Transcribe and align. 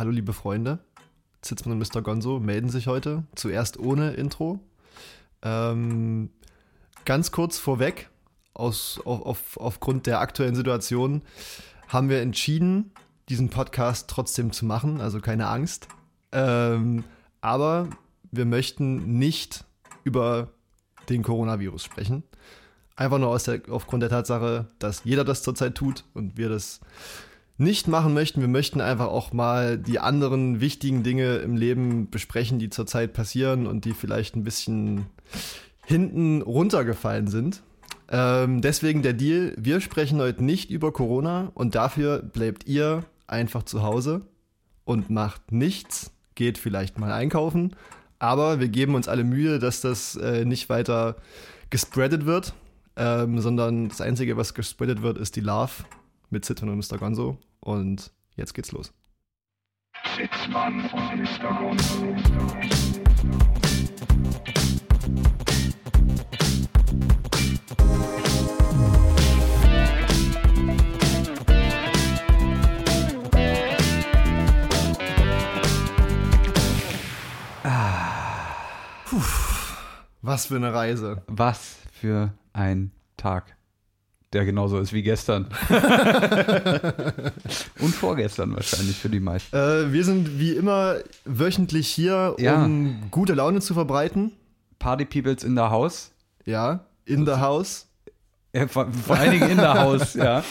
Hallo 0.00 0.12
liebe 0.12 0.32
Freunde, 0.32 0.78
Zitzmann 1.42 1.78
und 1.78 1.86
Mr. 1.86 2.00
Gonzo 2.00 2.40
melden 2.40 2.70
sich 2.70 2.86
heute, 2.86 3.24
zuerst 3.34 3.78
ohne 3.78 4.12
Intro. 4.12 4.58
Ähm, 5.42 6.30
ganz 7.04 7.32
kurz 7.32 7.58
vorweg, 7.58 8.08
aus, 8.54 8.98
auf, 9.04 9.26
auf, 9.26 9.56
aufgrund 9.58 10.06
der 10.06 10.20
aktuellen 10.20 10.54
Situation, 10.54 11.20
haben 11.88 12.08
wir 12.08 12.22
entschieden, 12.22 12.92
diesen 13.28 13.50
Podcast 13.50 14.08
trotzdem 14.08 14.52
zu 14.52 14.64
machen, 14.64 15.02
also 15.02 15.20
keine 15.20 15.48
Angst. 15.48 15.88
Ähm, 16.32 17.04
aber 17.42 17.90
wir 18.30 18.46
möchten 18.46 19.18
nicht 19.18 19.66
über 20.02 20.48
den 21.10 21.22
Coronavirus 21.22 21.84
sprechen. 21.84 22.22
Einfach 22.96 23.18
nur 23.18 23.36
der, 23.36 23.60
aufgrund 23.68 24.02
der 24.02 24.08
Tatsache, 24.08 24.66
dass 24.78 25.04
jeder 25.04 25.24
das 25.24 25.42
zurzeit 25.42 25.74
tut 25.74 26.04
und 26.14 26.38
wir 26.38 26.48
das 26.48 26.80
nicht 27.60 27.88
machen 27.88 28.14
möchten. 28.14 28.40
Wir 28.40 28.48
möchten 28.48 28.80
einfach 28.80 29.08
auch 29.08 29.34
mal 29.34 29.76
die 29.76 29.98
anderen 29.98 30.60
wichtigen 30.60 31.02
Dinge 31.02 31.36
im 31.36 31.56
Leben 31.56 32.08
besprechen, 32.10 32.58
die 32.58 32.70
zurzeit 32.70 33.12
passieren 33.12 33.66
und 33.66 33.84
die 33.84 33.92
vielleicht 33.92 34.34
ein 34.34 34.44
bisschen 34.44 35.06
hinten 35.84 36.40
runtergefallen 36.40 37.28
sind. 37.28 37.62
Ähm, 38.08 38.62
deswegen 38.62 39.02
der 39.02 39.12
Deal, 39.12 39.54
wir 39.58 39.82
sprechen 39.82 40.18
heute 40.20 40.42
nicht 40.42 40.70
über 40.70 40.90
Corona 40.90 41.52
und 41.54 41.74
dafür 41.74 42.20
bleibt 42.22 42.66
ihr 42.66 43.04
einfach 43.26 43.62
zu 43.62 43.82
Hause 43.82 44.22
und 44.84 45.10
macht 45.10 45.52
nichts, 45.52 46.12
geht 46.34 46.56
vielleicht 46.56 46.98
mal 46.98 47.12
einkaufen, 47.12 47.76
aber 48.18 48.58
wir 48.58 48.68
geben 48.68 48.94
uns 48.94 49.06
alle 49.06 49.22
Mühe, 49.22 49.58
dass 49.58 49.82
das 49.82 50.16
äh, 50.16 50.46
nicht 50.46 50.70
weiter 50.70 51.16
gespreadet 51.68 52.24
wird, 52.24 52.54
ähm, 52.96 53.38
sondern 53.38 53.90
das 53.90 54.00
Einzige, 54.00 54.38
was 54.38 54.54
gespreadet 54.54 55.02
wird, 55.02 55.18
ist 55.18 55.36
die 55.36 55.40
Love 55.40 55.84
mit 56.30 56.44
Zittern 56.44 56.68
und 56.70 56.78
Mr. 56.78 56.98
Gonzo. 56.98 57.38
Und 57.60 58.12
jetzt 58.36 58.54
geht's 58.54 58.72
los. 58.72 58.92
Sitzmann 60.16 60.88
und 60.90 61.16
Mr. 61.16 61.58
Gonzo. 61.58 62.16
Puh, 79.10 79.22
was 80.22 80.46
für 80.46 80.56
eine 80.56 80.72
Reise. 80.72 81.24
Was 81.26 81.78
für 81.92 82.32
ein 82.52 82.92
Tag 83.16 83.56
der 84.32 84.44
genauso 84.44 84.78
ist 84.78 84.92
wie 84.92 85.02
gestern. 85.02 85.48
Und 87.80 87.94
vorgestern 87.94 88.54
wahrscheinlich 88.54 88.96
für 88.96 89.08
die 89.08 89.18
meisten. 89.18 89.54
Äh, 89.56 89.92
wir 89.92 90.04
sind 90.04 90.38
wie 90.38 90.52
immer 90.52 90.96
wöchentlich 91.24 91.88
hier, 91.88 92.36
ja. 92.38 92.64
um 92.64 93.10
gute 93.10 93.34
Laune 93.34 93.60
zu 93.60 93.74
verbreiten. 93.74 94.32
Party 94.78 95.04
Peoples 95.04 95.42
in 95.42 95.56
the 95.56 95.62
House. 95.62 96.12
Ja, 96.44 96.84
in 97.04 97.26
the 97.26 97.32
House. 97.32 97.88
Ja, 98.52 98.68
vor, 98.68 98.86
vor 98.92 99.16
allen 99.16 99.32
Dingen 99.32 99.50
in 99.50 99.58
the 99.58 99.64
House, 99.64 100.14
ja. 100.20 100.44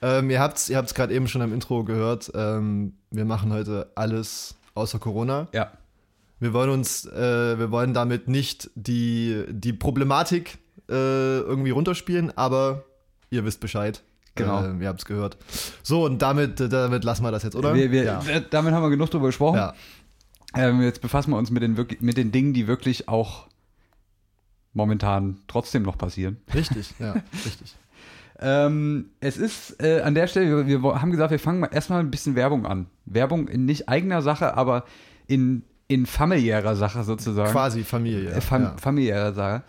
Ähm, 0.00 0.30
ihr 0.30 0.40
habt 0.40 0.56
es 0.56 0.68
ihr 0.68 0.82
gerade 0.82 1.14
eben 1.14 1.28
schon 1.28 1.42
am 1.42 1.52
Intro 1.52 1.84
gehört. 1.84 2.32
Ähm, 2.34 2.94
wir 3.10 3.24
machen 3.24 3.52
heute 3.52 3.90
alles 3.94 4.56
außer 4.74 4.98
Corona. 4.98 5.48
Ja. 5.52 5.70
Wir 6.40 6.52
wollen 6.52 6.70
uns, 6.70 7.06
äh, 7.06 7.58
wir 7.58 7.70
wollen 7.70 7.94
damit 7.94 8.26
nicht 8.26 8.70
die, 8.74 9.44
die 9.48 9.72
Problematik 9.72 10.58
äh, 10.88 11.38
irgendwie 11.38 11.70
runterspielen, 11.70 12.36
aber 12.36 12.84
ihr 13.32 13.44
wisst 13.44 13.60
Bescheid. 13.60 14.02
Genau. 14.34 14.64
Äh, 14.64 14.76
ihr 14.80 14.88
habt 14.88 15.00
es 15.00 15.04
gehört. 15.04 15.36
So, 15.82 16.04
und 16.04 16.22
damit, 16.22 16.60
damit 16.60 17.04
lassen 17.04 17.24
wir 17.24 17.30
das 17.30 17.42
jetzt, 17.42 17.56
oder? 17.56 17.74
Wir, 17.74 17.90
wir, 17.90 18.04
ja. 18.04 18.20
Damit 18.50 18.72
haben 18.72 18.82
wir 18.82 18.90
genug 18.90 19.10
drüber 19.10 19.26
gesprochen. 19.26 19.56
Ja. 19.56 19.74
Ähm, 20.54 20.82
jetzt 20.82 21.00
befassen 21.00 21.30
wir 21.30 21.38
uns 21.38 21.50
mit 21.50 21.62
den, 21.62 21.86
mit 22.00 22.16
den 22.16 22.30
Dingen, 22.30 22.52
die 22.52 22.66
wirklich 22.66 23.08
auch 23.08 23.48
momentan 24.74 25.38
trotzdem 25.48 25.82
noch 25.82 25.98
passieren. 25.98 26.38
Richtig, 26.54 26.94
ja, 26.98 27.12
richtig. 27.44 27.74
Ähm, 28.38 29.10
es 29.20 29.36
ist 29.36 29.82
äh, 29.82 30.00
an 30.00 30.14
der 30.14 30.26
Stelle, 30.26 30.66
wir, 30.66 30.82
wir, 30.82 31.00
haben 31.00 31.10
gesagt, 31.10 31.30
wir 31.30 31.38
fangen 31.38 31.60
mal 31.60 31.70
erstmal 31.72 32.00
ein 32.00 32.10
bisschen 32.10 32.34
Werbung 32.34 32.66
an. 32.66 32.86
Werbung 33.04 33.48
in 33.48 33.66
nicht 33.66 33.88
eigener 33.88 34.20
Sache, 34.20 34.56
aber 34.56 34.84
in, 35.26 35.62
in 35.88 36.06
familiärer 36.06 36.74
Sache 36.74 37.04
sozusagen. 37.04 37.52
Quasi 37.52 37.84
Familie. 37.84 38.30
Äh, 38.30 38.40
fam 38.40 38.62
ja. 38.62 38.76
Familiärer 38.78 39.32
Sache. 39.32 39.62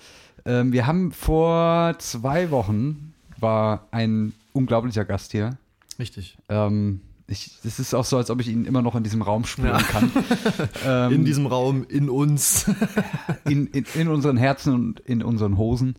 Ähm, 0.45 0.73
wir 0.73 0.87
haben 0.87 1.11
vor 1.11 1.95
zwei 1.99 2.49
Wochen 2.51 3.12
war 3.43 3.87
ein 3.91 4.33
unglaublicher 4.53 5.05
Gast 5.05 5.31
hier. 5.31 5.57
Richtig. 5.99 6.35
Ähm, 6.49 7.01
es 7.27 7.79
ist 7.79 7.93
auch 7.93 8.05
so, 8.05 8.17
als 8.17 8.29
ob 8.29 8.41
ich 8.41 8.47
ihn 8.47 8.65
immer 8.65 8.81
noch 8.81 8.95
in 8.95 9.03
diesem 9.03 9.21
Raum 9.21 9.45
spüren 9.45 9.79
ja. 9.79 9.81
kann. 9.81 10.11
ähm, 10.85 11.11
in 11.13 11.25
diesem 11.25 11.45
Raum, 11.45 11.85
in 11.87 12.09
uns. 12.09 12.65
in, 13.45 13.67
in, 13.67 13.85
in, 13.93 14.07
unseren 14.07 14.37
Herzen 14.37 14.73
und 14.73 14.99
in 15.01 15.23
unseren 15.23 15.57
Hosen. 15.57 15.95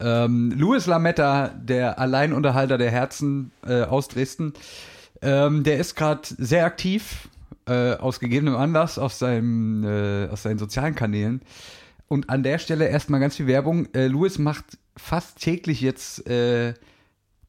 Ähm, 0.00 0.52
Louis 0.56 0.86
Lametta, 0.86 1.48
der 1.48 1.98
Alleinunterhalter 1.98 2.78
der 2.78 2.90
Herzen 2.90 3.52
äh, 3.64 3.82
aus 3.82 4.08
Dresden, 4.08 4.52
ähm, 5.20 5.62
der 5.62 5.78
ist 5.78 5.94
gerade 5.94 6.22
sehr 6.24 6.64
aktiv, 6.64 7.28
äh, 7.66 7.94
aus 7.94 8.18
gegebenem 8.18 8.56
Anlass, 8.56 8.98
auf, 8.98 9.12
seinem, 9.12 9.84
äh, 9.84 10.28
auf 10.28 10.40
seinen 10.40 10.58
sozialen 10.58 10.94
Kanälen. 10.94 11.42
Und 12.12 12.28
an 12.28 12.42
der 12.42 12.58
Stelle 12.58 12.88
erstmal 12.88 13.20
ganz 13.20 13.36
viel 13.36 13.46
Werbung. 13.46 13.88
Äh, 13.94 14.06
Louis 14.06 14.38
macht 14.38 14.66
fast 14.98 15.40
täglich 15.40 15.80
jetzt, 15.80 16.28
äh, 16.28 16.74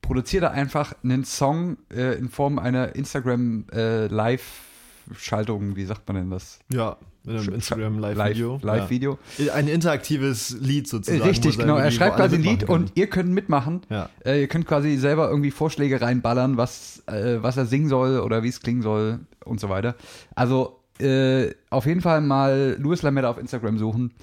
produziert 0.01 0.44
er 0.44 0.51
einfach 0.51 0.96
einen 1.03 1.25
Song 1.25 1.75
äh, 1.94 2.18
in 2.18 2.29
Form 2.29 2.59
einer 2.59 2.96
Instagram 2.96 3.66
äh. 3.74 4.07
Wie 4.09 5.84
sagt 5.84 6.07
man 6.07 6.16
denn 6.16 6.29
das? 6.29 6.59
Ja, 6.72 6.96
mit 7.25 7.40
einem 7.40 7.56
Instagram 7.56 8.00
Live-Video. 8.00 8.57
Live-Video. 8.62 9.19
Ja. 9.38 9.53
Ein 9.53 9.68
interaktives 9.68 10.56
Lied 10.62 10.88
sozusagen. 10.88 11.28
Richtig, 11.28 11.57
genau. 11.57 11.75
Er 11.75 11.91
schreibt 11.91 12.16
quasi 12.16 12.38
ein 12.38 12.44
Lied 12.44 12.63
und 12.63 12.94
ihr 12.95 13.07
könnt 13.07 13.31
mitmachen. 13.31 13.81
Ja. 13.90 14.09
Äh, 14.25 14.40
ihr 14.40 14.47
könnt 14.47 14.66
quasi 14.66 14.95
selber 14.95 15.30
irgendwie 15.30 15.51
Vorschläge 15.51 16.00
reinballern, 16.00 16.56
was, 16.56 17.03
äh, 17.07 17.44
was 17.44 17.57
er 17.57 17.66
singen 17.66 17.90
soll 17.90 18.22
oder 18.22 18.44
wie 18.44 18.47
es 18.47 18.62
klingen 18.62 18.81
soll 18.81 19.19
und 19.44 19.59
so 19.59 19.68
weiter. 19.68 19.95
Also 20.35 20.80
äh, 21.01 21.50
auf 21.69 21.85
jeden 21.85 22.00
Fall 22.00 22.22
mal 22.22 22.78
Louis 22.80 23.01
Lametta 23.01 23.30
auf 23.30 23.38
Instagram 23.38 23.78
suchen 23.78 24.13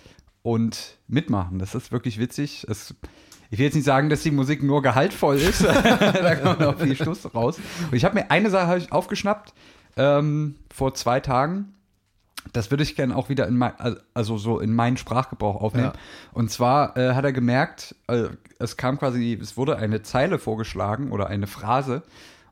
und 0.42 0.98
mitmachen. 1.06 1.58
Das 1.58 1.74
ist 1.74 1.92
wirklich 1.92 2.18
witzig. 2.18 2.66
Es, 2.68 2.94
ich 3.50 3.58
will 3.58 3.66
jetzt 3.66 3.74
nicht 3.74 3.84
sagen, 3.84 4.08
dass 4.10 4.22
die 4.22 4.30
Musik 4.30 4.62
nur 4.62 4.82
gehaltvoll 4.82 5.36
ist. 5.36 5.64
da 5.64 6.34
kommt 6.36 6.62
auch 6.62 6.78
viel 6.78 6.96
Schluss 6.96 7.34
raus. 7.34 7.58
Und 7.90 7.96
ich 7.96 8.04
habe 8.04 8.14
mir 8.14 8.30
eine 8.30 8.50
Sache 8.50 8.78
ich 8.78 8.92
aufgeschnappt 8.92 9.52
ähm, 9.96 10.56
vor 10.72 10.94
zwei 10.94 11.20
Tagen. 11.20 11.74
Das 12.52 12.70
würde 12.70 12.82
ich 12.82 12.96
gerne 12.96 13.14
auch 13.14 13.28
wieder 13.28 13.46
in 13.46 13.58
mein, 13.58 13.72
also 14.14 14.38
so 14.38 14.60
in 14.60 14.74
meinen 14.74 14.96
Sprachgebrauch 14.96 15.60
aufnehmen. 15.60 15.92
Ja. 15.94 16.00
Und 16.32 16.50
zwar 16.50 16.96
äh, 16.96 17.14
hat 17.14 17.24
er 17.24 17.32
gemerkt, 17.32 17.94
äh, 18.06 18.28
es 18.58 18.78
kam 18.78 18.98
quasi, 18.98 19.38
es 19.40 19.58
wurde 19.58 19.76
eine 19.76 20.02
Zeile 20.02 20.38
vorgeschlagen 20.38 21.12
oder 21.12 21.26
eine 21.26 21.46
Phrase 21.46 22.02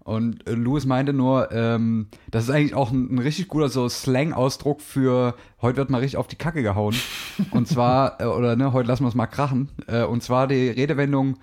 und 0.08 0.48
äh, 0.48 0.54
Louis 0.54 0.86
meinte 0.86 1.12
nur, 1.12 1.52
ähm, 1.52 2.06
das 2.30 2.44
ist 2.44 2.50
eigentlich 2.50 2.72
auch 2.72 2.90
ein, 2.90 3.14
ein 3.14 3.18
richtig 3.18 3.48
guter 3.48 3.68
so 3.68 3.86
Slang-Ausdruck 3.90 4.80
für 4.80 5.34
heute 5.60 5.76
wird 5.76 5.90
mal 5.90 5.98
richtig 5.98 6.16
auf 6.16 6.26
die 6.28 6.36
Kacke 6.36 6.62
gehauen. 6.62 6.94
und 7.50 7.68
zwar, 7.68 8.18
äh, 8.18 8.24
oder 8.24 8.56
ne, 8.56 8.72
heute 8.72 8.88
lassen 8.88 9.04
wir 9.04 9.08
es 9.08 9.14
mal 9.14 9.26
krachen. 9.26 9.68
Äh, 9.86 10.04
und 10.04 10.22
zwar 10.22 10.46
die 10.46 10.70
Redewendung, 10.70 11.36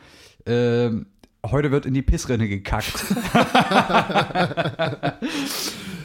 äh, 0.46 0.90
heute 1.46 1.70
wird 1.70 1.86
in 1.86 1.94
die 1.94 2.02
Pissrinne 2.02 2.48
gekackt. 2.48 3.06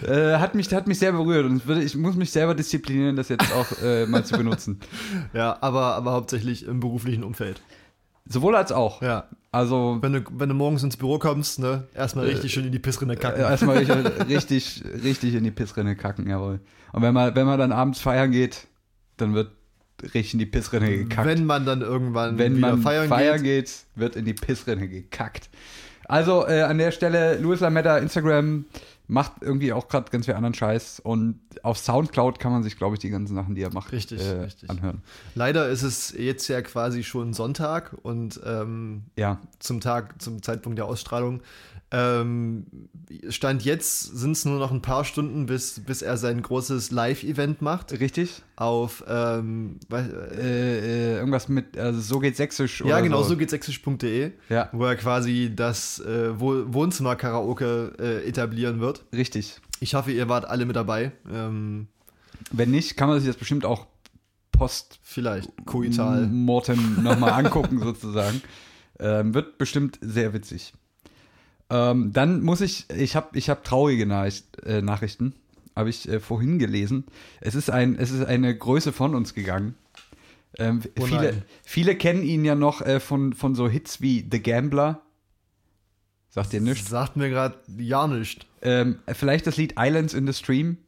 äh, 0.06 0.37
hat, 0.37 0.54
mich, 0.54 0.71
hat 0.75 0.87
mich 0.87 0.98
sehr 0.98 1.12
berührt 1.12 1.47
und 1.47 1.66
ich 1.78 1.97
muss 1.97 2.15
mich 2.15 2.31
selber 2.31 2.54
disziplinieren, 2.54 3.16
das 3.16 3.31
jetzt 3.31 3.50
auch 3.54 3.82
äh, 3.82 4.04
mal 4.04 4.22
zu 4.27 4.37
benutzen. 4.37 4.81
Ja, 5.32 5.56
aber, 5.62 5.94
aber 5.94 6.12
hauptsächlich 6.12 6.66
im 6.66 6.81
beruflichen 6.81 7.25
Umfeld. 7.25 7.62
Sowohl 8.30 8.54
als 8.56 8.72
auch. 8.72 9.02
Ja. 9.02 9.28
Also. 9.52 9.98
Wenn 10.00 10.12
du, 10.12 10.21
wenn 10.32 10.48
du 10.48 10.54
morgens 10.54 10.82
ins 10.82 10.97
Büro 10.97 11.18
kommst, 11.18 11.59
ne, 11.59 11.88
erstmal 11.94 12.27
richtig 12.27 12.53
äh, 12.53 12.54
schön 12.54 12.66
in 12.66 12.72
die 12.72 12.78
Pissrinne 12.78 13.16
kacken. 13.16 13.42
Äh, 13.42 13.44
erstmal 13.44 13.78
richtig, 13.78 13.97
richtig, 14.28 14.84
richtig 15.03 15.34
in 15.34 15.44
die 15.44 15.50
Pissrinne 15.50 15.97
kacken, 15.97 16.28
jawohl. 16.28 16.60
Und 16.92 17.03
wenn 17.03 17.12
man, 17.12 17.34
wenn 17.34 17.47
man 17.47 17.59
dann 17.59 17.72
abends 17.72 18.00
feiern 18.00 18.30
geht, 18.30 18.68
dann 19.16 19.34
wird 19.34 19.50
richtig 20.03 20.34
in 20.34 20.38
die 20.38 20.47
Pissrinne 20.47 20.88
gekackt. 20.88 21.27
Wenn 21.27 21.44
man 21.44 21.66
dann 21.66 21.80
irgendwann 21.80 22.38
wenn 22.38 22.56
wieder 22.56 22.71
man 22.71 22.82
feiern, 22.82 23.09
feiern 23.09 23.42
geht. 23.42 23.66
geht. 23.66 23.84
wird 23.97 24.16
in 24.16 24.24
die 24.24 24.34
Pissrinne 24.34 24.88
gekackt. 24.88 25.50
Also 26.04 26.47
äh, 26.47 26.62
an 26.62 26.78
der 26.78 26.91
Stelle, 26.91 27.38
Louis 27.38 27.60
Lametta, 27.60 27.98
Instagram, 27.98 28.65
macht 29.10 29.33
irgendwie 29.41 29.72
auch 29.72 29.89
gerade 29.89 30.10
ganz 30.10 30.27
viel 30.27 30.34
anderen 30.34 30.54
Scheiß. 30.54 31.01
Und 31.01 31.41
auf 31.62 31.78
Soundcloud 31.78 32.39
kann 32.39 32.53
man 32.53 32.62
sich, 32.62 32.77
glaube 32.77 32.95
ich, 32.95 33.01
die 33.01 33.10
ganzen 33.10 33.34
Sachen, 33.34 33.54
die 33.54 33.62
er 33.62 33.72
macht, 33.72 33.92
richtig, 33.92 34.22
äh, 34.22 34.42
richtig. 34.42 34.71
anhören. 34.71 35.03
Leider 35.34 35.68
ist 35.68 35.83
es 35.83 36.12
jetzt 36.16 36.47
ja 36.48 36.62
quasi 36.62 37.03
schon 37.03 37.34
Sonntag 37.34 37.97
und 38.03 38.41
ähm, 38.45 39.03
ja. 39.16 39.39
zum 39.59 39.80
Tag, 39.80 40.22
zum 40.22 40.42
Zeitpunkt 40.42 40.78
der 40.78 40.86
Ausstrahlung 40.86 41.42
ähm, 41.92 42.66
Stand 43.28 43.65
jetzt 43.65 44.03
sind 44.03 44.33
es 44.33 44.45
nur 44.45 44.59
noch 44.60 44.71
ein 44.71 44.83
paar 44.83 45.04
Stunden, 45.04 45.47
bis, 45.47 45.81
bis 45.81 46.03
er 46.03 46.16
sein 46.16 46.41
großes 46.41 46.92
Live-Event 46.92 47.63
macht. 47.63 47.98
Richtig. 47.98 48.42
Auf 48.54 49.03
ähm, 49.09 49.81
äh, 49.92 49.97
äh, 49.97 51.16
irgendwas 51.16 51.48
mit, 51.48 51.77
also 51.77 52.01
so 52.01 52.21
geht 52.21 52.37
sächsisch. 52.37 52.83
Ja, 52.87 53.01
genau, 53.01 53.22
so, 53.22 53.31
so 53.31 53.37
geht 53.37 53.51
sächsisch.de, 53.51 54.33
ja. 54.48 54.69
wo 54.72 54.84
er 54.84 54.95
quasi 54.97 55.53
das 55.54 55.98
äh, 56.01 56.39
Wohnzimmer-Karaoke 56.39 57.93
äh, 57.98 58.28
etablieren 58.28 58.81
wird. 58.81 59.04
Richtig. 59.13 59.60
Ich 59.81 59.95
hoffe, 59.95 60.13
ihr 60.13 60.28
wart 60.28 60.45
alle 60.45 60.66
mit 60.66 60.77
dabei. 60.77 61.10
Ähm, 61.33 61.89
Wenn 62.53 62.71
nicht, 62.71 62.97
kann 62.97 63.09
man 63.09 63.19
sich 63.19 63.27
das 63.27 63.36
bestimmt 63.36 63.65
auch 63.65 63.86
post 64.53 65.01
vielleicht 65.03 65.51
koital. 65.65 66.27
Mortem 66.28 67.03
nochmal 67.03 67.33
angucken, 67.33 67.78
sozusagen. 67.83 68.43
Ähm, 69.01 69.34
wird 69.34 69.59
bestimmt 69.59 69.98
sehr 70.03 70.34
witzig. 70.34 70.75
Ähm, 71.71 72.13
dann 72.13 72.43
muss 72.43 72.61
ich, 72.61 72.87
ich 72.91 73.17
habe 73.17 73.39
ich 73.39 73.49
hab 73.49 73.65
traurige 73.65 74.05
Nachricht, 74.05 74.45
äh, 74.65 74.83
Nachrichten, 74.83 75.34
habe 75.77 75.89
ich 75.89 76.09
äh, 76.09 76.21
vorhin 76.21 76.59
gelesen. 76.59 77.05
Es 77.41 77.55
ist, 77.55 77.71
ein, 77.71 77.97
es 77.97 78.11
ist 78.11 78.25
eine 78.25 78.57
Größe 78.57 78.93
von 78.93 79.15
uns 79.15 79.34
gegangen. 79.34 79.77
Ähm, 80.59 80.83
Oh 80.99 81.07
viele, 81.07 81.43
viele 81.63 81.95
kennen 81.95 82.25
ihn 82.25 82.45
ja 82.45 82.57
noch 82.57 82.81
äh, 82.81 82.99
von, 82.99 83.33
von 83.33 83.55
so 83.55 83.69
Hits 83.69 84.01
wie 84.01 84.27
The 84.31 84.43
Gambler. 84.43 85.01
Sagt 86.28 86.53
ihr 86.53 86.61
nichts? 86.61 86.89
Sagt 86.89 87.17
mir 87.17 87.28
gerade 87.28 87.57
ja 87.78 88.07
nicht. 88.07 88.47
Ähm, 88.63 88.99
vielleicht 89.07 89.47
das 89.47 89.57
Lied 89.57 89.75
Islands 89.78 90.15
in 90.15 90.27
the 90.27 90.33
Stream. 90.33 90.78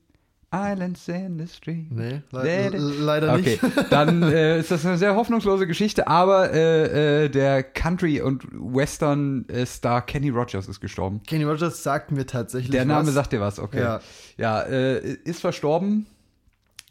Islands 0.53 1.09
in 1.09 1.39
the 1.39 1.47
Stream. 1.47 1.87
Nee, 1.91 2.23
le 2.31 2.43
nee. 2.43 2.69
leider 2.77 3.33
Okay, 3.35 3.59
nicht. 3.63 3.77
dann 3.91 4.23
äh, 4.23 4.59
ist 4.61 4.71
das 4.71 4.85
eine 4.85 4.99
sehr 4.99 5.15
hoffnungslose 5.17 5.67
Geschichte, 5.67 6.09
aber 6.09 6.53
äh, 6.53 7.25
äh, 7.25 7.29
der 7.31 7.63
Country- 7.63 8.21
und 8.21 8.45
Western-Star 8.53 10.03
Kenny 10.07 10.29
Rogers 10.29 10.69
ist 10.69 10.81
gestorben. 10.81 11.21
Kenny 11.27 11.45
Rogers 11.45 11.83
sagt 11.83 12.13
mir 12.13 12.27
tatsächlich 12.27 12.71
Der 12.71 12.85
Name 12.85 13.07
was. 13.09 13.15
sagt 13.15 13.33
dir 13.33 13.41
was, 13.41 13.59
okay. 13.59 13.81
Ja. 13.81 14.01
Ja, 14.37 14.61
äh, 14.63 14.99
ist 15.25 15.41
verstorben. 15.41 16.07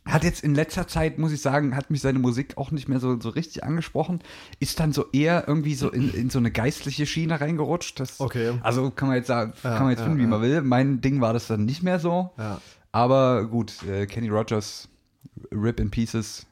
Hat 0.04 0.24
jetzt 0.24 0.44
in 0.44 0.56
letzter 0.56 0.88
Zeit, 0.88 1.19
muss 1.19 1.31
ich 1.31 1.42
sagen, 1.42 1.75
hat 1.75 1.92
mich 1.92 2.02
seine 2.02 2.18
Musik 2.18 2.57
auch 2.57 2.72
nicht 2.72 2.90
mehr 2.90 3.00
so, 3.00 3.19
so 3.19 3.30
richtig 3.30 3.64
angesprochen. 3.64 4.19
Ist 4.60 4.80
dann 4.80 4.94
so 4.94 5.06
eher 5.14 5.48
irgendwie 5.48 5.75
so 5.75 5.92
in, 5.92 6.12
in 6.16 6.31
so 6.31 6.40
eine 6.40 6.50
geistliche 6.50 7.06
Schiene 7.06 7.40
reingerutscht. 7.40 8.00
Das, 8.00 8.19
Okay. 8.19 8.54
Also 8.64 8.90
kann 8.90 9.10
man 9.10 9.18
jetzt 9.18 9.28
sagen, 9.28 9.54
Ja, 9.64 9.74
kann 9.75 9.84
man 9.84 9.92
jetzt 9.92 10.00
ja, 10.00 10.06
finden, 10.06 10.19
wie 10.19 10.25
man 10.25 10.42
will. 10.42 10.62
Mein 10.64 11.02
Ding 11.02 11.22
war 11.22 11.34
das 11.34 11.46
dann 11.46 11.66
nicht 11.66 11.84
mehr 11.84 12.00
so. 12.00 12.31
Ja. 12.40 12.60
Aber 12.92 13.46
gut, 13.46 13.84
äh, 13.84 14.06
Kenny 14.06 14.30
Rogers, 14.30 14.90
Rip 15.52 15.80
in 15.80 15.90
Pieces. 15.90 16.46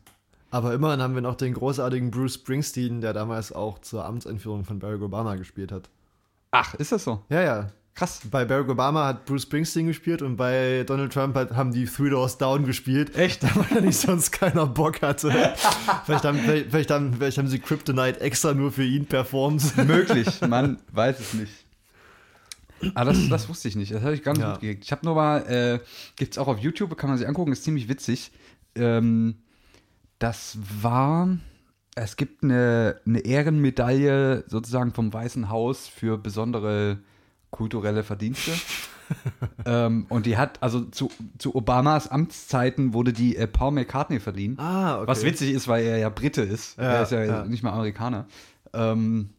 Aber 0.52 0.74
immerhin 0.74 1.02
haben 1.02 1.14
wir 1.14 1.22
noch 1.22 1.36
den 1.36 1.54
großartigen 1.54 2.10
Bruce 2.12 2.36
Springsteen, 2.36 3.02
der 3.02 3.14
damals 3.14 3.52
auch 3.52 3.80
zur 3.80 4.06
Amtseinführung 4.06 4.66
von 4.66 4.80
Barack 4.80 5.02
Obama 5.02 5.36
gespielt 5.36 5.72
hat. 5.72 5.90
Ach, 6.52 6.74
ist 6.76 6.92
das 6.92 7.04
so? 7.04 7.24
Ja, 7.30 7.42
ja. 7.42 7.68
Krass. 7.94 8.22
Bei 8.32 8.46
Barack 8.46 8.70
Obama 8.70 9.06
hat 9.06 9.26
Bruce 9.26 9.44
Springsteen 9.44 9.88
gespielt 9.88 10.22
und 10.22 10.38
bei 10.38 10.84
Donald 10.88 11.14
Trump 11.14 11.36
hat, 11.36 11.52
haben 11.52 11.72
die 11.72 11.86
Three 11.86 12.10
Doors 12.10 12.38
Down 12.38 12.66
gespielt. 12.66 13.16
Echt? 13.16 13.44
Da 13.50 13.56
wahrscheinlich 13.56 13.98
sonst 13.98 14.32
keiner 14.32 14.66
Bock 14.66 15.02
hatte. 15.02 15.30
vielleicht, 16.06 16.24
haben, 16.24 16.40
vielleicht, 16.40 16.70
vielleicht, 16.72 16.92
haben, 16.92 17.14
vielleicht 17.14 17.38
haben 17.38 17.48
sie 17.48 17.60
Kryptonite 17.60 18.22
extra 18.22 18.54
nur 18.54 18.72
für 18.72 18.86
ihn 18.86 19.06
performt. 19.06 19.78
Möglich, 19.86 20.42
man 20.48 20.80
weiß 20.94 21.20
es 21.20 21.34
nicht. 21.34 21.69
Ah, 22.96 23.04
das, 23.06 23.30
das 23.30 23.50
wusste 23.50 23.68
ich 23.68 23.76
nicht. 23.76 23.94
Das 23.94 24.02
habe 24.02 24.14
ich 24.14 24.24
gar 24.24 24.34
nicht 24.34 24.42
Ja. 24.42 24.52
mitgekriegt. 24.52 24.84
Ich 24.86 24.92
habe 24.92 25.06
nur 25.06 25.16
mal, 25.16 25.40
äh, 25.48 25.80
gibt 26.16 26.34
es 26.34 26.38
auch 26.38 26.48
auf 26.48 26.60
YouTube, 26.60 26.96
kann 26.98 27.10
man 27.10 27.18
sich 27.18 27.28
angucken, 27.28 27.52
ist 27.52 27.64
ziemlich 27.64 27.90
witzig. 27.90 28.32
Ähm, 28.76 29.36
das 30.20 30.58
war, 30.82 31.30
es 31.96 32.16
gibt 32.16 32.44
eine, 32.44 33.00
eine 33.06 33.20
Ehrenmedaille 33.20 34.44
sozusagen 34.48 34.94
vom 34.94 35.12
Weißen 35.14 35.50
Haus 35.50 35.88
für 35.88 36.18
besondere 36.18 37.00
kulturelle 37.52 38.04
Verdienste. 38.04 38.52
ähm, 39.66 40.06
und 40.10 40.26
die 40.26 40.38
hat, 40.38 40.62
also 40.62 40.82
zu, 40.82 41.10
zu 41.38 41.56
Obamas 41.56 42.08
Amtszeiten 42.10 42.94
wurde 42.94 43.12
die 43.12 43.36
äh, 43.36 43.48
Paul 43.48 43.72
McCartney 43.72 44.20
verliehen. 44.20 44.60
Ah, 44.60 44.98
okay. 44.98 45.08
Was 45.08 45.24
witzig 45.24 45.52
ist, 45.52 45.68
weil 45.68 45.84
er 45.84 45.98
ja 45.98 46.10
Brite 46.10 46.42
ist. 46.42 46.78
Ja, 46.78 46.84
er 46.84 47.02
ist 47.04 47.12
ja, 47.12 47.24
ja. 47.24 47.46
nicht 47.46 47.64
mal 47.64 47.72
Amerikaner. 47.72 48.28
Ähm, 48.74 49.32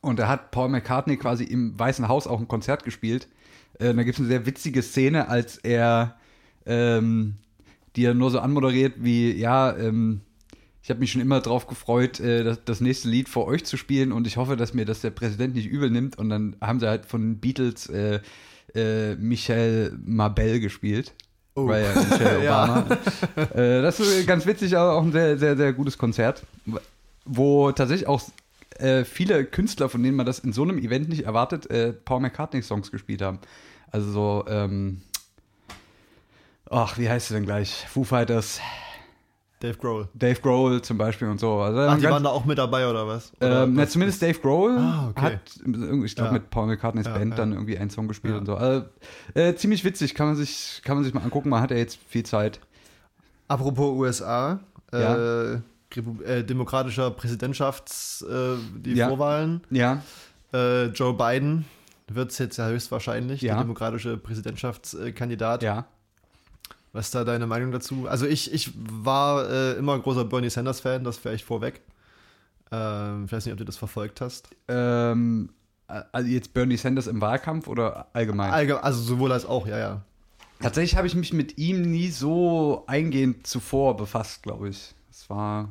und 0.00 0.18
da 0.18 0.28
hat 0.28 0.50
Paul 0.50 0.68
McCartney 0.68 1.16
quasi 1.16 1.44
im 1.44 1.78
Weißen 1.78 2.08
Haus 2.08 2.26
auch 2.26 2.40
ein 2.40 2.48
Konzert 2.48 2.84
gespielt. 2.84 3.28
Äh, 3.78 3.94
da 3.94 4.02
gibt 4.02 4.14
es 4.14 4.20
eine 4.20 4.28
sehr 4.28 4.46
witzige 4.46 4.82
Szene, 4.82 5.28
als 5.28 5.58
er 5.58 6.16
ähm, 6.66 7.36
die 7.96 8.04
er 8.04 8.14
nur 8.14 8.30
so 8.30 8.40
anmoderiert 8.40 8.94
wie, 8.98 9.32
ja, 9.32 9.76
ähm, 9.76 10.20
ich 10.82 10.90
habe 10.90 11.00
mich 11.00 11.12
schon 11.12 11.20
immer 11.20 11.40
drauf 11.40 11.66
gefreut, 11.66 12.20
äh, 12.20 12.44
das, 12.44 12.64
das 12.64 12.80
nächste 12.80 13.08
Lied 13.08 13.28
vor 13.28 13.46
euch 13.46 13.64
zu 13.64 13.76
spielen 13.76 14.12
und 14.12 14.26
ich 14.26 14.36
hoffe, 14.36 14.56
dass 14.56 14.74
mir 14.74 14.84
das 14.84 15.00
der 15.00 15.10
Präsident 15.10 15.54
nicht 15.54 15.66
übel 15.66 15.90
nimmt. 15.90 16.16
Und 16.18 16.30
dann 16.30 16.56
haben 16.60 16.80
sie 16.80 16.88
halt 16.88 17.06
von 17.06 17.20
den 17.20 17.38
Beatles 17.38 17.88
äh, 17.88 18.20
äh, 18.74 19.14
Michelle 19.16 19.96
Mabel 20.04 20.60
gespielt. 20.60 21.12
Oh. 21.54 21.66
Weil 21.66 21.84
ja 21.84 21.94
Michelle 21.94 22.44
Ja. 22.44 22.64
Obama. 22.64 22.98
äh, 23.54 23.82
das 23.82 24.00
ist 24.00 24.26
ganz 24.26 24.46
witzig, 24.46 24.76
aber 24.76 24.94
auch 24.94 25.02
ein 25.02 25.12
sehr, 25.12 25.36
sehr, 25.36 25.56
sehr 25.56 25.72
gutes 25.72 25.98
Konzert, 25.98 26.44
wo 27.24 27.72
tatsächlich 27.72 28.08
auch 28.08 28.22
äh, 28.80 29.04
viele 29.04 29.44
Künstler, 29.44 29.88
von 29.88 30.02
denen 30.02 30.16
man 30.16 30.26
das 30.26 30.38
in 30.40 30.52
so 30.52 30.62
einem 30.62 30.78
Event 30.78 31.08
nicht 31.08 31.24
erwartet, 31.24 31.70
äh, 31.70 31.92
Paul 31.92 32.20
McCartney-Songs 32.20 32.90
gespielt 32.90 33.22
haben. 33.22 33.38
Also 33.92 34.10
so, 34.10 34.44
ähm, 34.48 35.02
ach, 36.70 36.98
wie 36.98 37.08
heißt 37.08 37.28
sie 37.28 37.34
denn 37.34 37.44
gleich? 37.46 37.86
Foo 37.88 38.04
Fighters, 38.04 38.60
Dave 39.60 39.76
Grohl. 39.76 40.08
Dave 40.14 40.40
Grohl 40.40 40.80
zum 40.80 40.96
Beispiel 40.96 41.28
und 41.28 41.38
so. 41.38 41.58
Also, 41.58 41.80
Ach, 41.80 41.96
die 41.96 42.02
ganz- 42.02 42.12
waren 42.14 42.24
da 42.24 42.30
auch 42.30 42.44
mit 42.46 42.56
dabei 42.56 42.88
oder 42.88 43.06
was? 43.06 43.32
Oder 43.40 43.64
ähm, 43.64 43.74
na, 43.74 43.82
was- 43.82 43.90
zumindest 43.90 44.22
Dave 44.22 44.38
Grohl 44.38 44.78
Ah, 44.78 45.08
okay. 45.10 45.20
hat, 45.20 45.40
ich 46.04 46.14
glaube, 46.14 46.28
Ja. 46.28 46.32
mit 46.32 46.48
Paul 46.50 46.66
McCartneys 46.66 47.06
Ja, 47.06 47.12
Band 47.18 47.32
ja. 47.32 47.36
dann 47.36 47.52
irgendwie 47.52 47.76
einen 47.76 47.90
Song 47.90 48.08
gespielt 48.08 48.34
Ja. 48.34 48.40
und 48.40 48.46
so. 48.46 48.54
Also, 48.54 48.86
äh, 49.34 49.54
ziemlich 49.56 49.84
witzig, 49.84 50.14
kann 50.14 50.28
man, 50.28 50.36
sich, 50.36 50.80
kann 50.84 50.96
man 50.96 51.04
sich 51.04 51.12
mal 51.12 51.22
angucken. 51.22 51.50
Man 51.50 51.60
hat 51.60 51.70
ja 51.72 51.76
jetzt 51.76 51.98
viel 52.08 52.24
Zeit. 52.24 52.60
Apropos 53.48 53.98
USA, 53.98 54.60
Ja. 54.92 55.52
äh, 55.54 55.60
äh, 55.96 56.42
demokratischer 56.44 57.10
Präsidentschafts, 57.10 58.22
äh, 58.22 58.56
die 58.76 58.94
Ja. 58.94 59.08
Vorwahlen. 59.08 59.62
Ja, 59.70 60.02
Äh, 60.52 60.86
Joe 60.86 61.14
Biden 61.14 61.64
wird 62.08 62.32
es 62.32 62.38
jetzt 62.38 62.56
ja 62.56 62.66
höchstwahrscheinlich, 62.68 63.40
Ja. 63.40 63.54
der 63.54 63.62
demokratische 63.62 64.16
Präsidentschaftskandidat. 64.16 65.62
ja. 65.62 65.86
Was 66.92 67.06
ist 67.06 67.14
da 67.14 67.22
deine 67.22 67.46
Meinung 67.46 67.70
dazu? 67.70 68.08
Also 68.08 68.26
ich, 68.26 68.52
ich 68.52 68.72
war 68.74 69.48
äh, 69.48 69.72
immer 69.74 69.96
großer 69.96 70.24
Bernie 70.24 70.50
Sanders-Fan, 70.50 71.04
das 71.04 71.18
vielleicht 71.18 71.44
vorweg. 71.44 71.82
Ähm, 72.72 73.26
ich 73.26 73.32
weiß 73.32 73.44
nicht, 73.46 73.52
ob 73.52 73.58
du 73.58 73.64
das 73.64 73.76
verfolgt 73.76 74.20
hast. 74.20 74.48
Ähm, 74.66 75.50
also 75.86 76.28
jetzt 76.28 76.52
Bernie 76.52 76.76
Sanders 76.76 77.06
im 77.06 77.20
Wahlkampf 77.20 77.68
oder 77.68 78.08
allgemein? 78.12 78.50
Allge 78.52 78.82
also 78.82 79.00
sowohl 79.02 79.30
als 79.30 79.46
auch, 79.46 79.68
ja, 79.68 79.78
ja. 79.78 80.02
Tatsächlich 80.60 80.96
habe 80.96 81.06
ich 81.06 81.14
mich 81.14 81.32
mit 81.32 81.58
ihm 81.58 81.82
nie 81.82 82.10
so 82.10 82.82
eingehend 82.88 83.46
zuvor 83.46 83.96
befasst, 83.96 84.42
glaube 84.42 84.68
ich. 84.68 84.92
Es 85.12 85.30
war. 85.30 85.68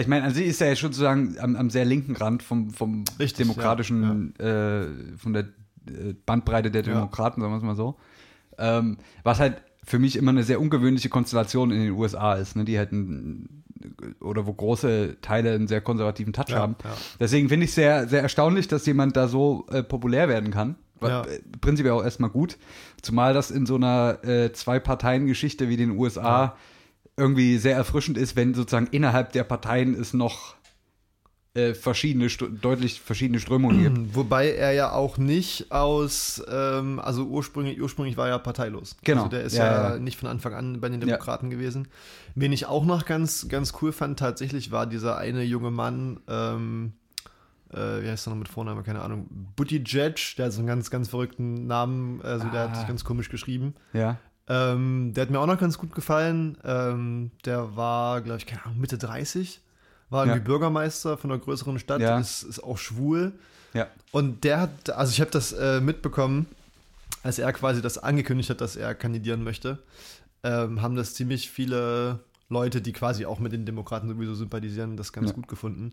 Ich 0.00 0.06
meine, 0.06 0.24
an 0.24 0.34
sich 0.34 0.46
ist 0.46 0.60
er 0.60 0.68
ja 0.68 0.76
schon 0.76 0.92
sozusagen 0.92 1.36
am, 1.38 1.56
am 1.56 1.70
sehr 1.70 1.84
linken 1.84 2.16
Rand 2.16 2.42
vom, 2.42 2.70
vom 2.70 3.04
Richtig, 3.18 3.46
demokratischen, 3.46 4.34
Äh, 4.38 4.86
von 5.16 5.32
der 5.32 5.42
äh, 5.86 6.14
Bandbreite 6.26 6.70
der 6.70 6.82
Ja. 6.84 6.92
Demokraten, 6.94 7.40
sagen 7.40 7.52
wir 7.52 7.56
es 7.58 7.62
mal 7.62 7.76
so. 7.76 7.96
Ähm, 8.58 8.98
was 9.22 9.38
halt 9.40 9.62
für 9.84 9.98
mich 9.98 10.16
immer 10.16 10.30
eine 10.32 10.42
sehr 10.42 10.60
ungewöhnliche 10.60 11.08
Konstellation 11.08 11.70
in 11.70 11.80
den 11.80 11.92
USA 11.92 12.34
ist, 12.34 12.56
ne? 12.56 12.64
die 12.64 12.76
halt 12.76 12.92
ein, 12.92 13.62
oder 14.20 14.46
wo 14.46 14.52
große 14.52 15.16
Teile 15.22 15.52
einen 15.54 15.68
sehr 15.68 15.80
konservativen 15.80 16.32
Touch 16.32 16.48
Ja, 16.50 16.58
haben. 16.58 16.76
ja. 16.84 16.90
Deswegen 17.20 17.48
finde 17.48 17.64
ich 17.64 17.70
es 17.70 17.76
sehr, 17.76 18.06
sehr 18.08 18.20
erstaunlich, 18.22 18.68
dass 18.68 18.84
jemand 18.86 19.16
da 19.16 19.28
so 19.28 19.66
äh, 19.70 19.82
populär 19.82 20.28
werden 20.28 20.50
kann. 20.50 20.74
Ja. 21.00 21.22
äh, 21.22 21.40
Prinzipiell 21.60 21.94
auch 21.94 22.02
erstmal 22.02 22.28
gut. 22.30 22.58
Zumal 23.00 23.32
das 23.32 23.50
in 23.52 23.64
so 23.66 23.76
einer 23.76 24.18
äh, 24.24 24.52
Zwei-Parteien-Geschichte 24.52 25.68
wie 25.68 25.76
den 25.76 25.92
USA 25.92 26.56
irgendwie 27.18 27.58
sehr 27.58 27.76
erfrischend 27.76 28.16
ist, 28.16 28.36
wenn 28.36 28.54
sozusagen 28.54 28.86
innerhalb 28.92 29.32
der 29.32 29.44
Parteien 29.44 29.94
es 29.94 30.14
noch 30.14 30.54
äh, 31.54 31.74
verschiedene, 31.74 32.28
deutlich 32.28 33.00
verschiedene 33.00 33.40
Strömungen 33.40 33.82
gibt. 33.82 33.98
Wobei 34.14 34.52
er 34.52 34.72
ja 34.72 34.92
auch 34.92 35.18
nicht 35.18 35.72
aus, 35.72 36.42
ähm, 36.50 37.00
also 37.00 37.24
ursprünglich, 37.24 37.80
ursprünglich 37.80 38.16
war 38.16 38.28
er 38.28 38.38
parteilos. 38.38 38.96
Genau. 39.02 39.22
Also 39.24 39.30
der 39.30 39.42
ist 39.42 39.56
Ja, 39.56 39.64
ja, 39.64 39.90
ja. 39.94 39.98
nicht 39.98 40.18
von 40.18 40.28
Anfang 40.28 40.54
an 40.54 40.80
bei 40.80 40.88
den 40.88 41.00
Ja. 41.00 41.06
Demokraten 41.06 41.50
gewesen. 41.50 41.88
Wen 42.34 42.52
ich 42.52 42.66
auch 42.66 42.84
noch 42.84 43.06
ganz, 43.06 43.48
ganz 43.48 43.72
cool 43.82 43.92
fand, 43.92 44.18
tatsächlich 44.18 44.70
war 44.70 44.86
dieser 44.86 45.16
eine 45.16 45.42
junge 45.42 45.70
Mann, 45.70 46.20
ähm, 46.28 46.92
äh, 47.72 48.02
wie 48.02 48.08
heißt 48.08 48.26
er 48.28 48.30
noch 48.30 48.38
mit 48.38 48.48
Vornamen, 48.48 48.84
keine 48.84 49.00
Ahnung, 49.02 49.26
Buttigieg, 49.56 50.34
der 50.36 50.46
hat 50.46 50.52
so 50.52 50.58
einen 50.60 50.68
ganz, 50.68 50.90
ganz 50.90 51.08
verrückten 51.08 51.66
Namen, 51.66 52.20
also 52.22 52.46
der 52.48 52.60
hat 52.64 52.70
Ah. 52.72 52.74
sich 52.76 52.86
ganz 52.86 53.04
komisch 53.04 53.30
geschrieben. 53.30 53.74
Ja. 53.94 54.18
Ähm, 54.48 55.12
der 55.14 55.22
hat 55.22 55.30
mir 55.30 55.40
auch 55.40 55.46
noch 55.46 55.58
ganz 55.58 55.76
gut 55.78 55.94
gefallen. 55.94 56.56
Ähm, 56.64 57.30
der 57.44 57.76
war, 57.76 58.20
glaube 58.22 58.38
ich, 58.38 58.46
keine 58.46 58.64
Ahnung, 58.64 58.78
Mitte 58.78 58.96
30. 58.98 59.60
War 60.10 60.24
irgendwie 60.24 60.38
Ja. 60.40 60.44
Bürgermeister 60.44 61.18
von 61.18 61.30
einer 61.30 61.40
größeren 61.40 61.78
Stadt, 61.78 62.00
Ja. 62.00 62.18
ist, 62.18 62.42
ist 62.44 62.62
auch 62.64 62.78
schwul. 62.78 63.32
Ja. 63.74 63.88
Und 64.10 64.44
der 64.44 64.60
hat, 64.60 64.90
also 64.90 65.10
ich 65.12 65.20
habe 65.20 65.30
das 65.30 65.52
äh, 65.52 65.80
mitbekommen, 65.82 66.46
als 67.22 67.38
er 67.38 67.52
quasi 67.52 67.82
das 67.82 67.98
angekündigt 67.98 68.48
hat, 68.48 68.60
dass 68.62 68.76
er 68.76 68.94
kandidieren 68.94 69.44
möchte, 69.44 69.78
ähm, 70.42 70.80
haben 70.80 70.96
das 70.96 71.12
ziemlich 71.14 71.50
viele 71.50 72.20
Leute, 72.48 72.80
die 72.80 72.92
quasi 72.94 73.26
auch 73.26 73.40
mit 73.40 73.52
den 73.52 73.66
Demokraten 73.66 74.08
sowieso 74.08 74.34
sympathisieren, 74.34 74.96
das 74.96 75.12
ganz 75.12 75.28
Ja. 75.28 75.34
gut 75.34 75.48
gefunden. 75.48 75.90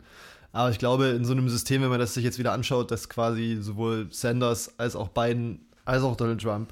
Aber 0.53 0.69
ich 0.69 0.79
glaube, 0.79 1.07
in 1.07 1.25
so 1.25 1.33
einem 1.33 1.49
System, 1.49 1.81
wenn 1.81 1.89
man 1.89 1.99
das 1.99 2.13
sich 2.13 2.23
jetzt 2.23 2.39
wieder 2.39 2.53
anschaut, 2.53 2.89
dass 2.91 3.09
quasi 3.09 3.57
sowohl 3.59 4.07
Sanders 4.11 4.79
als 4.79 4.95
auch 4.95 5.09
Biden 5.09 5.59
als 5.83 6.01
auch 6.03 6.15
Donald 6.15 6.41
Trump 6.41 6.71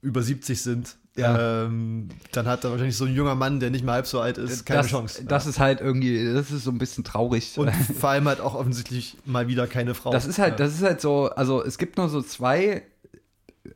über 0.00 0.22
70 0.22 0.62
sind, 0.62 0.96
Ja. 1.20 1.64
ähm, 1.64 2.08
dann 2.32 2.46
hat 2.46 2.64
da 2.64 2.70
wahrscheinlich 2.70 2.96
so 2.96 3.04
ein 3.04 3.14
junger 3.14 3.34
Mann, 3.34 3.60
der 3.60 3.70
nicht 3.70 3.84
mal 3.84 3.92
halb 3.92 4.06
so 4.06 4.20
alt 4.20 4.38
ist, 4.38 4.66
keine 4.66 4.82
das, 4.82 4.90
Chance. 4.90 5.24
Das 5.24 5.44
Ja. 5.44 5.50
ist 5.50 5.58
halt 5.60 5.80
irgendwie, 5.80 6.32
das 6.32 6.50
ist 6.50 6.64
so 6.64 6.70
ein 6.70 6.78
bisschen 6.78 7.04
traurig. 7.04 7.56
Und 7.58 7.70
vor 7.72 8.10
allem 8.10 8.26
halt 8.28 8.40
auch 8.40 8.54
offensichtlich 8.54 9.16
mal 9.24 9.48
wieder 9.48 9.66
keine 9.66 9.94
Frau. 9.94 10.10
Das 10.10 10.26
ist 10.26 10.38
halt, 10.38 10.52
Ja. 10.58 10.64
das 10.66 10.74
ist 10.74 10.82
halt 10.82 11.00
so, 11.00 11.30
also 11.30 11.62
es 11.64 11.78
gibt 11.78 11.96
nur 11.96 12.08
so 12.08 12.22
zwei 12.22 12.82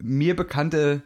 mir 0.00 0.34
bekannte, 0.34 1.02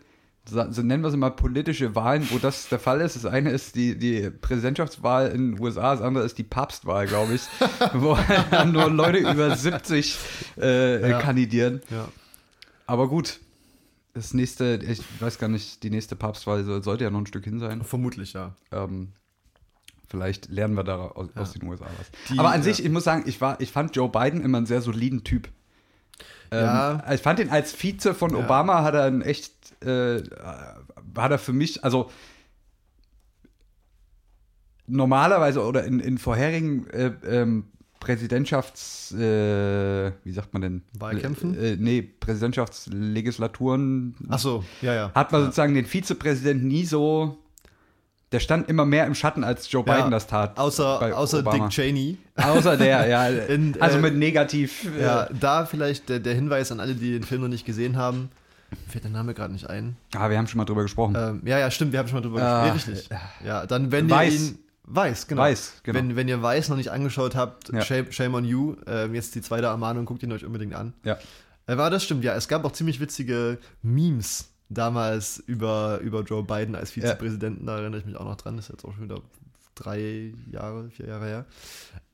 so 0.51 0.83
nennen 0.83 1.03
wir 1.03 1.09
es 1.09 1.17
mal, 1.17 1.31
politische 1.31 1.95
Wahlen, 1.95 2.27
wo 2.31 2.39
das 2.39 2.69
der 2.71 2.79
Fall 2.79 3.01
ist. 3.03 3.17
Das 3.17 3.27
eine 3.27 3.51
ist 3.51 3.75
die, 3.75 3.99
die 3.99 4.31
Präsidentschaftswahl 4.31 5.29
in 5.29 5.53
den 5.57 5.61
USA, 5.61 5.93
das 5.95 6.01
andere 6.01 6.25
ist 6.25 6.39
die 6.39 6.43
Papstwahl, 6.45 7.07
glaube 7.07 7.35
ich, 7.35 7.43
wo 7.95 8.17
nur 8.67 8.89
Leute 8.91 9.19
über 9.19 9.55
70 9.55 10.17
äh, 10.57 11.11
kandidieren. 11.21 11.83
Ja. 11.91 12.09
Aber 12.87 13.09
gut, 13.09 13.41
das 14.19 14.35
nächste, 14.35 14.81
ich 14.87 15.01
weiß 15.21 15.39
gar 15.39 15.49
nicht, 15.49 15.83
die 15.83 15.91
nächste 15.91 16.17
Papstwahl 16.17 16.65
soll- 16.65 16.83
sollte 16.83 17.05
ja 17.05 17.11
noch 17.11 17.21
ein 17.21 17.27
Stück 17.27 17.45
hin 17.45 17.59
sein. 17.59 17.83
Vermutlich, 17.85 18.33
ja. 18.33 18.55
Ähm, 18.73 19.13
vielleicht 20.09 20.49
lernen 20.49 20.75
wir 20.75 20.85
da 20.85 20.97
aus, 20.97 21.29
Ja. 21.35 21.43
aus 21.43 21.53
den 21.53 21.63
USA 21.69 21.87
was. 21.99 22.11
Die- 22.29 22.39
Aber 22.39 22.51
an 22.51 22.61
ja. 22.61 22.63
sich, 22.65 22.85
ich 22.85 22.91
muss 22.91 23.05
sagen, 23.05 23.25
ich, 23.27 23.41
war, 23.41 23.61
ich 23.61 23.71
fand 23.73 23.95
Joe 23.97 24.09
Biden 24.09 24.43
immer 24.43 24.59
einen 24.59 24.67
sehr 24.67 24.81
soliden 24.83 25.25
Typ. 25.25 25.49
Ähm, 26.51 26.65
Ja. 26.65 27.13
Ich 27.13 27.21
fand 27.21 27.41
ihn 27.41 27.51
als 27.51 27.73
Vize 27.81 28.15
von 28.15 28.31
Ja. 28.31 28.39
Obama 28.45 28.83
hat 28.83 28.95
er 28.95 29.05
ein 29.05 29.23
echt, 29.23 29.53
äh, 29.85 30.23
hat 31.17 31.31
er 31.31 31.39
für 31.39 31.53
mich, 31.53 31.85
also 31.85 32.11
normalerweise 34.87 35.63
oder 35.63 35.85
in, 35.85 36.01
in 36.01 36.19
vorherigen 36.19 36.89
äh, 36.91 37.13
ähm, 37.27 37.67
Präsidentschafts, 38.01 39.13
äh, 39.13 40.13
wie 40.25 40.33
sagt 40.33 40.53
man 40.53 40.61
denn? 40.63 40.83
Wahlkämpfen? 40.99 41.59
Äh, 41.59 41.77
nee, 41.79 42.03
Präsidentschaftslegislaturen 42.03 44.15
Ach 44.29 44.39
so, 44.39 44.63
ja, 44.83 44.95
ja. 44.95 45.11
hat 45.15 45.33
man 45.33 45.41
ja. 45.41 45.45
sozusagen 45.47 45.75
den 45.75 45.87
Vizepräsidenten 45.87 46.69
nie 46.69 46.85
so. 46.85 47.39
Der 48.31 48.41
stand 48.41 48.69
immer 48.69 48.85
mehr 48.85 49.07
im 49.07 49.15
Schatten, 49.15 49.43
als 49.43 49.73
Joe 49.73 49.83
Ja, 49.87 49.95
Biden 49.97 50.11
das 50.11 50.27
tat. 50.27 50.59
Außer, 50.59 51.17
außer 51.17 51.39
Obama. 51.39 51.65
Dick 51.65 51.71
Cheney. 51.75 52.19
Außer 52.37 52.77
der, 52.77 53.07
ja. 53.09 53.27
In, 53.49 53.81
also 53.81 53.97
äh, 53.99 54.03
mit 54.03 54.17
negativ. 54.17 54.87
äh, 54.99 55.03
Ja, 55.03 55.29
da 55.41 55.65
vielleicht 55.65 56.11
der, 56.11 56.21
der 56.21 56.35
Hinweis 56.35 56.71
an 56.71 56.79
alle, 56.81 56.95
die 56.95 57.13
den 57.13 57.23
Film 57.23 57.41
noch 57.41 57.49
nicht 57.49 57.65
gesehen 57.65 57.97
haben. 57.97 58.29
Fällt 58.87 59.05
der 59.05 59.11
Name 59.11 59.33
gerade 59.33 59.55
nicht 59.55 59.71
ein. 59.71 59.97
Ah, 60.15 60.29
wir 60.29 60.37
haben 60.37 60.47
schon 60.47 60.59
mal 60.59 60.67
drüber 60.67 60.83
gesprochen. 60.83 61.15
Ähm, 61.17 61.41
ja, 61.47 61.59
ja, 61.59 61.71
stimmt, 61.71 61.93
wir 61.93 62.01
haben 62.01 62.09
schon 62.09 62.19
mal 62.19 62.23
drüber 62.23 62.43
Ah, 62.43 62.71
gesprochen. 62.71 62.99
Ja, 63.11 63.17
richtig. 63.17 63.47
Ja, 63.47 63.65
dann, 63.67 63.91
wenn 63.93 64.11
Weiß. 64.11 64.35
ihr 64.35 64.41
ihn. 64.51 64.59
Weiß, 64.91 65.27
genau. 65.27 65.43
Weiß, 65.43 65.81
genau. 65.83 65.99
Wenn, 65.99 66.17
wenn 66.17 66.29
ihr 66.29 66.41
Weiß 66.43 66.69
noch 66.71 66.77
nicht 66.77 66.91
angeschaut 66.91 67.35
habt, 67.37 67.69
Ja. 67.73 67.83
shame, 67.83 68.11
shame 68.11 68.35
on 68.35 68.45
you. 68.45 68.77
Ähm, 68.87 69.15
jetzt 69.15 69.35
die 69.35 69.43
zweite 69.43 69.67
Ermahnung, 69.67 70.05
guckt 70.07 70.23
ihn 70.23 70.33
euch 70.33 70.45
unbedingt 70.45 70.75
an. 70.75 70.95
ja. 71.05 71.19
Äh, 71.67 71.77
war 71.77 71.91
das 71.91 72.03
stimmt, 72.05 72.25
ja. 72.25 72.35
Es 72.35 72.49
gab 72.49 72.65
auch 72.65 72.73
ziemlich 72.73 72.99
witzige 72.99 73.59
Memes 73.83 74.49
damals 74.71 75.39
über, 75.47 75.99
über 76.03 76.23
Joe 76.23 76.43
Biden 76.43 76.75
als 76.75 76.93
Vizepräsidenten. 76.93 77.67
Da 77.67 77.79
erinnere 77.79 78.01
ich 78.01 78.07
mich 78.07 78.17
auch 78.17 78.25
noch 78.25 78.37
dran. 78.37 78.57
Das 78.57 78.67
ist 78.67 78.71
jetzt 78.73 78.85
auch 78.87 78.95
schon 78.95 79.05
wieder 79.05 79.21
drei 79.75 80.33
Jahre, 80.51 80.89
vier 80.91 81.07
Jahre 81.09 81.27
her. 81.27 81.45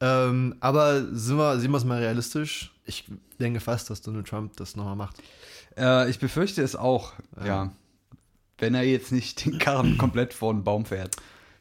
Ähm, 0.01 0.57
aber 0.59 1.05
sind 1.13 1.37
wir, 1.39 1.59
sehen 1.61 1.71
wir 1.71 1.79
es 1.79 1.85
mal 1.85 1.99
realistisch. 2.01 2.73
Ich 2.85 3.05
denke 3.39 3.61
fast, 3.61 3.89
dass 3.91 4.03
Donald 4.03 4.27
Trump 4.29 4.57
das 4.57 4.75
nochmal 4.75 4.97
macht. 4.97 5.23
Äh, 5.79 6.11
ich 6.11 6.19
befürchte 6.19 6.61
es 6.63 6.75
auch, 6.75 7.13
Ja. 7.39 7.47
ja. 7.47 7.73
Wenn 8.59 8.75
er 8.75 8.83
jetzt 8.85 9.11
nicht 9.13 9.45
den 9.45 9.59
Karren 9.59 9.99
komplett 9.99 10.35
vor 10.35 10.53
den 10.53 10.63
Baum 10.65 10.85
fährt. 10.85 11.17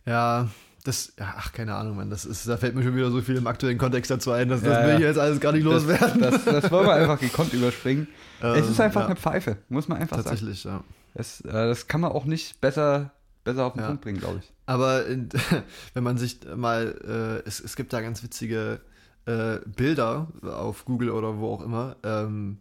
Ja, 0.05 0.50
das, 0.84 1.13
ach, 1.20 1.52
keine 1.54 1.75
Ahnung, 1.75 1.96
Mann. 1.98 2.10
Das 2.10 2.25
ist, 2.25 2.48
da 2.48 2.58
fällt 2.58 2.75
mir 2.75 2.84
schon 2.84 2.96
wieder 2.96 3.10
so 3.12 3.22
viel 3.22 3.36
im 3.38 3.48
aktuellen 3.48 3.78
Kontext 3.78 4.12
dazu 4.12 4.32
ein, 4.32 4.50
dass 4.50 4.62
das 4.62 4.70
Ja, 4.74 4.84
will 4.84 4.90
ja. 4.90 4.96
ich 4.96 5.02
jetzt 5.02 5.20
alles 5.20 5.40
gar 5.40 5.52
nicht 5.52 5.66
Das, 5.66 5.74
loswerden. 5.86 6.22
das, 6.22 6.44
das 6.46 6.72
wollen 6.72 6.86
wir 6.88 6.94
einfach 6.96 7.20
gekonnt 7.20 7.54
überspringen. 7.54 8.08
es 8.42 8.68
ist 8.70 8.80
Ähm, 8.80 8.86
einfach 8.86 9.02
ja, 9.02 9.08
eine 9.08 9.16
Pfeife, 9.16 9.58
muss 9.70 9.88
man 9.88 10.00
einfach 10.00 10.18
sagen. 10.18 10.30
Tatsächlich, 10.30 10.63
ja. 10.66 10.84
Das, 11.13 11.42
äh, 11.42 11.52
das 11.52 11.88
kann 11.88 12.02
man 12.02 12.12
auch 12.12 12.25
nicht 12.25 12.60
besser, 12.62 13.12
besser 13.44 13.66
auf 13.66 13.74
den 13.74 13.82
Ja. 13.82 13.88
Punkt 13.88 14.02
bringen, 14.02 14.20
glaube 14.20 14.40
ich. 14.44 14.52
Aber 14.66 15.06
in, 15.06 15.30
wenn 15.94 16.04
man 16.04 16.18
sich 16.18 16.40
mal, 16.56 17.42
äh, 17.46 17.48
es, 17.48 17.60
es 17.60 17.75
gibt 17.75 17.94
da 17.94 18.02
ganz 18.02 18.24
witzige 18.24 18.80
äh, 19.25 19.58
Bilder 19.66 20.28
auf 20.42 20.86
Google 20.86 21.12
oder 21.12 21.38
wo 21.38 21.54
auch 21.54 21.62
immer, 21.63 21.96
ähm, 22.04 22.58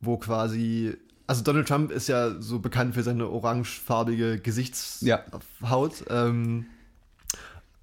wo 0.00 0.16
quasi, 0.16 0.96
also 1.26 1.42
Donald 1.42 1.68
Trump 1.68 1.90
ist 1.90 2.08
ja 2.08 2.40
so 2.40 2.60
bekannt 2.60 2.94
für 2.94 3.02
seine 3.02 3.28
orangefarbige 3.28 4.38
Gesichtshaut. 4.38 5.02
Ja. 6.08 6.26
Ähm, 6.26 6.66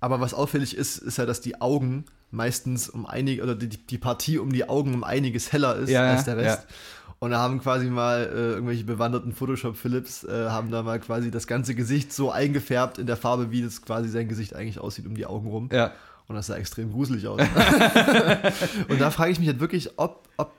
aber 0.05 0.21
was 0.21 0.35
auffällig 0.35 0.77
ist, 0.77 0.99
ist 0.99 1.17
ja, 1.17 1.25
dass 1.25 1.41
die 1.41 1.59
Augen 1.61 2.05
meistens 2.29 2.89
um 2.89 3.07
einige, 3.07 3.41
oder 3.41 3.55
die, 3.55 3.69
die 3.69 3.97
Partie 3.97 4.37
um 4.37 4.53
die 4.53 4.69
Augen 4.69 4.93
um 4.93 5.03
einiges 5.03 5.51
heller 5.51 5.77
ist 5.77 5.89
Ja, 5.89 6.11
als 6.11 6.25
der 6.25 6.37
Rest. 6.37 6.67
ja. 6.69 6.75
Und 7.17 7.31
da 7.31 7.39
haben 7.39 7.59
quasi 7.59 7.87
mal 7.87 8.21
äh, 8.21 8.51
irgendwelche 8.51 8.83
bewanderten 8.83 9.33
Photoshop-Philips, 9.33 10.25
äh, 10.25 10.49
haben 10.49 10.69
da 10.69 10.83
mal 10.83 10.99
quasi 10.99 11.31
das 11.31 11.47
ganze 11.47 11.73
Gesicht 11.73 12.13
so 12.13 12.29
eingefärbt 12.29 12.99
in 12.99 13.07
der 13.07 13.17
Farbe, 13.17 13.49
wie 13.49 13.63
das 13.63 13.81
quasi 13.81 14.07
sein 14.09 14.27
Gesicht 14.27 14.55
eigentlich 14.55 14.79
aussieht, 14.79 15.07
um 15.07 15.15
die 15.15 15.25
Augen 15.25 15.49
rum. 15.49 15.69
Ja. 15.71 15.91
Und 16.27 16.35
das 16.35 16.45
sah 16.45 16.55
extrem 16.55 16.91
gruselig 16.91 17.27
aus. 17.27 17.41
und 18.89 19.01
da 19.01 19.09
frage 19.09 19.31
ich 19.31 19.39
mich 19.39 19.47
halt 19.47 19.59
wirklich, 19.59 19.97
ob, 19.97 20.27
ob 20.37 20.51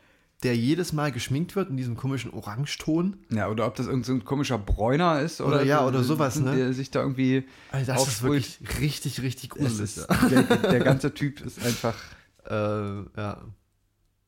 der 0.43 0.57
jedes 0.57 0.93
Mal 0.93 1.13
geschminkt 1.13 1.57
wird 1.57 1.71
in 1.71 1.77
diesem 1.77 1.97
komischen 1.97 2.33
Orangeton. 2.33 3.17
Ja, 3.31 3.49
oder 3.49 3.67
ob 3.67 3.75
das 3.75 3.87
irgendein 3.87 4.05
so 4.05 4.13
ein 4.13 4.25
komischer 4.25 4.59
Bräuner 4.59 5.21
ist 5.21 5.41
oder, 5.41 5.57
Oder 5.57 5.65
ja, 5.65 5.87
oder 5.87 6.03
sowas, 6.03 6.39
ne? 6.39 6.55
Der 6.55 6.73
sich 6.73 6.91
da 6.91 7.01
irgendwie. 7.01 7.45
Alter, 7.73 7.95
das 7.95 8.07
ist 8.07 8.23
wirklich 8.23 8.59
richtig, 8.81 9.23
richtig 9.23 9.51
gruselig. 9.51 9.97
ist, 9.97 10.09
der, 10.31 10.43
der 10.43 10.81
ganze 10.81 11.15
Typ 11.15 11.41
ist 11.41 11.65
einfach. 11.65 11.95
ja. 11.95 12.07
Äh, 12.49 13.03
ja. 13.17 13.43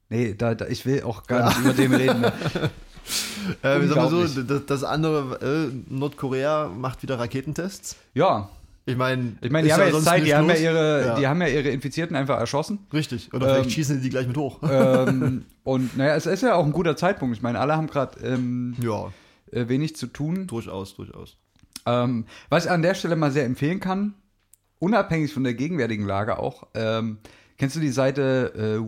Nee, 0.09 0.35
da, 0.35 0.57
da, 0.57 0.67
ich 0.67 0.85
will 0.85 1.05
auch 1.05 1.25
gar 1.29 1.47
nicht 1.47 1.61
über 1.61 1.73
den 1.73 1.95
reden. 1.95 2.21
Ne? 2.21 2.33
Äh, 3.63 3.87
sagen 3.87 4.13
wir 4.13 4.27
so, 4.27 4.43
das, 4.43 4.67
das 4.67 4.85
andere, 4.85 5.71
äh, 5.71 5.73
Nordkorea 5.89 6.69
macht 6.69 7.03
wieder 7.03 7.19
Raketentests. 7.19 7.97
Ja, 8.13 8.51
Ich 8.89 8.97
meine, 8.97 9.37
ich 9.41 9.51
meine, 9.51 9.67
die 9.67 9.73
haben 9.73 9.81
ja 9.81 9.87
jetzt 9.89 10.05
Zeit, 10.05 10.25
die 10.25 10.35
haben 10.35 10.49
ja, 10.49 10.55
ihre, 10.57 11.07
Ja. 11.07 11.15
die 11.17 11.27
haben 11.27 11.41
ja 11.43 11.49
ihre 11.49 11.69
Infizierten 11.69 12.17
einfach 12.17 12.39
erschossen. 12.39 12.79
Richtig. 12.93 13.33
Oder 13.35 13.47
vielleicht 13.49 13.65
Ähm, 13.67 13.71
schießen 13.71 13.97
die 13.97 14.03
die 14.03 14.09
gleich 14.11 14.27
mit 14.27 14.37
hoch. 14.37 14.61
ähm, 14.63 15.45
und 15.65 15.97
naja, 15.97 16.17
es 16.17 16.27
ist 16.27 16.43
ja 16.43 16.55
auch 16.55 16.65
ein 16.65 16.73
guter 16.73 16.97
Zeitpunkt. 16.97 17.37
Ich 17.37 17.43
meine, 17.43 17.61
alle 17.61 17.77
haben 17.77 17.87
gerade 17.87 18.19
ähm, 18.25 18.75
ja, 18.81 19.13
äh, 19.53 19.69
wenig 19.69 19.95
zu 19.97 20.07
tun. 20.07 20.47
durchaus, 20.47 20.95
durchaus. 20.97 21.37
Ähm, 21.87 22.25
was 22.49 22.65
ich 22.65 22.71
an 22.71 22.83
der 22.83 22.95
Stelle 22.95 23.17
mal 23.17 23.31
sehr 23.31 23.45
empfehlen 23.45 23.81
kann, 23.81 24.15
unabhängig 24.79 25.33
von 25.33 25.45
der 25.45 25.55
gegenwärtigen 25.55 26.07
Lage 26.07 26.39
auch, 26.39 26.67
ähm, 26.75 27.19
kennst 27.59 27.77
du 27.77 27.81
die 27.81 27.91
Seite 27.91 28.53
äh, 28.55 28.79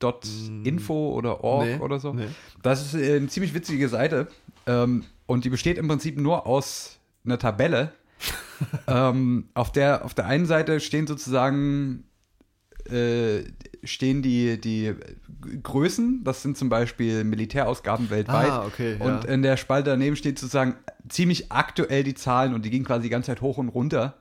worldometer.info 0.00 1.12
oder 1.14 1.44
org 1.44 1.66
Nee, 1.66 1.76
oder 1.78 1.98
so? 2.00 2.12
nee. 2.12 2.26
Das 2.62 2.80
ist 2.82 2.94
äh, 2.94 3.16
eine 3.16 3.28
ziemlich 3.28 3.54
witzige 3.54 3.88
Seite 3.88 4.28
ähm, 4.66 5.04
und 5.26 5.44
die 5.44 5.50
besteht 5.50 5.78
im 5.78 5.88
Prinzip 5.88 6.18
nur 6.18 6.46
aus 6.46 6.98
einer 7.24 7.38
Tabelle. 7.38 7.92
ähm, 8.86 9.48
auf, 9.54 9.72
der, 9.72 10.04
auf 10.04 10.14
der 10.14 10.26
einen 10.26 10.46
Seite 10.46 10.80
stehen 10.80 11.06
sozusagen 11.06 12.04
äh, 12.90 13.44
stehen 13.84 14.22
die, 14.22 14.60
die 14.60 14.94
Größen, 15.62 16.22
das 16.24 16.42
sind 16.42 16.56
zum 16.56 16.68
Beispiel 16.68 17.24
Militärausgaben 17.24 18.10
weltweit. 18.10 18.50
Ah, 18.50 18.66
okay, 18.66 18.96
ja. 18.98 19.04
Und 19.04 19.24
in 19.24 19.42
der 19.42 19.56
Spalte 19.56 19.90
daneben 19.90 20.16
steht 20.16 20.38
sozusagen 20.38 20.76
ziemlich 21.08 21.50
aktuell 21.50 22.04
die 22.04 22.14
Zahlen 22.14 22.54
und 22.54 22.64
die 22.64 22.70
gehen 22.70 22.84
quasi 22.84 23.04
die 23.04 23.08
ganze 23.08 23.26
Zeit 23.28 23.40
hoch 23.40 23.58
und 23.58 23.68
runter. 23.68 24.14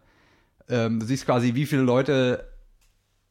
Ähm, 0.69 0.99
du 0.99 1.05
siehst 1.05 1.25
quasi, 1.25 1.53
wie 1.53 1.65
viele 1.65 1.83
Leute 1.83 2.47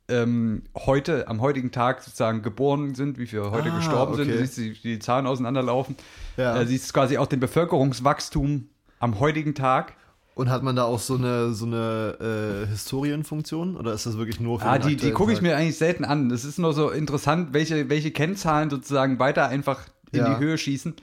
ähm, 0.09 0.65
heute, 0.77 1.29
am 1.29 1.41
heutigen 1.41 1.71
Tag 1.71 2.03
sozusagen 2.03 2.43
geboren 2.43 2.95
sind, 2.95 3.19
wie 3.19 3.27
viele 3.27 3.51
heute 3.51 3.71
Ah, 3.73 3.77
gestorben 3.77 4.17
sind. 4.17 4.29
Du 4.29 4.35
okay. 4.35 4.45
siehst 4.45 4.57
die, 4.59 4.73
die 4.83 4.99
Zahlen 4.99 5.27
auseinanderlaufen. 5.27 5.97
Ja. 6.37 6.61
Äh, 6.61 6.67
siehst 6.67 6.93
quasi 6.93 7.19
auch 7.19 7.27
den 7.27 7.41
Bevölkerungswachstum 7.41 8.69
am 8.99 9.21
heutigen 9.21 9.55
Tag. 9.55 9.95
Und 10.35 10.49
hat 10.49 10.63
man 10.63 10.75
da 10.77 10.85
auch 10.85 11.01
so 11.01 11.17
eine, 11.17 11.53
so 11.53 11.67
eine 11.67 12.65
äh, 12.65 12.67
Historienfunktion? 12.69 13.77
Oder 13.77 13.93
ist 13.93 14.07
das 14.07 14.17
wirklich 14.17 14.41
nur 14.41 14.61
für 14.61 14.67
Ah, 14.67 14.79
die, 14.79 14.97
die 14.97 15.11
gucke 15.11 15.33
ich 15.33 15.43
mir 15.43 15.57
eigentlich 15.57 15.77
selten 15.77 16.05
an. 16.05 16.29
Das 16.29 16.45
ist 16.45 16.59
nur 16.59 16.73
so 16.73 16.91
interessant, 16.91 17.53
welche, 17.53 17.91
welche 17.91 18.11
Kennzahlen 18.11 18.71
sozusagen 18.71 19.19
weiter 19.19 19.49
einfach 19.49 19.81
in 20.13 20.21
Ja. 20.21 20.35
die 20.35 20.41
Höhe 20.45 20.57
schießen. 20.57 20.95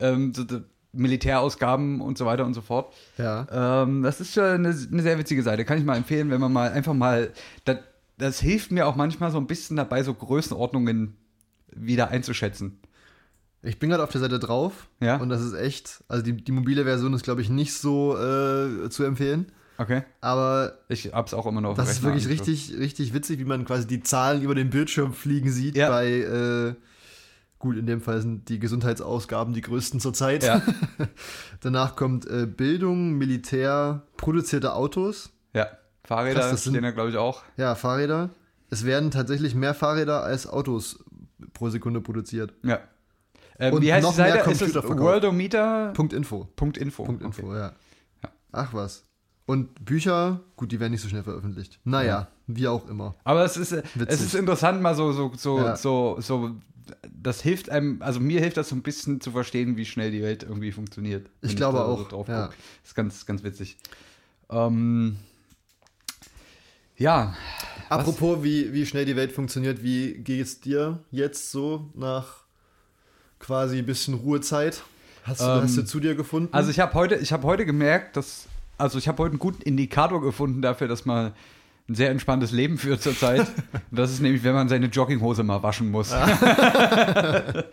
Ähm, 0.00 0.32
so, 0.34 0.44
Militärausgaben 0.92 2.00
und 2.00 2.18
so 2.18 2.26
weiter 2.26 2.44
und 2.44 2.54
so 2.54 2.62
fort. 2.62 2.92
Ja. 3.18 3.82
Ähm, 3.82 4.02
das 4.02 4.20
ist 4.20 4.34
schon 4.34 4.44
eine, 4.44 4.68
eine 4.68 5.02
sehr 5.02 5.18
witzige 5.18 5.42
Seite. 5.42 5.64
Kann 5.64 5.78
ich 5.78 5.84
mal 5.84 5.96
empfehlen, 5.96 6.30
wenn 6.30 6.40
man 6.40 6.52
mal 6.52 6.72
einfach 6.72 6.94
mal. 6.94 7.30
Das, 7.64 7.78
das 8.18 8.40
hilft 8.40 8.70
mir 8.72 8.86
auch 8.86 8.96
manchmal 8.96 9.30
so 9.30 9.38
ein 9.38 9.46
bisschen 9.46 9.76
dabei, 9.76 10.02
so 10.02 10.12
Größenordnungen 10.14 11.16
wieder 11.74 12.08
einzuschätzen. 12.08 12.79
Ich 13.62 13.78
bin 13.78 13.90
gerade 13.90 14.02
auf 14.02 14.10
der 14.10 14.20
Seite 14.20 14.38
drauf. 14.38 14.88
Ja. 15.00 15.16
Und 15.16 15.28
das 15.28 15.42
ist 15.42 15.52
echt, 15.54 16.02
also 16.08 16.22
die, 16.24 16.32
die 16.32 16.52
mobile 16.52 16.84
Version 16.84 17.12
ist, 17.12 17.24
glaube 17.24 17.42
ich, 17.42 17.50
nicht 17.50 17.74
so 17.74 18.16
äh, 18.16 18.88
zu 18.88 19.04
empfehlen. 19.04 19.52
Okay. 19.76 20.02
Aber 20.20 20.78
Ich 20.88 21.12
hab's 21.12 21.32
auch 21.34 21.46
immer 21.46 21.60
noch 21.62 21.74
das 21.74 21.90
ist 21.90 22.02
wirklich 22.02 22.28
richtig, 22.28 22.74
richtig 22.78 23.14
witzig, 23.14 23.38
wie 23.38 23.44
man 23.44 23.64
quasi 23.64 23.86
die 23.86 24.02
Zahlen 24.02 24.42
über 24.42 24.54
den 24.54 24.70
Bildschirm 24.70 25.12
fliegen 25.14 25.50
sieht. 25.50 25.76
Ja. 25.76 25.88
Bei, 25.88 26.06
äh, 26.10 26.74
gut, 27.58 27.76
in 27.76 27.86
dem 27.86 28.00
Fall 28.02 28.20
sind 28.20 28.48
die 28.50 28.58
Gesundheitsausgaben 28.58 29.52
die 29.54 29.62
größten 29.62 29.98
zurzeit. 30.00 30.42
Ja. 30.44 30.62
Danach 31.60 31.96
kommt 31.96 32.26
äh, 32.26 32.46
Bildung, 32.46 33.12
Militär, 33.14 34.02
produzierte 34.16 34.74
Autos. 34.74 35.30
Ja. 35.54 35.66
Fahrräder 36.04 36.40
Krass, 36.40 36.50
das 36.52 36.64
sind- 36.64 36.72
stehen 36.74 36.82
da, 36.82 36.90
glaube 36.90 37.10
ich, 37.10 37.16
auch. 37.16 37.42
Ja, 37.56 37.74
Fahrräder. 37.74 38.30
Es 38.70 38.84
werden 38.84 39.10
tatsächlich 39.10 39.54
mehr 39.54 39.74
Fahrräder 39.74 40.22
als 40.22 40.46
Autos 40.46 41.02
pro 41.54 41.70
Sekunde 41.70 42.00
produziert. 42.00 42.52
Ja. 42.62 42.80
Ähm, 43.60 43.74
Und 43.74 43.82
wie 43.82 43.92
heißt 43.92 44.02
noch 44.02 44.10
die 44.12 44.16
Seite? 44.16 44.34
mehr 44.36 44.46
Ist 44.46 44.52
es 44.52 44.58
Computerverkauf. 44.58 45.00
Worldometer? 45.06 45.92
Punkt 45.92 46.12
Info. 46.14 46.48
Punkt 46.56 46.78
Info. 46.78 47.04
Punkt 47.04 47.22
Info, 47.22 47.46
Okay. 47.46 47.56
ja. 47.58 47.72
Ja. 48.22 48.30
Ach 48.52 48.72
was. 48.74 49.04
Und 49.46 49.84
Bücher, 49.84 50.40
gut, 50.56 50.72
die 50.72 50.80
werden 50.80 50.92
nicht 50.92 51.02
so 51.02 51.08
schnell 51.08 51.22
veröffentlicht. 51.24 51.78
Naja, 51.84 52.28
wie 52.46 52.68
auch 52.68 52.88
immer. 52.88 53.14
Aber 53.24 53.44
es 53.44 53.56
ist, 53.56 53.72
äh, 53.72 53.82
es 54.06 54.20
ist 54.22 54.34
interessant, 54.34 54.80
mal 54.80 54.94
so, 54.94 55.12
so, 55.12 55.32
so, 55.36 55.58
Ja. 55.58 55.76
so, 55.76 56.16
so, 56.20 56.56
das 57.12 57.40
hilft 57.42 57.68
einem, 57.68 58.00
also 58.00 58.18
mir 58.20 58.40
hilft 58.40 58.56
das 58.56 58.68
so 58.68 58.76
ein 58.76 58.82
bisschen 58.82 59.20
zu 59.20 59.32
verstehen, 59.32 59.76
wie 59.76 59.84
schnell 59.84 60.10
die 60.10 60.22
Welt 60.22 60.42
irgendwie 60.44 60.72
funktioniert. 60.72 61.28
Ich 61.42 61.56
glaube 61.56 61.78
da 61.78 61.84
auch, 61.84 62.08
drauf 62.08 62.28
ja. 62.28 62.50
ist 62.84 62.94
ganz, 62.94 63.26
ganz 63.26 63.42
witzig. 63.42 63.76
Ähm, 64.50 65.16
ja, 66.96 67.34
Apropos, 67.88 68.42
wie, 68.44 68.72
wie 68.72 68.86
schnell 68.86 69.04
die 69.04 69.16
Welt 69.16 69.32
funktioniert, 69.32 69.82
wie 69.82 70.14
geht 70.14 70.42
es 70.46 70.60
dir 70.60 71.02
jetzt 71.10 71.50
so 71.50 71.90
nach 71.94 72.44
quasi 73.40 73.78
ein 73.78 73.86
bisschen 73.86 74.14
Ruhezeit? 74.14 74.82
Hast 75.24 75.40
du, 75.40 75.44
Ähm, 75.44 75.62
hast 75.62 75.76
du 75.76 75.84
zu 75.84 75.98
dir 75.98 76.14
gefunden? 76.14 76.48
also 76.52 76.70
ich 76.70 76.78
habe 76.78 76.94
heute, 76.94 77.16
ich 77.16 77.32
habe 77.32 77.42
heute 77.42 77.66
gemerkt, 77.66 78.16
dass, 78.16 78.46
also 78.78 78.96
ich 78.98 79.08
habe 79.08 79.18
heute 79.18 79.32
einen 79.32 79.40
guten 79.40 79.62
Indikator 79.62 80.22
gefunden 80.22 80.62
dafür, 80.62 80.86
dass 80.86 81.04
man 81.04 81.32
ein 81.88 81.94
sehr 81.94 82.10
entspanntes 82.10 82.52
Leben 82.52 82.78
führt 82.78 83.02
zurzeit. 83.02 83.40
Und 83.40 83.82
das 83.98 84.12
ist 84.12 84.20
nämlich, 84.20 84.44
wenn 84.44 84.54
man 84.54 84.68
seine 84.68 84.86
Jogginghose 84.86 85.42
mal 85.42 85.62
waschen 85.62 85.90
muss. 85.90 86.14
habe 86.14 87.64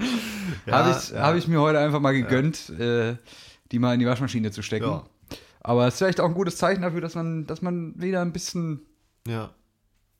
ich, 0.65 1.09
ja. 1.11 1.21
hab 1.21 1.35
ich 1.35 1.47
mir 1.47 1.61
heute 1.61 1.79
einfach 1.79 1.99
mal 1.99 2.13
gegönnt, 2.13 2.69
äh, 2.71 3.15
die 3.71 3.79
mal 3.79 3.93
in 3.93 3.99
die 3.99 4.07
Waschmaschine 4.07 4.51
zu 4.51 4.63
stecken. 4.63 4.87
Ja. 4.87 5.03
Aber 5.61 5.87
es 5.87 5.95
ist 5.95 5.99
vielleicht 5.99 6.19
auch 6.19 6.27
ein 6.27 6.33
gutes 6.33 6.57
Zeichen 6.57 6.81
dafür, 6.81 7.01
dass 7.01 7.13
man, 7.15 7.45
dass 7.45 7.61
man 7.61 7.93
wieder 8.01 8.21
ein 8.21 8.31
bisschen 8.33 8.81
ja, 9.27 9.51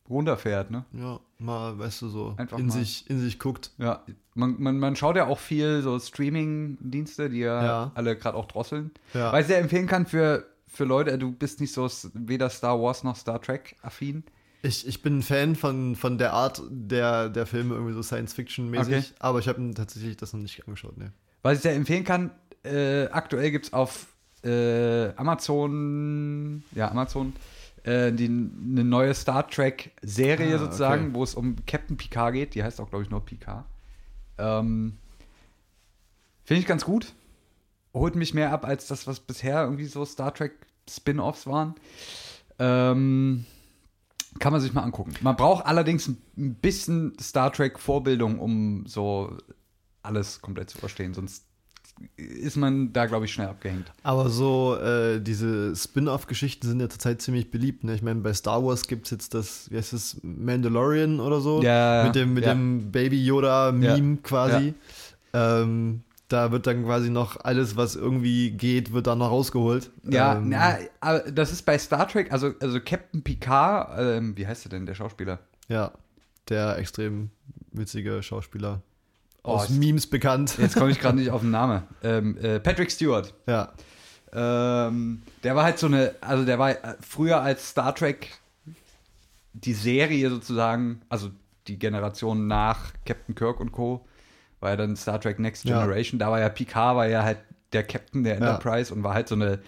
runterfährt. 0.10 0.72
Ne? 0.72 0.86
ja, 0.94 1.20
mal, 1.40 1.80
weißt 1.80 2.02
du, 2.04 2.10
so 2.10 2.36
Einfach 2.38 2.60
in 2.60 2.68
mal. 2.68 2.74
sich, 2.74 3.10
in 3.10 3.20
sich 3.20 3.40
guckt. 3.40 3.72
Ja, 3.78 4.04
man, 4.38 4.56
man, 4.60 4.80
man 4.80 4.96
schaut 4.96 5.16
ja 5.18 5.28
auch 5.28 5.40
viel 5.40 5.82
so 5.82 6.00
Streaming-Dienste, 6.00 7.30
die 7.30 7.40
ja, 7.40 7.64
Ja. 7.64 7.92
alle 7.96 8.16
gerade 8.16 8.38
auch 8.38 8.46
drosseln. 8.46 8.92
Ja. 9.14 9.32
Weil 9.34 9.42
ich 9.42 9.48
sehr 9.48 9.60
empfehlen 9.60 9.88
kann 9.88 10.06
für, 10.06 10.46
für 10.68 10.84
Leute, 10.86 11.18
du 11.18 11.32
bist 11.32 11.60
nicht 11.60 11.74
so 11.74 11.90
weder 12.14 12.50
Star 12.50 12.82
Wars 12.82 13.04
noch 13.04 13.16
Star 13.16 13.42
Trek 13.42 13.76
affin. 13.82 14.24
Ich, 14.64 14.88
ich 14.88 15.02
bin 15.02 15.20
ein 15.20 15.22
Fan 15.22 15.56
von, 15.56 15.96
von 15.96 16.18
der 16.18 16.34
Art 16.34 16.62
der, 16.70 17.30
der 17.30 17.46
Filme, 17.46 17.76
irgendwie 17.76 17.94
so 17.94 18.02
Science-Fiction-mäßig, 18.02 18.96
Okay. 18.96 19.06
aber 19.20 19.40
ich 19.40 19.48
habe 19.48 19.74
tatsächlich 19.74 20.18
das 20.18 20.34
noch 20.34 20.42
nicht 20.42 20.66
angeschaut, 20.68 20.98
ne. 20.98 21.14
Was 21.44 21.58
ich 21.58 21.62
sehr 21.64 21.76
empfehlen 21.76 22.04
kann, 22.04 22.32
äh, 22.64 23.06
aktuell 23.08 23.52
gibt 23.52 23.68
es 23.68 23.74
auf 23.74 24.08
äh, 24.44 25.10
Amazon, 25.16 26.64
ja, 26.74 26.90
Amazon, 26.92 27.34
äh, 27.84 28.12
die, 28.12 28.26
eine 28.26 28.84
neue 28.84 29.14
Star 29.14 29.48
Trek-Serie 29.48 30.56
Ah, 30.56 30.60
sozusagen, 30.60 31.06
okay. 31.06 31.14
wo 31.14 31.24
es 31.24 31.36
um 31.36 31.56
Captain 31.66 31.96
Picard 31.96 32.34
geht. 32.34 32.56
Die 32.56 32.64
heißt 32.64 32.82
auch, 32.82 32.90
glaube 32.90 33.04
ich, 33.04 33.10
nur 33.10 33.24
Picard. 33.24 33.64
Ähm, 34.38 34.98
Finde 36.44 36.62
ich 36.62 36.68
ganz 36.68 36.86
gut. 36.86 37.14
Holt 37.94 38.16
mich 38.16 38.34
mehr 38.34 38.52
ab 38.52 38.66
als 38.66 38.88
das, 38.88 39.08
was 39.08 39.20
bisher 39.20 39.64
irgendwie 39.64 39.86
so 39.86 40.06
Star 40.06 40.34
Trek 40.34 40.54
Spin-Offs 40.90 41.46
waren. 41.48 41.76
Ähm, 42.60 43.46
kann 44.40 44.54
man 44.54 44.62
sich 44.62 44.74
mal 44.74 44.84
angucken. 44.84 45.14
Man 45.22 45.36
braucht 45.36 45.66
allerdings 45.66 46.08
ein 46.08 46.56
bisschen 46.56 47.18
Star 47.20 47.52
Trek 47.52 47.80
Vorbildung, 47.80 48.40
um 48.40 48.86
so 48.86 49.38
alles 50.04 50.42
komplett 50.42 50.70
zu 50.70 50.78
verstehen. 50.78 51.14
Sonst 51.14 51.46
ist 52.16 52.58
man 52.58 52.94
da, 52.94 53.06
glaube 53.06 53.26
ich, 53.26 53.34
schnell 53.34 53.48
abgehängt. 53.48 53.92
Aber 54.04 54.30
so, 54.30 54.78
äh, 54.78 55.20
diese 55.20 55.76
Spin-off-Geschichten 55.76 56.68
sind 56.68 56.80
ja 56.80 56.90
zurzeit 56.90 57.22
ziemlich 57.22 57.52
beliebt. 57.52 57.84
Ne? 57.84 57.96
Ich 57.96 58.02
meine, 58.02 58.22
bei 58.22 58.34
Star 58.34 58.64
Wars 58.64 58.88
gibt 58.88 59.06
es 59.06 59.12
jetzt 59.12 59.34
das, 59.34 59.70
wie 59.72 59.78
heißt 59.78 59.94
das, 59.94 60.18
Mandalorian 60.22 61.20
oder 61.20 61.42
so? 61.42 61.62
Ja, 61.62 62.04
Mit 62.06 62.16
dem, 62.16 62.34
mit 62.34 62.46
ja. 62.46 62.54
dem 62.54 62.92
Baby-Yoda-Meme 62.92 64.18
quasi. 64.24 64.74
Ähm, 65.34 66.04
da 66.28 66.52
wird 66.52 66.68
dann 66.68 66.84
quasi 66.84 67.10
noch 67.10 67.40
alles, 67.44 67.78
was 67.78 67.96
irgendwie 67.96 68.52
geht, 68.52 68.92
wird 68.92 69.08
dann 69.08 69.20
noch 69.20 69.32
rausgeholt. 69.32 69.92
Ja, 70.04 70.36
ähm, 70.36 70.50
na, 70.50 70.78
aber 71.00 71.20
das 71.32 71.52
ist 71.52 71.64
bei 71.64 71.78
Star 71.78 72.08
Trek, 72.08 72.32
also, 72.32 72.54
also 72.60 72.80
Captain 72.82 73.24
Picard, 73.24 73.98
ähm, 73.98 74.38
wie 74.38 74.46
heißt 74.46 74.66
er 74.66 74.70
denn, 74.70 74.86
der 74.86 74.96
Schauspieler? 74.96 75.40
ja, 75.70 75.92
der 76.50 76.78
extrem 76.78 77.30
witzige 77.72 78.24
Schauspieler. 78.24 78.82
Oh, 79.48 79.56
Aus 79.56 79.70
Memes 79.70 80.08
bekannt. 80.08 80.58
Jetzt 80.58 80.76
komme 80.76 80.92
ich 80.92 81.00
gerade 81.00 81.18
nicht 81.20 81.32
auf 81.32 81.42
den 81.42 81.52
Namen. 81.52 81.84
Ähm, 82.04 82.38
äh, 82.38 82.60
Patrick 82.60 82.92
Stewart. 82.92 83.34
Ja, 83.48 83.72
Ähm, 84.34 85.22
der 85.44 85.56
war 85.56 85.64
halt 85.64 85.80
so 85.80 85.88
eine, 85.88 86.14
also 86.22 86.44
der 86.46 86.60
war 86.60 86.72
äh, 86.72 86.96
früher 87.00 87.42
als 87.42 87.70
Star 87.70 87.96
Trek 87.96 88.30
die 89.54 89.74
Serie 89.74 90.30
sozusagen, 90.30 91.02
also 91.10 91.32
die 91.68 91.80
Generation 91.80 92.48
nach 92.48 92.94
Captain 93.06 93.36
Kirk 93.36 93.60
und 93.60 93.72
Co. 93.72 94.06
war 94.60 94.72
ja 94.72 94.76
dann 94.76 94.96
Star 94.96 95.20
Trek 95.20 95.40
Next 95.40 95.66
Ja. 95.66 95.80
Generation. 95.80 96.20
Da 96.20 96.30
war 96.30 96.40
ja 96.40 96.50
Picard, 96.50 96.96
war 96.96 97.08
ja 97.08 97.24
halt 97.24 97.40
der 97.74 97.84
Captain 97.84 98.24
der 98.24 98.34
Ja. 98.36 98.40
Enterprise 98.40 98.94
und 98.94 99.04
war 99.04 99.14
halt 99.14 99.28
so 99.28 99.36
eine, 99.36 99.60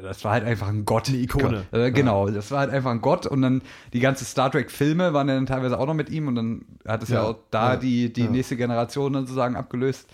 das 0.00 0.24
war 0.24 0.32
halt 0.32 0.44
einfach 0.44 0.68
ein 0.68 0.84
Gott. 0.84 1.08
Eine 1.08 1.18
Ikone. 1.18 1.64
Äh, 1.72 1.90
genau, 1.90 2.28
das 2.28 2.50
war 2.50 2.60
halt 2.60 2.70
einfach 2.70 2.90
ein 2.90 3.00
Gott 3.00 3.26
und 3.26 3.42
dann 3.42 3.62
die 3.92 4.00
ganze 4.00 4.24
Star 4.24 4.50
Trek 4.50 4.70
Filme 4.70 5.12
waren 5.12 5.28
ja 5.28 5.34
dann 5.34 5.46
teilweise 5.46 5.78
auch 5.78 5.86
noch 5.86 5.94
mit 5.94 6.10
ihm 6.10 6.28
und 6.28 6.34
dann 6.34 6.64
hat 6.86 7.02
es 7.02 7.08
ja, 7.08 7.16
Ja, 7.16 7.22
auch 7.24 7.36
da 7.50 7.74
ja, 7.74 7.76
die, 7.76 8.12
die 8.12 8.28
nächste 8.28 8.56
Generation 8.56 9.12
dann 9.12 9.26
sozusagen 9.26 9.56
abgelöst. 9.56 10.08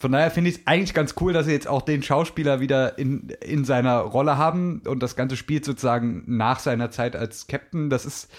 Von 0.00 0.12
daher 0.12 0.30
finde 0.30 0.48
ich 0.48 0.56
es 0.56 0.66
eigentlich 0.66 0.94
ganz 0.94 1.14
cool, 1.20 1.34
dass 1.34 1.44
sie 1.44 1.52
jetzt 1.52 1.68
auch 1.68 1.82
den 1.82 2.02
Schauspieler 2.02 2.58
wieder 2.60 2.98
in, 2.98 3.28
in 3.42 3.66
seiner 3.66 3.98
Rolle 3.98 4.38
haben 4.38 4.80
und 4.86 5.02
das 5.02 5.14
Ganze 5.14 5.36
spielt 5.36 5.66
sozusagen 5.66 6.24
nach 6.26 6.58
seiner 6.58 6.90
Zeit 6.90 7.14
als 7.14 7.46
Captain. 7.48 7.90
Das 7.90 8.06
ist, 8.06 8.30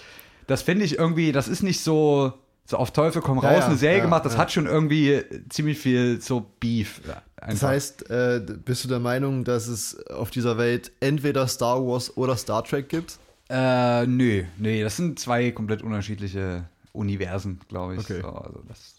das 0.48 0.62
finde 0.62 0.84
ich 0.84 0.98
irgendwie, 0.98 1.30
das 1.30 1.46
ist 1.46 1.62
nicht 1.62 1.80
so, 1.80 2.32
so 2.64 2.78
auf 2.78 2.90
Teufel 2.90 3.22
komm 3.22 3.38
raus 3.38 3.64
eine 3.64 3.76
Serie 3.76 4.00
gemacht. 4.00 4.24
Das 4.24 4.36
hat 4.36 4.50
schon 4.50 4.66
irgendwie 4.66 5.22
ziemlich 5.50 5.78
viel 5.78 6.20
so 6.20 6.50
Beef. 6.58 7.00
Das 7.42 7.50
einfach. 7.50 7.68
heißt, 7.68 8.10
äh, 8.10 8.40
bist 8.64 8.84
du 8.84 8.88
der 8.88 9.00
Meinung, 9.00 9.44
dass 9.44 9.66
es 9.68 10.06
auf 10.08 10.30
dieser 10.30 10.58
Welt 10.58 10.92
entweder 11.00 11.46
Star 11.48 11.84
Wars 11.84 12.16
oder 12.16 12.36
Star 12.36 12.62
Trek 12.64 12.88
gibt? 12.88 13.18
Äh, 13.50 14.06
nö, 14.06 14.44
nee, 14.58 14.82
das 14.82 14.96
sind 14.96 15.18
zwei 15.18 15.50
komplett 15.50 15.82
unterschiedliche 15.82 16.64
Universen, 16.92 17.60
glaube 17.68 17.94
ich. 17.94 18.00
Okay. 18.00 18.20
So, 18.22 18.28
also 18.28 18.62
das. 18.68 18.94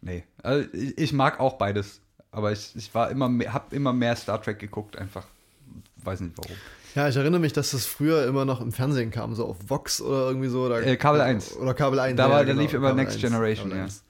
Nee. 0.00 0.24
Also 0.42 0.68
ich, 0.72 0.96
ich 0.98 1.12
mag 1.12 1.40
auch 1.40 1.54
beides. 1.54 2.00
Aber 2.30 2.52
ich, 2.52 2.74
ich 2.76 2.94
war 2.94 3.10
immer 3.10 3.28
mehr, 3.28 3.52
hab 3.52 3.72
immer 3.72 3.92
mehr 3.92 4.14
Star 4.14 4.40
Trek 4.42 4.58
geguckt, 4.58 4.96
einfach. 4.98 5.26
Weiß 6.04 6.20
nicht 6.20 6.34
warum. 6.36 6.56
Ja, 6.94 7.08
ich 7.08 7.16
erinnere 7.16 7.40
mich, 7.40 7.52
dass 7.52 7.72
das 7.72 7.86
früher 7.86 8.26
immer 8.26 8.44
noch 8.44 8.60
im 8.60 8.72
Fernsehen 8.72 9.10
kam, 9.10 9.34
so 9.34 9.46
auf 9.46 9.56
Vox 9.68 10.00
oder 10.00 10.28
irgendwie 10.28 10.48
so. 10.48 10.64
Oder, 10.64 10.82
Äh, 10.86 10.96
Kabel 10.96 11.20
1. 11.20 11.56
Oder 11.56 11.74
Kabel 11.74 11.98
1. 11.98 12.16
Da 12.16 12.24
ja, 12.26 12.30
war- 12.30 12.38
da 12.38 12.44
genau, 12.44 12.60
lief 12.62 12.72
immer 12.72 12.88
Kabel 12.90 13.02
Next 13.04 13.16
1, 13.16 13.22
Generation, 13.22 13.68
Kabel 13.68 13.78
ja. 13.78 13.84
1. 13.84 14.02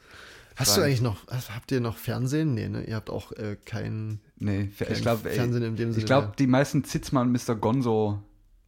Hast 0.56 0.76
du 0.76 0.80
eigentlich 0.82 1.02
noch, 1.02 1.18
habt 1.54 1.70
ihr 1.70 1.80
noch 1.80 1.96
Fernsehen? 1.98 2.54
Nee, 2.54 2.68
ne? 2.68 2.82
Ihr 2.84 2.96
habt 2.96 3.10
auch 3.10 3.32
äh, 3.32 3.56
kein, 3.64 4.20
Nee, 4.38 4.70
kein 4.78 4.92
ich 4.92 5.02
glaube, 5.02 5.28
Fernsehen 5.28 5.62
in 5.62 5.76
dem 5.76 5.92
Sinne. 5.92 6.00
ich 6.00 6.06
glaube, 6.06 6.32
die 6.38 6.46
meisten 6.46 6.82
Zitzmann 6.84 7.30
Mr. 7.30 7.54
Gonzo 7.54 8.22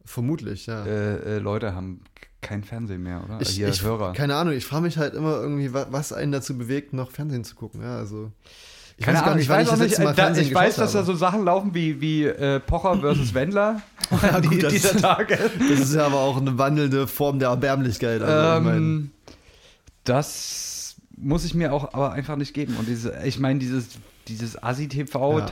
Vermutlich, 0.05 0.65
ja. 0.67 0.85
äh, 0.85 1.35
äh, 1.35 1.39
Leute 1.39 1.75
haben 1.75 2.01
kein 2.41 2.63
Fernsehen 2.63 3.03
mehr, 3.03 3.23
oder? 3.25 3.41
ich, 3.41 3.49
Hier 3.49 3.67
ich, 3.67 3.83
Hörer. 3.83 4.13
Keine 4.13 4.35
Ahnung, 4.35 4.53
ich 4.53 4.65
frage 4.65 4.83
mich 4.83 4.97
halt 4.97 5.13
immer 5.13 5.39
irgendwie, 5.41 5.73
wa- 5.73 5.87
was 5.91 6.13
einen 6.13 6.31
dazu 6.31 6.57
bewegt, 6.57 6.93
noch 6.93 7.11
Fernsehen 7.11 7.43
zu 7.43 7.55
gucken. 7.55 7.81
Ja, 7.81 7.97
also. 7.97 8.31
Ich 8.97 9.05
Keine 9.05 9.23
Ahnung, 9.23 9.39
ich 9.39 9.47
wann 9.49 9.59
weiß 9.61 9.69
auch 9.69 9.77
nicht, 9.77 9.97
äh, 9.99 10.13
da, 10.13 10.35
ich 10.35 10.53
weiß, 10.53 10.75
dass 10.77 10.91
da 10.93 11.03
so 11.03 11.13
Sachen 11.15 11.45
laufen 11.45 11.73
wie, 11.73 12.01
wie 12.01 12.25
äh, 12.25 12.59
Pocher 12.59 12.97
versus 13.01 13.33
Wendler 13.33 13.81
Ja, 14.21 14.39
die, 14.41 14.47
gut, 14.49 14.63
das- 14.63 14.73
dieser 14.73 14.97
Tage. 14.97 15.37
Das 15.69 15.79
ist 15.79 15.93
ja 15.95 16.05
aber 16.05 16.17
auch 16.19 16.37
eine 16.37 16.57
wandelnde 16.57 17.07
Form 17.07 17.39
der 17.39 17.49
Erbärmlichkeit. 17.49 18.21
Also, 18.21 18.69
ich 18.69 18.75
Ähm, 18.75 19.11
das 20.03 20.78
muss 21.21 21.45
ich 21.45 21.53
mir 21.53 21.73
auch 21.73 21.93
aber 21.93 22.11
einfach 22.13 22.35
nicht 22.35 22.53
geben. 22.53 22.75
Und 22.77 22.87
diese, 22.87 23.13
ich 23.25 23.39
meine, 23.39 23.59
dieses, 23.59 23.89
dieses 24.27 24.61
Asi-TV 24.61 25.39
Ja. 25.39 25.45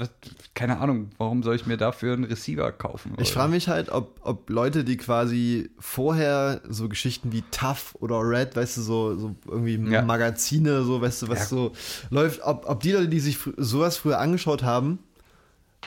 was- 0.00 0.10
keine 0.54 0.78
Ahnung, 0.78 1.10
warum 1.18 1.42
soll 1.42 1.54
ich 1.56 1.66
mir 1.66 1.76
dafür 1.76 2.14
einen 2.14 2.24
Receiver 2.24 2.70
kaufen? 2.72 3.12
Ich 3.20 3.32
frage 3.32 3.50
mich 3.50 3.68
halt, 3.68 3.90
ob, 3.90 4.20
ob 4.22 4.48
Leute, 4.48 4.84
die 4.84 4.96
quasi 4.96 5.70
vorher 5.78 6.60
so 6.68 6.88
Geschichten 6.88 7.32
wie 7.32 7.42
Tough 7.50 7.94
oder 8.00 8.20
Red, 8.20 8.54
weißt 8.56 8.76
du, 8.78 8.82
so, 8.82 9.16
so 9.18 9.34
irgendwie 9.48 9.76
Ja. 9.90 10.02
Magazine, 10.02 10.82
so, 10.84 11.00
weißt 11.00 11.22
du, 11.22 11.28
was 11.28 11.38
Ja. 11.40 11.44
so 11.46 11.72
läuft, 12.10 12.42
ob, 12.44 12.68
ob 12.68 12.80
die 12.82 12.92
Leute, 12.92 13.08
die 13.08 13.20
sich 13.20 13.38
sowas 13.56 13.96
früher 13.96 14.18
angeschaut 14.18 14.62
haben, 14.62 14.98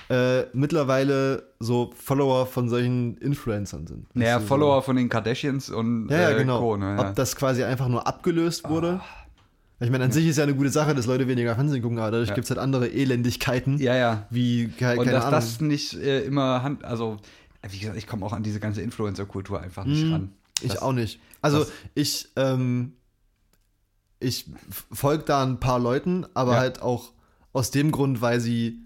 äh, 0.09 0.43
mittlerweile 0.53 1.43
so 1.59 1.91
Follower 1.95 2.45
von 2.45 2.69
solchen 2.69 3.17
Influencern 3.17 3.87
sind. 3.87 4.15
naja, 4.15 4.39
du, 4.39 4.45
Follower 4.45 4.81
von 4.83 4.95
den 4.95 5.09
Kardashians 5.09 5.69
und 5.69 6.09
So. 6.09 6.13
Ja, 6.13 6.21
ja, 6.21 6.29
äh, 6.31 6.37
genau. 6.37 6.59
Co. 6.59 6.77
Ne, 6.77 6.95
ja. 6.97 7.09
Ob 7.09 7.15
das 7.15 7.35
quasi 7.35 7.63
einfach 7.63 7.87
nur 7.87 8.05
abgelöst 8.07 8.67
wurde. 8.69 9.01
Ich 9.79 9.89
meine, 9.89 10.05
an 10.05 10.11
sich 10.11 10.25
ist 10.27 10.37
ja 10.37 10.43
eine 10.43 10.55
gute 10.55 10.69
Sache, 10.69 10.95
dass 10.95 11.05
Leute 11.05 11.27
weniger 11.27 11.53
Fernsehen 11.55 11.81
gucken, 11.81 11.97
aber 11.99 12.11
dadurch 12.11 12.29
Ja. 12.29 12.35
gibt 12.35 12.45
es 12.45 12.49
halt 12.51 12.59
andere 12.59 12.87
Elendigkeiten, 12.87 13.77
ja, 13.79 13.95
ja. 13.95 14.25
wie 14.29 14.67
ke- 14.69 14.91
Und 14.91 14.99
keine 15.05 15.11
dass 15.11 15.25
Ahnung. 15.25 15.31
das 15.39 15.59
nicht 15.61 15.93
äh, 15.95 16.21
immer 16.23 16.63
Hand, 16.63 16.85
also 16.85 17.17
wie 17.69 17.79
gesagt, 17.79 17.97
ich 17.97 18.07
komme 18.07 18.25
auch 18.25 18.31
an 18.33 18.41
diese 18.43 18.59
ganze 18.61 18.81
Influencer-Kultur 18.81 19.59
einfach 19.59 19.83
nicht 19.85 20.05
Mhm. 20.05 20.11
ran. 20.13 20.31
Ich 20.61 20.69
Das- 20.73 20.81
auch 20.81 20.93
nicht. 20.93 21.19
Also 21.41 21.59
das- 21.59 21.71
ich, 21.93 22.29
ähm, 22.37 22.93
ich 24.19 24.45
folge 24.91 25.23
da 25.25 25.43
ein 25.43 25.59
paar 25.59 25.79
Leuten, 25.79 26.25
aber 26.33 26.57
halt 26.57 26.81
auch 26.81 27.11
aus 27.53 27.71
dem 27.71 27.91
Grund, 27.91 28.21
weil 28.21 28.39
sie, 28.39 28.79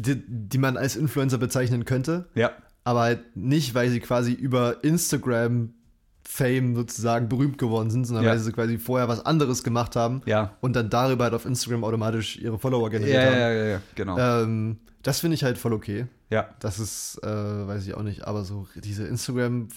die, 0.00 0.22
die 0.26 0.58
man 0.58 0.76
als 0.76 0.96
Influencer 0.96 1.38
bezeichnen 1.38 1.84
könnte, 1.84 2.26
Ja. 2.34 2.50
aber 2.84 3.00
halt 3.00 3.36
nicht, 3.36 3.74
weil 3.74 3.90
sie 3.90 4.00
quasi 4.00 4.32
über 4.32 4.82
Instagram 4.84 5.74
Fame 6.22 6.76
sozusagen 6.76 7.28
berühmt 7.28 7.58
geworden 7.58 7.90
sind, 7.90 8.04
sondern 8.04 8.24
Ja. 8.24 8.30
weil 8.32 8.38
sie 8.38 8.52
quasi 8.52 8.78
vorher 8.78 9.08
was 9.08 9.24
anderes 9.26 9.64
gemacht 9.64 9.96
haben 9.96 10.22
Ja. 10.26 10.56
und 10.60 10.76
dann 10.76 10.88
darüber 10.88 11.24
halt 11.24 11.34
auf 11.34 11.44
Instagram 11.44 11.82
automatisch 11.82 12.36
ihre 12.38 12.58
Follower 12.58 12.88
generiert 12.90 13.16
ja, 13.24 13.30
haben. 13.30 13.38
ja, 13.38 13.50
ja, 13.52 13.64
ja, 13.66 13.80
genau. 13.94 14.18
Ähm, 14.18 14.78
Das 15.02 15.20
finde 15.20 15.34
ich 15.34 15.42
halt 15.44 15.56
voll 15.56 15.72
okay. 15.72 16.06
Ja. 16.28 16.50
Das 16.60 16.78
ist, 16.78 17.18
äh, 17.24 17.26
weiß 17.26 17.86
ich 17.86 17.94
auch 17.94 18.02
nicht, 18.02 18.26
aber 18.26 18.44
so 18.44 18.68
diese 18.76 19.06
Instagram 19.06 19.68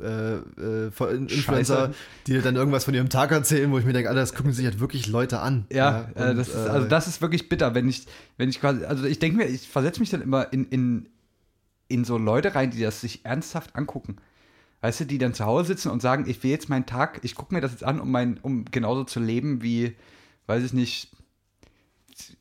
äh, 0.00 0.36
äh, 0.36 0.86
Influencer, 0.86 1.30
Scheiße. 1.32 1.94
die 2.26 2.40
dann 2.40 2.56
irgendwas 2.56 2.84
von 2.84 2.94
ihrem 2.94 3.08
Tag 3.08 3.32
erzählen, 3.32 3.70
wo 3.70 3.78
ich 3.78 3.84
mir 3.84 3.92
denke, 3.92 4.08
Alter, 4.08 4.20
das 4.20 4.34
gucken 4.34 4.52
sich 4.52 4.64
halt 4.64 4.80
wirklich 4.80 5.06
Leute 5.06 5.40
an. 5.40 5.66
Ja, 5.72 6.08
äh, 6.14 6.30
und, 6.30 6.38
das 6.38 6.48
ist, 6.48 6.54
äh, 6.54 6.70
also 6.70 6.88
das 6.88 7.08
ist 7.08 7.20
wirklich 7.20 7.48
bitter, 7.48 7.74
wenn 7.74 7.88
ich, 7.88 8.06
wenn 8.36 8.48
ich 8.48 8.60
quasi, 8.60 8.84
also 8.84 9.04
ich 9.04 9.18
denke 9.18 9.38
mir, 9.38 9.46
ich 9.46 9.68
versetze 9.68 10.00
mich 10.00 10.10
dann 10.10 10.22
immer 10.22 10.52
in, 10.52 10.66
in, 10.66 11.08
in 11.88 12.04
so 12.04 12.18
Leute 12.18 12.54
rein, 12.54 12.70
die 12.70 12.80
das 12.80 13.00
sich 13.00 13.24
ernsthaft 13.24 13.76
angucken. 13.76 14.16
Weißt 14.80 15.00
du, 15.00 15.04
die 15.06 15.18
dann 15.18 15.34
zu 15.34 15.44
Hause 15.44 15.68
sitzen 15.68 15.90
und 15.90 16.00
sagen, 16.00 16.24
ich 16.28 16.42
will 16.44 16.52
jetzt 16.52 16.68
meinen 16.68 16.86
Tag, 16.86 17.20
ich 17.22 17.34
gucke 17.34 17.52
mir 17.52 17.60
das 17.60 17.72
jetzt 17.72 17.84
an, 17.84 18.00
um 18.00 18.12
mein, 18.12 18.38
um 18.38 18.64
genauso 18.66 19.04
zu 19.04 19.18
leben 19.18 19.62
wie, 19.62 19.96
weiß 20.46 20.62
ich 20.62 20.72
nicht, 20.72 21.10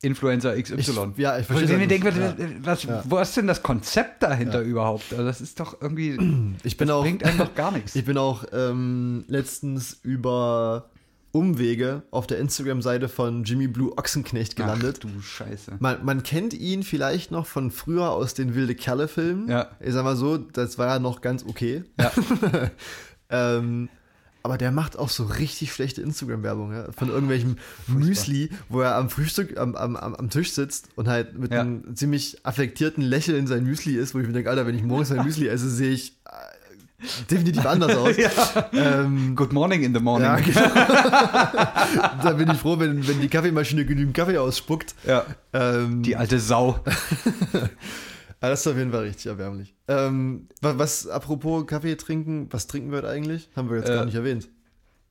Influencer 0.01 0.61
XY. 0.61 0.75
Ich, 0.79 0.87
ja, 1.17 1.35
ich 1.35 1.41
ich 1.41 1.47
verstehe 1.47 1.77
mir 1.77 1.87
das. 1.87 1.99
denke, 2.01 2.19
ja. 2.19 2.35
was, 2.61 2.83
Ja. 2.83 3.03
wo 3.05 3.17
ist 3.19 3.35
denn 3.37 3.47
das 3.47 3.63
Konzept 3.63 4.23
dahinter 4.23 4.61
Ja. 4.61 4.67
überhaupt? 4.67 5.11
Also 5.11 5.23
das 5.25 5.41
ist 5.41 5.59
doch 5.59 5.81
irgendwie, 5.81 6.17
Ich 6.63 6.77
bin 6.77 6.87
das 6.87 6.95
auch, 6.97 7.03
bringt 7.03 7.23
einfach 7.23 7.53
gar 7.55 7.71
nichts. 7.71 7.95
ich 7.95 8.05
bin 8.05 8.17
auch 8.17 8.43
ähm, 8.53 9.25
letztens 9.27 9.99
über 10.03 10.89
Umwege 11.31 12.03
auf 12.09 12.25
der 12.25 12.39
Instagram-Seite 12.39 13.09
von 13.09 13.43
Jimmy 13.43 13.67
Blue 13.67 13.95
Ochsenknecht 13.97 14.55
gelandet. 14.55 15.01
Ach, 15.05 15.09
du 15.11 15.21
Scheiße. 15.21 15.73
Man, 15.79 16.03
man 16.03 16.23
kennt 16.23 16.53
ihn 16.53 16.81
vielleicht 16.83 17.31
noch 17.31 17.45
von 17.45 17.69
früher 17.69 18.11
aus 18.11 18.33
den 18.33 18.55
Wilde 18.55 18.73
Kerle-Filmen. 18.75 19.47
Ja. 19.49 19.67
Ich 19.79 19.93
sag 19.93 20.03
mal 20.03 20.15
so, 20.15 20.37
das 20.37 20.77
war 20.77 20.87
ja 20.87 20.99
noch 20.99 21.21
ganz 21.21 21.43
okay. 21.45 21.83
Ja. 21.99 22.11
ähm, 23.29 23.89
aber 24.47 24.57
der 24.57 24.71
macht 24.71 24.97
auch 24.97 25.09
so 25.09 25.25
richtig 25.25 25.73
schlechte 25.73 26.01
Instagram-Werbung, 26.01 26.71
ja? 26.71 26.85
Von 26.97 27.09
irgendwelchem 27.09 27.57
Müsli, 27.87 28.49
wo 28.69 28.79
er 28.79 28.95
am 28.95 29.09
Frühstück 29.09 29.57
am, 29.57 29.75
am, 29.75 29.97
am, 29.97 30.29
Tisch 30.29 30.53
sitzt 30.53 30.87
und 30.95 31.09
halt 31.09 31.37
mit 31.37 31.51
Ja. 31.51 31.59
einem 31.61 31.93
ziemlich 31.97 32.37
affektierten 32.45 33.03
Lächeln 33.03 33.37
in 33.37 33.47
sein 33.47 33.65
Müsli 33.65 33.95
ist, 33.97 34.15
wo 34.15 34.19
ich 34.19 34.27
mir 34.27 34.31
denke, 34.31 34.49
Alter, 34.49 34.65
wenn 34.65 34.75
ich 34.75 34.83
morgens 34.83 35.09
mein 35.09 35.25
Müsli 35.25 35.49
esse, 35.49 35.69
sehe 35.69 35.91
ich 35.91 36.13
äh, 36.25 37.03
definitiv 37.29 37.65
anders 37.65 37.93
aus. 37.97 38.15
ähm, 38.71 39.35
Good 39.35 39.51
morning 39.51 39.83
in 39.83 39.93
the 39.93 39.99
morning. 39.99 40.27
ja, 40.27 40.37
genau. 40.37 40.61
da 42.23 42.31
bin 42.31 42.49
ich 42.49 42.57
froh, 42.57 42.79
wenn, 42.79 43.05
wenn 43.05 43.19
die 43.19 43.27
Kaffeemaschine 43.27 43.83
genügend 43.85 44.15
Kaffee 44.15 44.37
ausspuckt. 44.37 44.95
Ja. 45.05 45.25
Ähm, 45.51 46.03
Die 46.03 46.15
alte 46.15 46.39
Sau. 46.39 46.79
Ah, 48.39 48.49
das 48.49 48.61
ist 48.61 48.67
auf 48.67 48.77
jeden 48.77 48.91
Fall 48.91 49.03
richtig 49.05 49.25
erbärmlich. 49.27 49.73
Ähm, 49.87 50.47
was, 50.61 50.77
was, 50.77 51.07
apropos 51.07 51.65
Kaffee 51.65 51.95
trinken, 51.95 52.47
was 52.51 52.67
trinken 52.67 52.91
wir 52.91 52.97
heute 52.99 53.09
eigentlich? 53.09 53.49
Haben 53.55 53.69
wir 53.69 53.77
jetzt 53.77 53.89
Äh, 53.89 53.95
gar 53.95 54.05
nicht 54.05 54.15
erwähnt. 54.15 54.47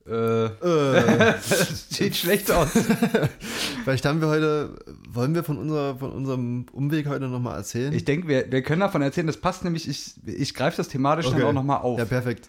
Äh, 0.07 0.45
Äh, 0.45 1.33
sieht 1.89 2.15
schlecht 2.15 2.49
aus. 2.51 2.69
vielleicht 3.83 4.05
haben 4.05 4.21
wir 4.21 4.29
heute, 4.29 4.79
wollen 5.09 5.35
wir 5.35 5.43
von, 5.43 5.57
unserer, 5.57 5.97
von 5.97 6.11
unserem 6.13 6.65
Umweg 6.71 7.07
heute 7.07 7.27
nochmal 7.27 7.57
erzählen? 7.57 7.91
Ich 7.91 8.05
denke, 8.05 8.29
wir, 8.29 8.49
wir 8.49 8.61
können 8.61 8.79
davon 8.79 9.01
erzählen, 9.01 9.27
das 9.27 9.37
passt 9.37 9.65
nämlich, 9.65 9.89
ich, 9.89 10.13
ich 10.25 10.53
greife 10.53 10.77
das 10.77 10.87
thematisch 10.87 11.25
Okay. 11.27 11.39
dann 11.39 11.47
auch 11.47 11.53
nochmal 11.53 11.79
auf. 11.81 11.99
Ja, 11.99 12.05
perfekt. 12.05 12.47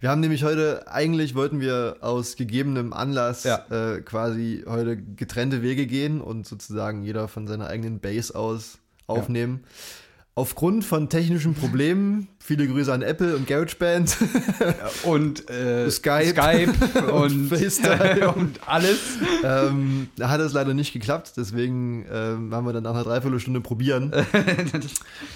Wir 0.00 0.10
haben 0.10 0.20
nämlich 0.20 0.44
heute, 0.44 0.90
eigentlich 0.90 1.34
wollten 1.34 1.60
wir 1.60 1.96
aus 2.00 2.36
gegebenem 2.36 2.92
Anlass 2.94 3.44
Ja. 3.44 3.64
äh, 3.70 4.00
quasi 4.00 4.64
heute 4.66 4.96
getrennte 4.96 5.60
Wege 5.62 5.86
gehen 5.86 6.20
und 6.22 6.46
sozusagen 6.46 7.02
jeder 7.02 7.28
von 7.28 7.46
seiner 7.46 7.66
eigenen 7.66 8.00
Base 8.00 8.34
aus 8.34 8.78
aufnehmen. 9.06 9.64
Aufgrund 10.38 10.84
von 10.84 11.08
technischen 11.08 11.54
Problemen, 11.54 12.28
viele 12.38 12.68
Grüße 12.68 12.92
an 12.92 13.00
Apple 13.00 13.36
und 13.36 13.46
GarageBand, 13.46 14.18
und 15.04 15.48
äh, 15.48 15.90
Skype 15.90 16.26
Skype 16.26 16.74
und 17.10 17.50
und, 17.50 18.36
und 18.36 18.68
alles. 18.68 18.98
ähm, 19.42 20.08
da 20.16 20.28
hat 20.28 20.40
es 20.42 20.52
leider 20.52 20.74
nicht 20.74 20.92
geklappt, 20.92 21.32
deswegen 21.38 22.04
ähm, 22.12 22.54
haben 22.54 22.66
wir 22.66 22.74
dann 22.74 22.82
nach 22.82 22.92
einer 22.92 23.04
Dreiviertelstunde 23.04 23.62
probieren. 23.62 24.12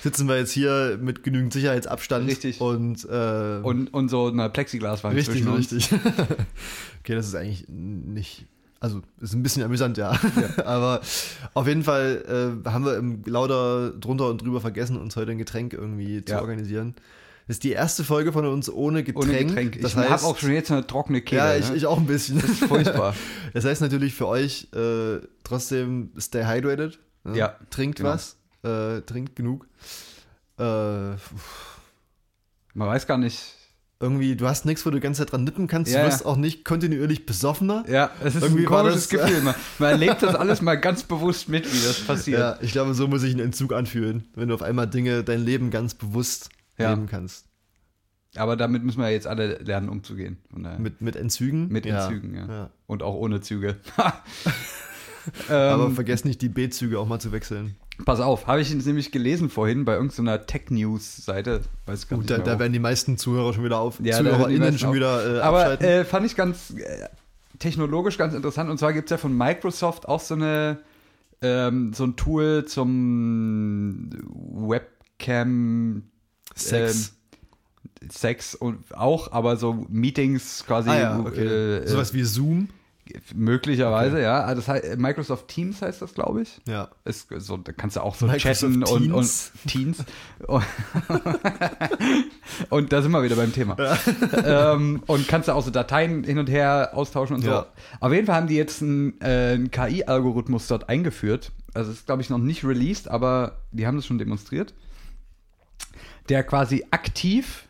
Sitzen 0.02 0.28
wir 0.28 0.36
jetzt 0.36 0.52
hier 0.52 0.98
mit 1.00 1.22
genügend 1.22 1.54
Sicherheitsabstand. 1.54 2.28
Richtig. 2.28 2.60
Und, 2.60 3.02
äh, 3.06 3.60
und, 3.62 3.94
und 3.94 4.10
so 4.10 4.26
eine 4.26 4.50
Plexiglaswand 4.50 5.16
richtig, 5.16 5.46
richtig. 5.46 5.88
okay, 7.00 7.14
das 7.14 7.26
ist 7.26 7.34
eigentlich 7.34 7.64
nicht. 7.70 8.44
Also, 8.82 9.02
ist 9.20 9.34
ein 9.34 9.42
bisschen 9.42 9.62
amüsant, 9.62 9.98
ja. 9.98 10.18
Aber 10.64 11.02
auf 11.52 11.66
jeden 11.66 11.84
Fall 11.84 12.60
äh, 12.64 12.68
haben 12.70 12.84
wir 12.86 12.96
im 12.96 13.22
lauter 13.26 13.90
drunter 13.90 14.28
und 14.30 14.40
drüber 14.42 14.60
vergessen, 14.62 14.96
uns 14.98 15.16
heute 15.16 15.32
ein 15.32 15.38
Getränk 15.38 15.74
irgendwie 15.74 16.24
zu 16.24 16.32
Ja. 16.32 16.40
organisieren. 16.40 16.94
Das 17.46 17.56
ist 17.56 17.64
die 17.64 17.72
erste 17.72 18.04
Folge 18.04 18.32
von 18.32 18.46
uns 18.46 18.70
ohne 18.70 19.02
Getränk. 19.02 19.26
Ohne 19.28 19.44
Getränk. 19.44 19.76
Ich 19.76 19.82
Das 19.82 19.96
habe 19.96 20.08
heißt, 20.08 20.24
auch 20.24 20.38
schon 20.38 20.52
jetzt 20.52 20.70
eine 20.70 20.86
trockene 20.86 21.20
Kehle. 21.20 21.40
ja, 21.42 21.56
ich, 21.56 21.68
ne? 21.68 21.76
ich 21.76 21.84
auch 21.86 21.98
ein 21.98 22.06
bisschen. 22.06 22.40
Furchtbar. 22.40 23.14
Das 23.52 23.64
heißt 23.64 23.80
natürlich 23.82 24.14
für 24.14 24.28
euch 24.28 24.68
äh, 24.72 25.18
trotzdem 25.44 26.12
stay 26.18 26.44
hydrated. 26.44 26.98
ne? 27.24 27.36
Ja, 27.36 27.56
Trinkt 27.70 27.98
genau. 27.98 28.10
was. 28.10 28.36
Äh, 28.62 29.00
trinkt 29.02 29.34
genug. 29.36 29.66
Äh, 30.58 30.62
Man 30.62 31.18
weiß 32.74 33.06
gar 33.06 33.18
nicht. 33.18 33.56
Irgendwie, 34.02 34.34
du 34.34 34.48
hast 34.48 34.64
nichts, 34.64 34.84
wo 34.86 34.90
du 34.90 34.96
die 34.96 35.02
ganze 35.02 35.20
Zeit 35.20 35.32
dran 35.32 35.44
nippen 35.44 35.66
kannst. 35.66 35.92
Ja, 35.92 36.00
du 36.00 36.06
wirst 36.08 36.20
ja. 36.20 36.26
auch 36.26 36.36
nicht 36.36 36.64
kontinuierlich 36.64 37.26
besoffener. 37.26 37.84
Ja, 37.86 38.10
es 38.24 38.34
ist 38.34 38.42
Irgendwie 38.42 38.62
ein 38.62 38.66
komisches 38.66 39.08
das- 39.08 39.20
Gefühl. 39.20 39.42
Man, 39.42 39.54
man 39.78 39.90
erlebt 39.90 40.22
das 40.22 40.34
alles 40.34 40.62
mal 40.62 40.76
ganz 40.80 41.02
bewusst 41.02 41.50
mit, 41.50 41.66
wie 41.70 41.86
das 41.86 42.00
passiert. 42.00 42.40
Ja, 42.40 42.58
ich 42.62 42.72
glaube, 42.72 42.94
so 42.94 43.06
muss 43.08 43.20
sich 43.20 43.34
ein 43.34 43.40
Entzug 43.40 43.74
anfühlen, 43.74 44.24
wenn 44.34 44.48
du 44.48 44.54
auf 44.54 44.62
einmal 44.62 44.86
Dinge, 44.88 45.22
dein 45.22 45.44
Leben 45.44 45.70
ganz 45.70 45.92
bewusst 45.94 46.48
Ja. 46.78 46.90
leben 46.90 47.06
kannst. 47.06 47.44
Aber 48.36 48.56
damit 48.56 48.84
müssen 48.84 49.00
wir 49.00 49.10
jetzt 49.10 49.26
alle 49.26 49.58
lernen, 49.58 49.88
umzugehen. 49.88 50.38
Mit, 50.78 51.02
mit 51.02 51.16
Entzügen. 51.16 51.68
Mit. 51.68 51.84
Entzügen, 51.84 52.34
ja. 52.34 52.46
Ja. 52.46 52.70
Und 52.86 53.02
auch 53.02 53.14
ohne 53.14 53.40
Züge. 53.40 53.76
Aber 55.48 55.84
ähm, 55.86 55.94
vergesst 55.94 56.24
nicht, 56.24 56.40
die 56.40 56.48
B-Züge 56.48 56.98
auch 56.98 57.06
mal 57.06 57.18
zu 57.18 57.32
wechseln. 57.32 57.76
Pass 58.04 58.20
auf, 58.20 58.46
habe 58.46 58.60
ich 58.60 58.72
nämlich 58.72 59.12
gelesen 59.12 59.50
vorhin 59.50 59.84
bei 59.84 59.94
irgendeiner 59.94 60.46
Tech-News-Seite. 60.46 61.62
Weiß 61.86 62.08
gar 62.08 62.18
Gut, 62.18 62.28
nicht 62.28 62.38
da, 62.38 62.42
da 62.44 62.58
werden 62.58 62.72
die 62.72 62.78
meisten 62.78 63.18
Zuhörer 63.18 63.52
schon 63.52 63.64
wieder 63.64 63.78
auf. 63.78 64.00
Ja, 64.02 64.18
ZuhörerInnen 64.18 64.78
schon 64.78 64.90
auf. 64.90 64.94
wieder 64.94 65.38
äh, 65.38 65.40
Aber 65.40 65.80
äh, 65.80 66.04
fand 66.04 66.26
ich 66.26 66.36
ganz 66.36 66.70
äh, 66.70 67.08
technologisch 67.58 68.18
ganz 68.18 68.34
interessant. 68.34 68.70
Und 68.70 68.78
zwar 68.78 68.92
gibt 68.92 69.06
es 69.06 69.10
ja 69.10 69.18
von 69.18 69.36
Microsoft 69.36 70.08
auch 70.08 70.20
so 70.20 70.34
eine 70.34 70.78
ähm, 71.42 71.92
so 71.94 72.04
ein 72.04 72.16
Tool 72.16 72.64
zum 72.66 74.10
Webcam 74.32 76.02
Sex. 76.54 77.14
ähm, 78.02 78.10
Sex 78.10 78.54
und 78.54 78.94
auch, 78.94 79.32
aber 79.32 79.56
so 79.56 79.86
Meetings 79.88 80.64
quasi 80.66 80.90
ah 80.90 80.98
ja, 80.98 81.20
okay. 81.20 81.44
äh, 81.44 81.86
Sowas 81.86 82.14
wie 82.14 82.24
Zoom. 82.24 82.68
Möglicherweise, 83.34 84.20
ja. 84.20 84.42
Also 84.42 84.60
das 84.60 84.68
heißt, 84.68 84.98
Microsoft 84.98 85.48
Teams 85.48 85.82
heißt 85.82 86.02
das, 86.02 86.14
glaube 86.14 86.42
ich. 86.42 86.60
Ja. 86.66 86.88
Ist 87.04 87.28
so, 87.38 87.56
da 87.56 87.72
kannst 87.72 87.96
du 87.96 88.02
auch 88.02 88.14
so 88.14 88.26
Microsoft 88.26 88.60
chatten 88.60 88.84
und, 88.84 89.12
und 89.12 89.52
Teams. 89.66 90.04
Und, 92.68 92.92
da 92.92 93.00
sind 93.00 93.12
wir 93.12 93.22
wieder 93.22 93.36
beim 93.36 93.52
Thema. 93.52 93.76
ähm, 94.44 95.02
und 95.06 95.28
kannst 95.28 95.48
du 95.48 95.52
auch 95.52 95.62
so 95.62 95.70
Dateien 95.70 96.24
hin 96.24 96.38
und 96.38 96.50
her 96.50 96.90
austauschen 96.94 97.36
und 97.36 97.42
so. 97.42 97.50
Ja. 97.50 97.66
Auf 98.00 98.12
jeden 98.12 98.26
Fall 98.26 98.36
haben 98.36 98.48
die 98.48 98.56
jetzt 98.56 98.82
einen, 98.82 99.20
äh, 99.20 99.52
einen 99.54 99.70
KI-Algorithmus 99.70 100.66
dort 100.66 100.88
eingeführt. 100.88 101.52
Also 101.74 101.92
ist, 101.92 102.06
glaube 102.06 102.22
ich, 102.22 102.30
noch 102.30 102.38
nicht 102.38 102.64
released, 102.64 103.08
aber 103.08 103.58
die 103.70 103.86
haben 103.86 103.96
das 103.96 104.06
schon 104.06 104.18
demonstriert. 104.18 104.74
Der 106.28 106.42
quasi 106.42 106.84
aktiv 106.90 107.64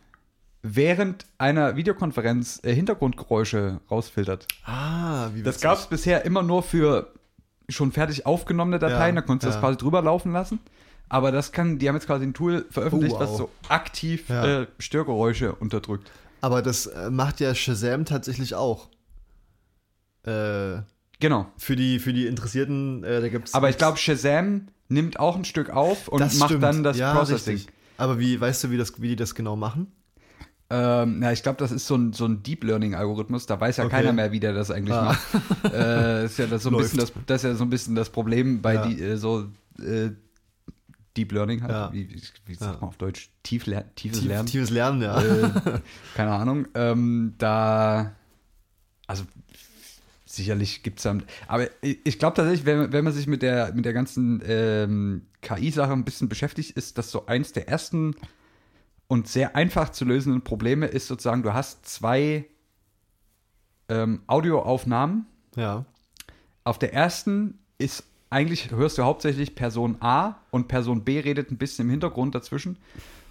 während 0.62 1.26
einer 1.38 1.76
Videokonferenz 1.76 2.60
äh, 2.62 2.74
Hintergrundgeräusche 2.74 3.80
rausfiltert. 3.90 4.46
Ah, 4.64 5.30
wie 5.34 5.42
Das 5.42 5.60
gab 5.60 5.78
es 5.78 5.86
bisher 5.86 6.24
immer 6.24 6.42
nur 6.42 6.62
für 6.62 7.12
schon 7.68 7.92
fertig 7.92 8.26
aufgenommene 8.26 8.78
Dateien, 8.78 9.14
Ja, 9.16 9.20
da 9.22 9.26
konntest 9.26 9.44
du 9.46 9.48
ja. 9.48 9.54
das 9.54 9.60
quasi 9.60 9.78
drüber 9.78 10.02
laufen 10.02 10.32
lassen. 10.32 10.58
Aber 11.08 11.32
das 11.32 11.50
kann, 11.52 11.78
die 11.78 11.88
haben 11.88 11.96
jetzt 11.96 12.06
quasi 12.06 12.24
ein 12.24 12.34
Tool 12.34 12.66
veröffentlicht, 12.70 13.14
Oh, 13.16 13.20
wow. 13.20 13.28
was 13.30 13.36
so 13.36 13.50
aktiv 13.68 14.28
Ja. 14.28 14.62
äh, 14.62 14.66
Störgeräusche 14.78 15.54
unterdrückt. 15.54 16.10
Aber 16.40 16.62
das 16.62 16.86
äh, 16.86 17.10
macht 17.10 17.40
ja 17.40 17.54
Shazam 17.54 18.04
tatsächlich 18.04 18.54
auch. 18.54 18.88
Äh, 20.26 20.82
Genau. 21.20 21.46
für, 21.58 21.76
die, 21.76 21.98
für 21.98 22.12
die 22.14 22.26
Interessierten, 22.26 23.04
äh, 23.04 23.20
da 23.20 23.28
gibt's. 23.28 23.52
Aber 23.54 23.68
ich 23.68 23.76
glaube, 23.76 23.98
Shazam 23.98 24.68
nimmt 24.88 25.20
auch 25.20 25.36
ein 25.36 25.44
Stück 25.44 25.68
auf 25.70 26.08
und 26.08 26.18
das 26.20 26.36
macht 26.38 26.50
stimmt. 26.50 26.62
dann 26.64 26.82
das 26.82 26.96
ja, 26.96 27.12
Processing. 27.14 27.56
Richtig. 27.56 27.74
Aber 27.98 28.18
wie, 28.18 28.40
weißt 28.40 28.64
du, 28.64 28.70
wie, 28.70 28.78
das, 28.78 29.00
wie 29.02 29.08
die 29.08 29.16
das 29.16 29.34
genau 29.34 29.54
machen? 29.56 29.92
Ähm, 30.72 31.18
na, 31.18 31.32
ich 31.32 31.42
glaube, 31.42 31.58
das 31.58 31.72
ist 31.72 31.86
so 31.86 31.96
ein, 31.96 32.12
so 32.12 32.24
ein 32.26 32.42
Deep 32.44 32.62
Learning-Algorithmus. 32.64 33.46
Da 33.46 33.60
weiß 33.60 33.78
ja 33.78 33.84
Okay. 33.84 33.96
keiner 33.96 34.12
mehr, 34.12 34.30
wie 34.30 34.38
der 34.40 34.52
das 34.52 34.70
eigentlich 34.70 34.94
Ah. 34.94 35.16
macht. 35.64 35.74
äh, 35.74 36.24
ist 36.26 36.38
ja 36.38 36.46
das 36.46 36.62
so 36.62 36.68
ein 36.70 36.74
Läuft. 36.74 36.84
bisschen 36.96 36.98
das, 37.00 37.12
das 37.26 37.44
ist 37.44 37.50
ja 37.50 37.54
so 37.56 37.64
ein 37.64 37.70
bisschen 37.70 37.94
das 37.96 38.10
Problem 38.10 38.62
bei 38.62 38.74
Ja. 38.74 38.86
die, 38.86 39.02
äh, 39.02 39.16
so 39.16 39.48
äh, 39.80 40.10
Deep 41.16 41.32
Learning 41.32 41.60
halt. 41.62 41.72
Ja. 41.72 41.92
Wie, 41.92 42.08
wie, 42.46 42.54
sagt 42.54 42.74
Ja. 42.74 42.80
man 42.80 42.88
auf 42.90 42.96
Deutsch? 42.98 43.30
Tief, 43.42 43.64
tiefes 43.64 44.20
Tief, 44.20 44.24
Lernen. 44.28 44.46
Tiefes 44.46 44.70
Lernen, 44.70 45.02
ja. 45.02 45.20
äh, 45.20 45.50
keine 46.14 46.30
Ahnung. 46.32 46.68
Ähm, 46.74 47.34
da, 47.38 48.12
also 49.08 49.24
sicherlich 50.24 50.84
gibt 50.84 50.98
es 50.98 51.02
da, 51.02 51.18
aber 51.48 51.66
ich, 51.82 51.98
ich 52.04 52.18
glaube 52.20 52.36
tatsächlich, 52.36 52.64
wenn, 52.64 52.92
wenn 52.92 53.02
man 53.02 53.12
sich 53.12 53.26
mit 53.26 53.42
der, 53.42 53.74
mit 53.74 53.84
der 53.84 53.92
ganzen 53.92 54.40
ähm, 54.46 55.22
KI-Sache 55.42 55.92
ein 55.92 56.04
bisschen 56.04 56.28
beschäftigt, 56.28 56.70
ist 56.76 56.96
das 56.98 57.10
so 57.10 57.26
eins 57.26 57.50
der 57.52 57.68
ersten 57.68 58.14
und 59.10 59.26
sehr 59.26 59.56
einfach 59.56 59.88
zu 59.90 60.04
lösenden 60.04 60.42
Probleme 60.42 60.86
ist 60.86 61.08
sozusagen, 61.08 61.42
du 61.42 61.52
hast 61.52 61.84
zwei 61.84 62.46
ähm, 63.88 64.22
Audioaufnahmen. 64.26 65.26
ja. 65.56 65.84
Auf 66.62 66.78
der 66.78 66.92
ersten 66.92 67.58
ist 67.78 68.04
eigentlich 68.28 68.70
hörst 68.70 68.98
du 68.98 69.02
hauptsächlich 69.02 69.54
Person 69.56 69.96
A 70.00 70.36
und 70.50 70.68
Person 70.68 71.02
B 71.04 71.18
redet 71.18 71.50
ein 71.50 71.56
bisschen 71.56 71.86
im 71.86 71.90
Hintergrund 71.90 72.34
dazwischen. 72.34 72.76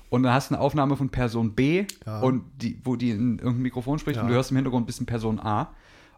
Und 0.10 0.24
dann 0.24 0.34
hast 0.34 0.50
du 0.50 0.56
eine 0.56 0.64
Aufnahme 0.64 0.98
von 0.98 1.10
Person 1.10 1.54
B, 1.54 1.86
Ja. 2.06 2.20
und 2.22 2.44
die, 2.58 2.82
wo 2.84 2.96
die 2.98 3.12
in 3.12 3.38
irgendeinem 3.38 3.62
Mikrofon 3.62 4.00
spricht 4.00 4.18
Ja. 4.18 4.24
und 4.24 4.30
du 4.30 4.34
hörst 4.34 4.50
im 4.52 4.58
Hintergrund 4.58 4.84
ein 4.84 4.88
bisschen 4.88 5.06
Person 5.06 5.40
A. 5.40 5.74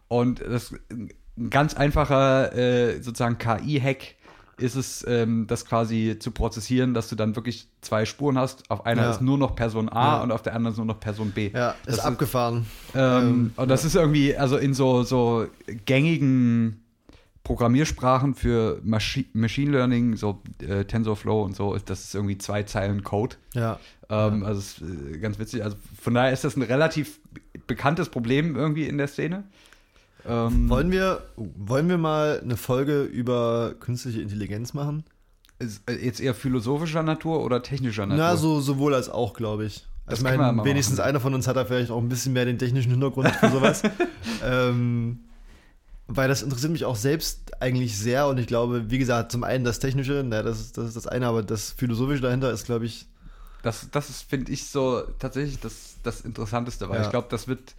Und 0.07 0.39
das 0.39 0.71
ist 0.71 0.79
ein 0.89 1.49
ganz 1.51 1.73
einfacher 1.75 2.55
äh, 2.55 3.01
sozusagen 3.03 3.37
KI-Hack 3.37 4.15
ist 4.61 4.75
es, 4.75 5.03
ähm, 5.07 5.47
das 5.47 5.65
quasi 5.65 6.17
zu 6.19 6.31
prozessieren, 6.31 6.93
dass 6.93 7.09
du 7.09 7.15
dann 7.15 7.35
wirklich 7.35 7.67
zwei 7.81 8.05
Spuren 8.05 8.37
hast. 8.37 8.69
Auf 8.69 8.85
einer 8.85 9.03
Ja. 9.03 9.11
ist 9.11 9.21
nur 9.21 9.37
noch 9.37 9.55
Person 9.55 9.89
A 9.89 10.17
Ja. 10.17 10.23
und 10.23 10.31
auf 10.31 10.41
der 10.41 10.55
anderen 10.55 10.73
ist 10.73 10.77
nur 10.77 10.85
noch 10.85 10.99
Person 10.99 11.31
B. 11.31 11.49
Ja, 11.53 11.71
ist 11.71 11.77
Das 11.87 11.95
ist- 11.97 12.01
abgefahren. 12.05 12.65
Ähm, 12.95 13.01
Ähm, 13.01 13.53
und 13.55 13.67
das 13.69 13.83
ist 13.85 13.95
irgendwie, 13.95 14.35
also 14.37 14.57
in 14.57 14.73
so, 14.73 15.03
so 15.03 15.47
gängigen 15.85 16.77
Programmiersprachen 17.43 18.35
für 18.35 18.79
Maschi 18.83 19.27
Machine 19.33 19.71
Learning, 19.71 20.15
so 20.15 20.41
äh, 20.61 20.85
TensorFlow 20.85 21.41
und 21.43 21.55
so, 21.55 21.73
ist 21.73 21.89
das 21.89 22.03
ist 22.05 22.15
irgendwie 22.15 22.37
zwei 22.37 22.63
Zeilen 22.63 23.03
Code. 23.03 23.35
Ja. 23.55 23.79
Ähm, 24.09 24.43
Also 24.43 24.59
ist 24.59 24.81
äh, 24.81 25.17
ganz 25.17 25.39
witzig. 25.39 25.63
Also 25.63 25.75
von 25.99 26.13
daher 26.13 26.31
ist 26.31 26.43
das 26.43 26.55
ein 26.55 26.61
relativ 26.61 27.19
bekanntes 27.65 28.09
Problem 28.09 28.55
irgendwie 28.55 28.85
in 28.85 28.97
der 28.99 29.07
Szene. 29.07 29.43
Ähm, 30.25 30.69
Wollen 30.69 30.91
wir, 30.91 31.23
wollen 31.35 31.89
wir 31.89 31.97
mal 31.97 32.39
eine 32.43 32.57
Folge 32.57 33.03
über 33.03 33.73
künstliche 33.79 34.21
Intelligenz 34.21 34.73
machen? 34.73 35.03
äh, 35.59 35.93
jetzt 35.93 36.19
eher 36.19 36.33
philosophischer 36.35 37.03
Natur 37.03 37.43
oder 37.43 37.61
technischer 37.63 38.05
Natur? 38.05 38.23
Na, 38.23 38.35
so, 38.37 38.59
sowohl 38.61 38.93
als 38.95 39.09
auch, 39.09 39.33
glaube 39.33 39.65
ich. 39.65 39.85
Das 40.07 40.19
ich 40.19 40.25
können 40.25 40.39
wir 40.39 40.51
meine, 40.51 40.69
wenigstens 40.69 40.97
machen. 40.97 41.09
einer 41.09 41.19
von 41.19 41.33
uns 41.33 41.47
hat 41.47 41.55
da 41.55 41.65
vielleicht 41.65 41.91
auch 41.91 41.99
ein 41.99 42.09
bisschen 42.09 42.33
mehr 42.33 42.45
den 42.45 42.57
technischen 42.57 42.91
Hintergrund 42.91 43.29
für 43.29 43.49
sowas. 43.49 43.83
ähm, 44.43 45.19
weil 46.07 46.27
das 46.27 46.41
interessiert 46.41 46.71
mich 46.71 46.83
auch 46.85 46.95
selbst 46.97 47.61
eigentlich 47.61 47.97
sehr 47.97 48.27
und 48.27 48.37
ich 48.37 48.47
glaube, 48.47 48.89
wie 48.89 48.97
gesagt, 48.97 49.31
zum 49.31 49.43
einen 49.43 49.63
das 49.63 49.79
Technische, 49.79 50.23
na, 50.27 50.41
das, 50.43 50.59
ist, 50.59 50.77
das 50.77 50.87
ist 50.89 50.95
das 50.97 51.07
eine, 51.07 51.27
aber 51.27 51.41
das 51.43 51.71
Philosophische 51.71 52.21
dahinter 52.21 52.51
ist, 52.51 52.65
glaube 52.65 52.85
ich, 52.85 53.05
Das, 53.63 53.87
das 53.91 54.09
ist, 54.09 54.23
finde 54.23 54.51
ich, 54.51 54.65
so 54.65 55.03
tatsächlich 55.19 55.59
das, 55.59 55.95
das 56.03 56.21
Interessanteste, 56.21 56.89
weil 56.89 56.97
Ja. 56.99 57.03
ich 57.05 57.11
glaube, 57.11 57.27
das 57.29 57.47
wird 57.47 57.75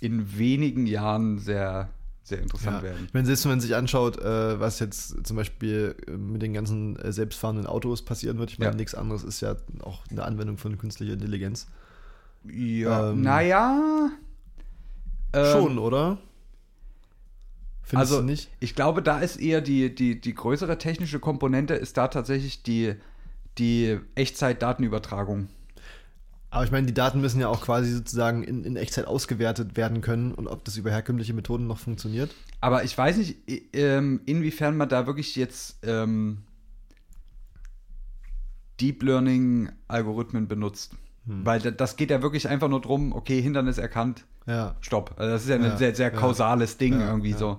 in 0.00 0.36
wenigen 0.38 0.86
Jahren 0.86 1.38
sehr, 1.38 1.88
sehr 2.22 2.40
interessant 2.42 2.78
Ja. 2.78 2.82
werden. 2.82 3.08
Meine, 3.12 3.26
selbst 3.26 3.44
wenn 3.44 3.52
man 3.52 3.60
sich 3.60 3.74
anschaut, 3.74 4.18
äh, 4.18 4.60
was 4.60 4.78
jetzt 4.78 5.26
zum 5.26 5.36
Beispiel 5.36 5.94
äh, 6.06 6.10
mit 6.12 6.42
den 6.42 6.52
ganzen 6.52 6.96
äh, 6.96 7.12
selbstfahrenden 7.12 7.66
Autos 7.66 8.02
passieren 8.02 8.38
wird, 8.38 8.50
ich 8.50 8.58
meine, 8.58 8.72
Ja. 8.72 8.76
nichts 8.76 8.94
anderes 8.94 9.24
ist 9.24 9.40
ja 9.40 9.56
auch 9.82 10.02
eine 10.10 10.24
Anwendung 10.24 10.58
von 10.58 10.76
künstlicher 10.78 11.14
Intelligenz. 11.14 11.66
Ja, 12.44 13.10
Ähm, 13.10 13.22
naja. 13.22 14.10
Ähm, 15.32 15.52
Schon, 15.52 15.78
oder? 15.78 16.18
Findest 17.82 18.12
also 18.12 18.20
du 18.22 18.26
nicht? 18.26 18.50
ich 18.60 18.74
glaube, 18.74 19.00
da 19.02 19.20
ist 19.20 19.36
eher 19.36 19.60
die, 19.60 19.94
die, 19.94 20.20
die 20.20 20.34
größere 20.34 20.76
technische 20.78 21.20
Komponente, 21.20 21.74
ist 21.74 21.96
da 21.96 22.08
tatsächlich 22.08 22.62
die, 22.64 22.94
die 23.58 23.98
Echtzeit-Datenübertragung. 24.16 25.48
Aber 26.56 26.64
ich 26.64 26.70
meine, 26.72 26.86
die 26.86 26.94
Daten 26.94 27.20
müssen 27.20 27.38
ja 27.38 27.48
auch 27.48 27.60
quasi 27.60 27.92
sozusagen 27.92 28.42
in, 28.42 28.64
in 28.64 28.76
Echtzeit 28.76 29.06
ausgewertet 29.06 29.76
werden 29.76 30.00
können 30.00 30.32
und 30.32 30.46
ob 30.48 30.64
das 30.64 30.76
über 30.78 30.90
herkömmliche 30.90 31.34
Methoden 31.34 31.66
noch 31.66 31.78
funktioniert. 31.78 32.30
Aber 32.62 32.82
ich 32.82 32.96
weiß 32.96 33.18
nicht, 33.18 33.36
ähm, 33.74 34.20
inwiefern 34.24 34.74
man 34.76 34.88
da 34.88 35.06
wirklich 35.06 35.36
jetzt 35.36 35.76
ähm, 35.82 36.38
Deep 38.80 39.02
Learning-Algorithmen 39.02 40.48
benutzt. 40.48 40.92
Hm. 41.26 41.44
Weil 41.44 41.60
da- 41.60 41.70
das 41.70 41.96
geht 41.96 42.10
ja 42.10 42.22
wirklich 42.22 42.48
einfach 42.48 42.68
nur 42.68 42.80
drum, 42.80 43.12
okay, 43.12 43.40
Hindernis 43.42 43.78
erkannt, 43.78 44.24
Ja. 44.46 44.76
stopp. 44.80 45.12
Also 45.16 45.32
das 45.32 45.42
ist 45.42 45.48
ja 45.48 45.56
ein 45.56 45.62
Ja, 45.64 45.76
sehr, 45.76 45.94
sehr 45.94 46.12
ja. 46.12 46.18
kausales 46.18 46.76
Ding 46.78 47.00
Ja, 47.00 47.06
irgendwie 47.08 47.30
ja. 47.32 47.36
so. 47.38 47.58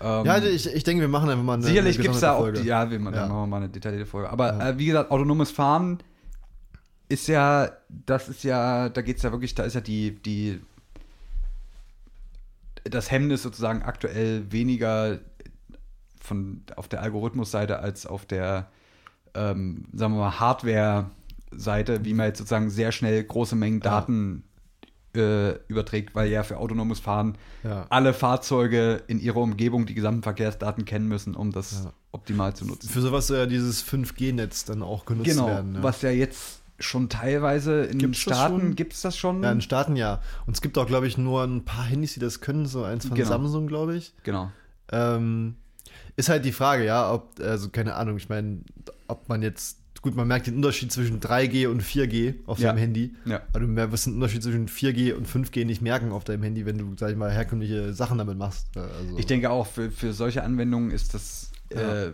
Ähm, 0.00 0.24
Ja, 0.24 0.38
ich, 0.38 0.66
ich 0.72 0.84
denke, 0.84 1.00
wir 1.00 1.08
machen 1.08 1.28
einfach 1.30 1.44
mal 1.44 1.54
eine 1.54 1.62
sicherlich 1.64 1.98
gibt 2.00 2.14
es 2.14 2.20
da 2.20 2.34
auch, 2.34 2.50
die, 2.50 2.62
ja, 2.62 2.90
wir, 2.90 2.98
dann 2.98 3.12
Ja. 3.14 3.26
machen 3.26 3.40
wir 3.42 3.46
mal 3.46 3.56
eine 3.58 3.68
detaillierte 3.68 4.06
Folge. 4.06 4.30
Aber 4.30 4.52
Ja. 4.58 4.68
äh, 4.70 4.78
wie 4.78 4.86
gesagt, 4.86 5.10
autonomes 5.10 5.50
Fahren 5.50 5.98
ist 7.10 7.26
ja, 7.28 7.70
das 7.88 8.28
ist 8.28 8.44
ja, 8.44 8.88
da 8.88 9.02
geht 9.02 9.18
es 9.18 9.22
ja 9.24 9.32
wirklich, 9.32 9.54
da 9.54 9.64
ist 9.64 9.74
ja 9.74 9.80
die, 9.80 10.12
die, 10.22 10.60
das 12.84 13.10
Hemmnis 13.10 13.42
sozusagen 13.42 13.82
aktuell 13.82 14.50
weniger 14.50 15.18
von 16.20 16.62
auf 16.76 16.88
der 16.88 17.02
Algorithmusseite 17.02 17.80
als 17.80 18.06
auf 18.06 18.26
der, 18.26 18.68
ähm, 19.34 19.86
sagen 19.92 20.14
wir 20.14 20.20
mal, 20.20 20.40
Hardware-Seite, 20.40 22.04
wie 22.04 22.14
man 22.14 22.26
jetzt 22.26 22.38
sozusagen 22.38 22.70
sehr 22.70 22.92
schnell 22.92 23.22
große 23.24 23.56
Mengen 23.56 23.80
Ja. 23.84 23.90
Daten 23.90 24.44
äh, 25.16 25.56
überträgt, 25.66 26.14
weil 26.14 26.30
ja 26.30 26.44
für 26.44 26.58
autonomes 26.58 27.00
Fahren 27.00 27.36
Ja. 27.64 27.86
alle 27.90 28.14
Fahrzeuge 28.14 29.02
in 29.08 29.18
ihrer 29.18 29.38
Umgebung 29.38 29.84
die 29.86 29.94
gesamten 29.94 30.22
Verkehrsdaten 30.22 30.84
kennen 30.84 31.08
müssen, 31.08 31.34
um 31.34 31.50
das 31.50 31.82
Ja. 31.84 31.92
optimal 32.12 32.54
zu 32.54 32.64
nutzen. 32.64 32.88
Für 32.88 33.00
sowas 33.00 33.26
soll 33.26 33.38
ja 33.38 33.46
dieses 33.46 33.82
5G-Netz 33.82 34.66
dann 34.66 34.82
auch 34.82 35.04
genutzt 35.06 35.28
Genau, 35.28 35.48
werden. 35.48 35.74
Ja. 35.74 35.82
was 35.82 36.02
ja 36.02 36.10
jetzt 36.10 36.59
schon 36.80 37.08
teilweise 37.08 37.82
in 37.84 37.90
den 37.92 37.98
Gibt's 37.98 38.18
Staaten 38.20 38.74
gibt 38.74 38.94
es 38.94 39.02
das 39.02 39.16
schon. 39.16 39.42
ja, 39.42 39.52
in 39.52 39.60
Staaten 39.60 39.96
ja. 39.96 40.20
Und 40.46 40.54
es 40.54 40.60
gibt 40.62 40.76
auch, 40.78 40.86
glaube 40.86 41.06
ich, 41.06 41.18
nur 41.18 41.44
ein 41.44 41.64
paar 41.64 41.84
Handys, 41.84 42.14
die 42.14 42.20
das 42.20 42.40
können, 42.40 42.66
so 42.66 42.82
eins 42.84 43.06
von 43.06 43.16
Genau. 43.16 43.28
Samsung, 43.28 43.66
glaube 43.66 43.96
ich. 43.96 44.14
genau. 44.24 44.50
Ähm, 44.92 45.56
ist 46.16 46.28
halt 46.28 46.44
die 46.44 46.52
Frage, 46.52 46.84
ja, 46.84 47.12
ob, 47.12 47.38
also 47.40 47.68
keine 47.68 47.94
Ahnung, 47.94 48.16
ich 48.16 48.28
meine, 48.28 48.58
ob 49.08 49.28
man 49.28 49.42
jetzt, 49.42 49.78
gut, 50.02 50.16
man 50.16 50.26
merkt 50.26 50.46
den 50.48 50.56
Unterschied 50.56 50.90
zwischen 50.90 51.20
3G 51.20 51.66
und 51.68 51.82
4G 51.82 52.34
auf 52.46 52.58
Ja. 52.58 52.68
seinem 52.70 52.78
Handy. 52.78 53.14
Ja. 53.24 53.40
Aber 53.52 53.60
du 53.60 53.68
wirst 53.92 54.06
den 54.06 54.14
Unterschied 54.14 54.42
zwischen 54.42 54.66
4G 54.68 55.12
und 55.14 55.28
5G 55.28 55.64
nicht 55.64 55.80
merken 55.82 56.10
auf 56.12 56.24
deinem 56.24 56.42
Handy, 56.42 56.66
wenn 56.66 56.78
du, 56.78 56.94
sag 56.98 57.10
ich 57.10 57.16
mal, 57.16 57.30
herkömmliche 57.30 57.92
Sachen 57.94 58.18
damit 58.18 58.36
machst. 58.38 58.66
Äh, 58.76 58.80
Also, 58.80 59.18
Ich 59.18 59.26
denke 59.26 59.50
auch, 59.50 59.66
für, 59.66 59.90
für 59.90 60.12
solche 60.12 60.42
Anwendungen 60.42 60.90
ist 60.90 61.14
das. 61.14 61.52
Ja. 61.72 62.06
Äh, 62.06 62.12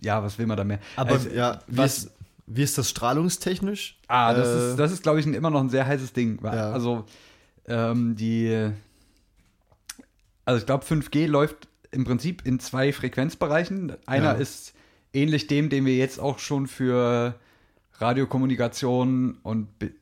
ja, 0.00 0.22
was 0.22 0.38
will 0.38 0.46
man 0.46 0.56
da 0.56 0.64
mehr? 0.64 0.80
aber 0.96 1.12
Also, 1.12 1.28
ja, 1.30 1.60
was- 1.68 2.10
wie 2.56 2.62
ist 2.62 2.76
das 2.78 2.90
strahlungstechnisch? 2.90 3.98
Ah, 4.08 4.34
das 4.34 4.48
Äh, 4.48 4.70
ist, 4.70 4.76
das 4.78 4.92
ist 4.92 5.02
glaube 5.02 5.20
ich, 5.20 5.26
immer 5.26 5.50
noch 5.50 5.60
ein 5.60 5.70
sehr 5.70 5.86
heißes 5.86 6.12
Ding. 6.12 6.38
Ja. 6.42 6.72
Also, 6.72 7.04
ähm, 7.66 8.16
die. 8.16 8.70
Also, 10.44 10.58
ich 10.60 10.66
glaube, 10.66 10.84
5G 10.84 11.26
läuft 11.26 11.68
im 11.92 12.04
Prinzip 12.04 12.44
in 12.46 12.58
zwei 12.58 12.92
Frequenzbereichen. 12.92 13.92
Einer 14.06 14.32
Ja. 14.32 14.38
ist 14.38 14.72
ähnlich 15.12 15.46
dem, 15.46 15.68
den 15.68 15.84
wir 15.84 15.94
jetzt 15.96 16.18
auch 16.18 16.38
schon 16.38 16.66
für 16.66 17.34
Radiokommunikation 17.98 19.38
und 19.42 19.78
bi- 19.78 19.94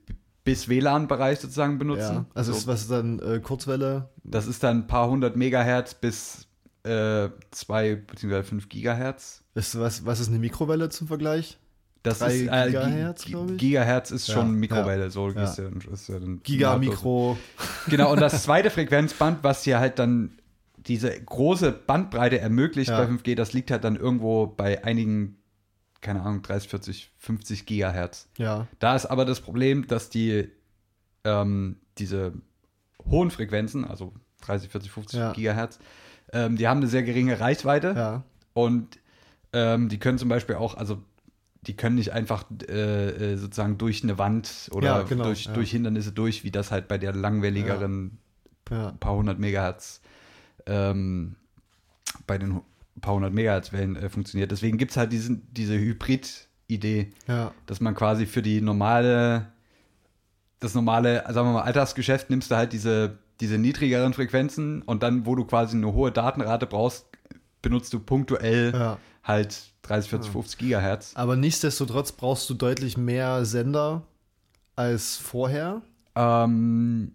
bis 0.45 0.69
WLAN-Bereich 0.69 1.39
sozusagen 1.41 1.79
benutzen. 1.79 2.15
ja, 2.15 2.27
also 2.35 2.53
So, 2.53 2.59
ist, 2.59 2.67
was 2.67 2.81
ist 2.83 2.91
dann 2.91 3.19
äh, 3.21 3.41
Kurzwelle? 3.41 4.09
das 4.25 4.47
ist 4.47 4.63
dann 4.63 4.79
ein 4.79 4.87
paar 4.87 5.09
hundert 5.11 5.37
Megahertz 5.37 5.95
bis 5.95 6.47
äh, 6.85 7.29
zwei 7.51 7.97
bzw. 7.97 8.43
fünf 8.43 8.69
Gigahertz. 8.69 9.43
Ist, 9.55 9.79
was, 9.79 10.07
was 10.07 10.19
ist 10.21 10.29
eine 10.29 10.39
Mikrowelle 10.39 10.89
zum 10.89 11.09
Vergleich? 11.09 11.59
Das 12.03 12.21
Drei 12.21 12.33
ist 12.35 12.41
äh, 12.49 12.65
Gi- 12.67 12.71
Gigahertz, 12.71 13.25
Gi- 13.25 13.31
glaub 13.33 13.51
ich? 13.51 13.57
Gigahertz 13.59 14.11
ist 14.11 14.29
Ja, 14.29 14.35
schon 14.35 14.47
ja, 14.47 14.53
Mikrowelle, 14.53 15.11
so 15.11 15.29
ja. 15.31 15.43
ist 15.45 15.59
ja, 15.59 15.65
ist 15.93 16.09
ja 16.09 16.19
dann 16.19 16.41
Giga. 16.43 16.79
Mikro. 16.79 17.37
Genau, 17.89 18.13
und 18.13 18.21
das 18.21 18.43
zweite 18.43 18.71
Frequenzband, 18.71 19.45
was 19.45 19.65
hier 19.65 19.79
halt 19.81 19.99
dann 19.99 20.39
diese 20.79 21.11
große 21.21 21.73
Bandbreite 21.73 22.41
ermöglicht 22.41 22.89
Ja. 22.91 22.99
bei 23.05 23.07
5G, 23.13 23.35
das 23.35 23.53
liegt 23.53 23.71
halt 23.71 23.85
dann 23.85 23.97
irgendwo 23.97 24.47
bei 24.47 24.83
einigen, 24.83 25.37
keine 26.01 26.23
Ahnung, 26.23 26.41
30, 26.41 26.71
40, 26.71 27.11
50 27.19 27.67
Gigahertz. 27.67 28.29
Ja, 28.39 28.67
Da 28.79 28.97
ist 28.97 29.05
aber 29.05 29.27
das 29.27 29.41
Problem, 29.43 29.87
dass 29.87 30.09
die 30.09 30.49
ähm, 31.25 31.77
diese 31.99 32.33
hohen 33.11 33.31
Frequenzen, 33.31 33.85
also 33.85 34.15
30, 34.41 34.71
40, 34.71 34.91
50 34.91 35.19
Ja. 35.21 35.33
Gigahertz, 35.33 35.79
ähm, 36.33 36.57
die 36.57 36.67
haben 36.67 36.79
eine 36.79 36.87
sehr 36.87 37.03
geringe 37.03 37.41
Reichweite 37.41 37.93
ja, 37.95 38.23
und 38.55 38.99
ähm, 39.53 39.89
die 39.91 39.99
können 39.99 40.17
zum 40.17 40.29
Beispiel 40.31 40.55
auch, 40.55 40.77
also 40.77 41.03
die 41.62 41.77
können 41.77 41.96
nicht 41.96 42.12
einfach 42.12 42.44
äh, 42.68 43.33
äh, 43.33 43.37
sozusagen 43.37 43.77
durch 43.77 44.03
eine 44.03 44.18
Wand 44.18 44.68
oder 44.73 44.87
Ja, 44.87 45.03
genau, 45.03 45.25
durch, 45.25 45.44
ja. 45.44 45.53
durch 45.53 45.70
Hindernisse 45.70 46.12
durch, 46.12 46.42
wie 46.44 46.51
das 46.51 46.70
halt 46.70 46.88
bei 46.88 46.96
der 46.99 47.12
langwelligeren 47.12 48.18
ja. 48.70 48.92
paar 48.99 49.14
hundert 49.14 49.38
Megahertz 49.38 50.01
ähm, 50.66 51.37
bei 52.27 52.38
den 52.38 52.62
paar 53.01 53.14
hundert 53.14 53.33
Megahertz-Wellen 53.33 53.96
äh, 53.96 54.09
funktioniert. 54.09 54.51
Deswegen 54.51 54.79
gibt 54.79 54.92
es 54.92 54.96
halt 54.96 55.12
diesen, 55.12 55.46
diese 55.53 55.79
Hybrid-Idee, 55.79 57.11
dass 57.66 57.81
man 57.81 57.94
quasi 57.94 58.27
für 58.27 58.42
die 58.42 58.61
normale, 58.61 59.46
das 60.59 60.75
normale, 60.75 61.25
sagen 61.29 61.49
wir 61.49 61.53
mal, 61.53 61.62
Alltagsgeschäft 61.62 62.31
nimmst 62.31 62.51
du 62.51 62.57
halt 62.57 62.73
diese, 62.73 63.18
diese 63.40 63.59
niedrigeren 63.59 64.12
Frequenzen 64.12 64.83
und 64.83 65.03
dann, 65.03 65.25
wo 65.25 65.35
du 65.35 65.44
quasi 65.44 65.77
eine 65.77 65.92
hohe 65.92 66.12
Datenrate 66.12 66.66
brauchst, 66.66 67.07
benutzt 67.62 67.92
du 67.92 68.01
punktuell. 68.01 68.99
Halt 69.23 69.57
30, 69.83 70.11
40, 70.11 70.31
50 70.33 70.59
Gigahertz. 70.59 71.13
Aber 71.15 71.37
nichtsdestotrotz 71.37 72.13
brauchst 72.13 72.49
du 72.51 72.55
deutlich 72.55 72.97
mehr 72.97 73.45
Sender 73.45 74.03
als 74.77 75.17
vorher. 75.17 75.83
Ähm, 76.15 77.13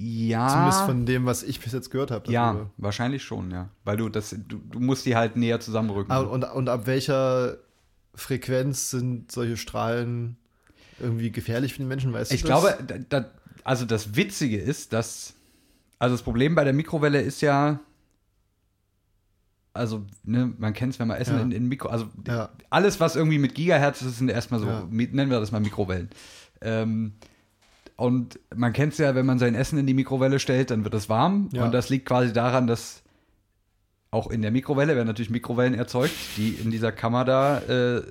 ja. 0.00 0.48
Zumindest 0.48 0.80
von 0.82 1.06
dem, 1.06 1.26
was 1.26 1.42
ich 1.42 1.60
bis 1.60 1.72
jetzt 1.72 1.90
gehört 1.90 2.10
habe. 2.10 2.30
ja, 2.30 2.52
darüber. 2.52 2.70
wahrscheinlich 2.76 3.22
schon, 3.24 3.50
ja. 3.50 3.68
Weil 3.84 3.96
du 3.96 4.08
das, 4.08 4.30
du, 4.30 4.58
du 4.58 4.80
musst 4.80 5.06
die 5.06 5.16
halt 5.16 5.36
näher 5.36 5.60
zusammenrücken. 5.60 6.12
Ah, 6.12 6.20
und, 6.20 6.44
und 6.44 6.68
ab 6.68 6.86
welcher 6.86 7.56
Frequenz 8.14 8.90
sind 8.90 9.30
solche 9.32 9.56
Strahlen 9.56 10.36
irgendwie 11.00 11.30
gefährlich 11.30 11.72
für 11.72 11.78
den 11.78 11.88
Menschen? 11.88 12.12
Weißt 12.12 12.32
Ich 12.32 12.42
du 12.42 12.48
das? 12.48 12.60
glaube, 12.62 12.84
da, 12.84 13.20
da, 13.20 13.30
also 13.64 13.84
das 13.84 14.14
Witzige 14.16 14.58
ist, 14.58 14.92
dass, 14.92 15.34
also 15.98 16.14
das 16.14 16.22
Problem 16.22 16.54
bei 16.54 16.64
der 16.64 16.72
Mikrowelle 16.72 17.20
ist 17.20 17.40
ja, 17.40 17.80
also 19.78 20.04
ne, 20.24 20.52
man 20.58 20.74
kennt 20.74 20.92
es, 20.92 20.98
wenn 20.98 21.08
man 21.08 21.16
Essen 21.18 21.36
Ja. 21.36 21.42
in, 21.42 21.52
in 21.52 21.66
Mikro, 21.68 21.88
also 21.88 22.06
Ja. 22.26 22.50
alles, 22.70 23.00
was 23.00 23.16
irgendwie 23.16 23.38
mit 23.38 23.54
Gigahertz 23.54 24.02
ist, 24.02 24.18
sind 24.18 24.30
erstmal 24.30 24.60
so, 24.60 24.66
Ja. 24.66 24.86
nennen 24.90 25.30
wir 25.30 25.40
das 25.40 25.52
mal 25.52 25.60
Mikrowellen. 25.60 26.10
Ähm, 26.60 27.12
und 27.96 28.38
man 28.54 28.72
kennt 28.72 28.92
es 28.92 28.98
ja, 28.98 29.14
wenn 29.14 29.26
man 29.26 29.38
sein 29.38 29.54
Essen 29.54 29.78
in 29.78 29.86
die 29.86 29.94
Mikrowelle 29.94 30.38
stellt, 30.38 30.70
dann 30.70 30.84
wird 30.84 30.94
es 30.94 31.08
warm. 31.08 31.48
Und 31.64 31.72
das 31.72 31.88
liegt 31.88 32.06
quasi 32.06 32.32
daran, 32.32 32.66
dass 32.66 33.02
auch 34.10 34.30
in 34.30 34.40
der 34.42 34.50
Mikrowelle 34.50 34.94
werden 34.96 35.06
natürlich 35.08 35.30
Mikrowellen 35.30 35.74
erzeugt, 35.74 36.14
die 36.36 36.50
in 36.50 36.70
dieser 36.70 36.92
Kammer 36.92 37.24
da 37.24 37.58
äh, 37.58 38.02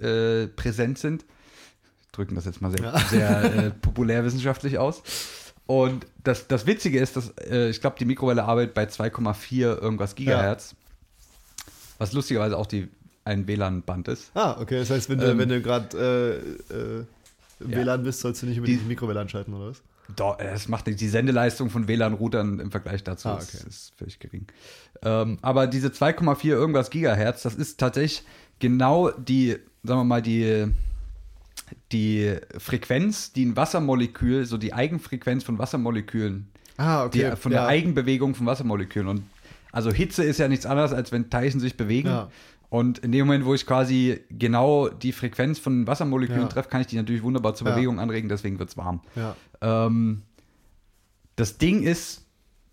äh, 0.00 0.48
präsent 0.48 0.98
sind. 0.98 1.24
Drücken 2.12 2.34
das 2.34 2.44
jetzt 2.44 2.60
mal 2.60 2.70
sehr, 2.72 2.92
sehr 3.08 3.42
äh, 3.54 3.70
populärwissenschaftlich 3.70 4.78
aus. 4.78 5.02
Und 5.66 6.04
das, 6.24 6.48
das 6.48 6.66
Witzige 6.66 6.98
ist, 6.98 7.16
dass 7.16 7.28
äh, 7.38 7.68
ich 7.70 7.80
glaube, 7.80 7.96
die 7.98 8.04
Mikrowelle 8.04 8.44
arbeitet 8.44 8.74
bei 8.74 8.84
2,4 8.84 9.80
irgendwas 9.80 10.16
Gigahertz. 10.16 10.74
Was 12.00 12.12
lustigerweise 12.12 12.56
auch 12.58 12.66
die, 12.66 12.88
ein 13.24 13.46
WLAN-Band 13.46 14.08
ist. 14.08 14.30
Ah, 14.34 14.56
okay. 14.60 14.78
Das 14.80 14.90
heißt, 14.90 15.08
wenn 15.10 15.18
du, 15.18 15.30
Ähm, 15.30 15.38
wenn 15.38 15.48
du 15.50 15.60
gerade 15.62 15.96
äh, 16.70 16.74
äh, 16.74 17.04
im 17.60 17.70
Ja. 17.70 17.78
WLAN 17.78 18.02
bist, 18.02 18.20
sollst 18.20 18.42
du 18.42 18.46
nicht 18.46 18.56
unbedingt 18.58 18.82
Die- 18.82 18.86
Mikrowelle 18.86 19.20
anschalten, 19.20 19.54
oder 19.54 19.70
was? 19.70 19.82
Doch, 20.16 20.38
das 20.38 20.66
macht 20.66 20.86
nicht. 20.88 21.00
Die 21.00 21.08
Sendeleistung 21.08 21.70
von 21.70 21.86
WLAN-Routern 21.86 22.58
im 22.58 22.70
Vergleich 22.72 23.04
dazu 23.04 23.28
Ah, 23.28 23.36
ist, 23.38 23.54
okay. 23.54 23.68
ist 23.68 23.92
völlig 23.96 24.18
gering. 24.18 24.46
Ähm, 25.02 25.38
aber 25.40 25.66
diese 25.68 25.88
2,4 25.92 26.46
irgendwas 26.54 26.90
Gigahertz, 26.90 27.42
das 27.42 27.54
ist 27.54 27.78
tatsächlich 27.78 28.24
genau 28.58 29.10
die, 29.10 29.56
sagen 29.84 30.00
wir 30.00 30.04
mal, 30.04 30.22
die, 30.22 30.66
die 31.92 32.36
Frequenz, 32.58 33.32
die 33.32 33.44
ein 33.46 33.56
Wassermolekül, 33.56 34.46
so 34.46 34.56
die 34.58 34.72
Eigenfrequenz 34.72 35.44
von 35.44 35.58
Wassermolekülen, 35.58 36.48
Ah, 36.76 37.08
die, 37.08 37.30
von 37.36 37.52
der 37.52 37.62
ja. 37.62 37.66
Eigenbewegung 37.68 38.34
von 38.34 38.46
Wassermolekülen. 38.46 39.06
Und 39.08 39.22
also 39.72 39.90
Hitze 39.92 40.24
ist 40.24 40.38
ja 40.38 40.48
nichts 40.48 40.66
anderes, 40.66 40.92
als 40.92 41.12
wenn 41.12 41.30
Teilchen 41.30 41.60
sich 41.60 41.76
bewegen. 41.76 42.08
Ja. 42.08 42.28
Und 42.68 42.98
in 42.98 43.10
dem 43.12 43.26
Moment, 43.26 43.44
wo 43.44 43.54
ich 43.54 43.66
quasi 43.66 44.20
genau 44.30 44.88
die 44.88 45.12
Frequenz 45.12 45.58
von 45.58 45.86
Wassermolekülen 45.86 46.42
Ja. 46.42 46.48
treffe, 46.48 46.68
kann 46.68 46.80
ich 46.80 46.86
die 46.86 46.96
natürlich 46.96 47.22
wunderbar 47.22 47.54
zur 47.54 47.66
Ja. 47.68 47.74
Bewegung 47.74 47.98
anregen, 47.98 48.28
deswegen 48.28 48.58
wird 48.58 48.68
es 48.70 48.76
warm. 48.76 49.00
Ähm, 49.60 50.22
das 51.36 51.58
Ding 51.58 51.82
ist, 51.82 52.26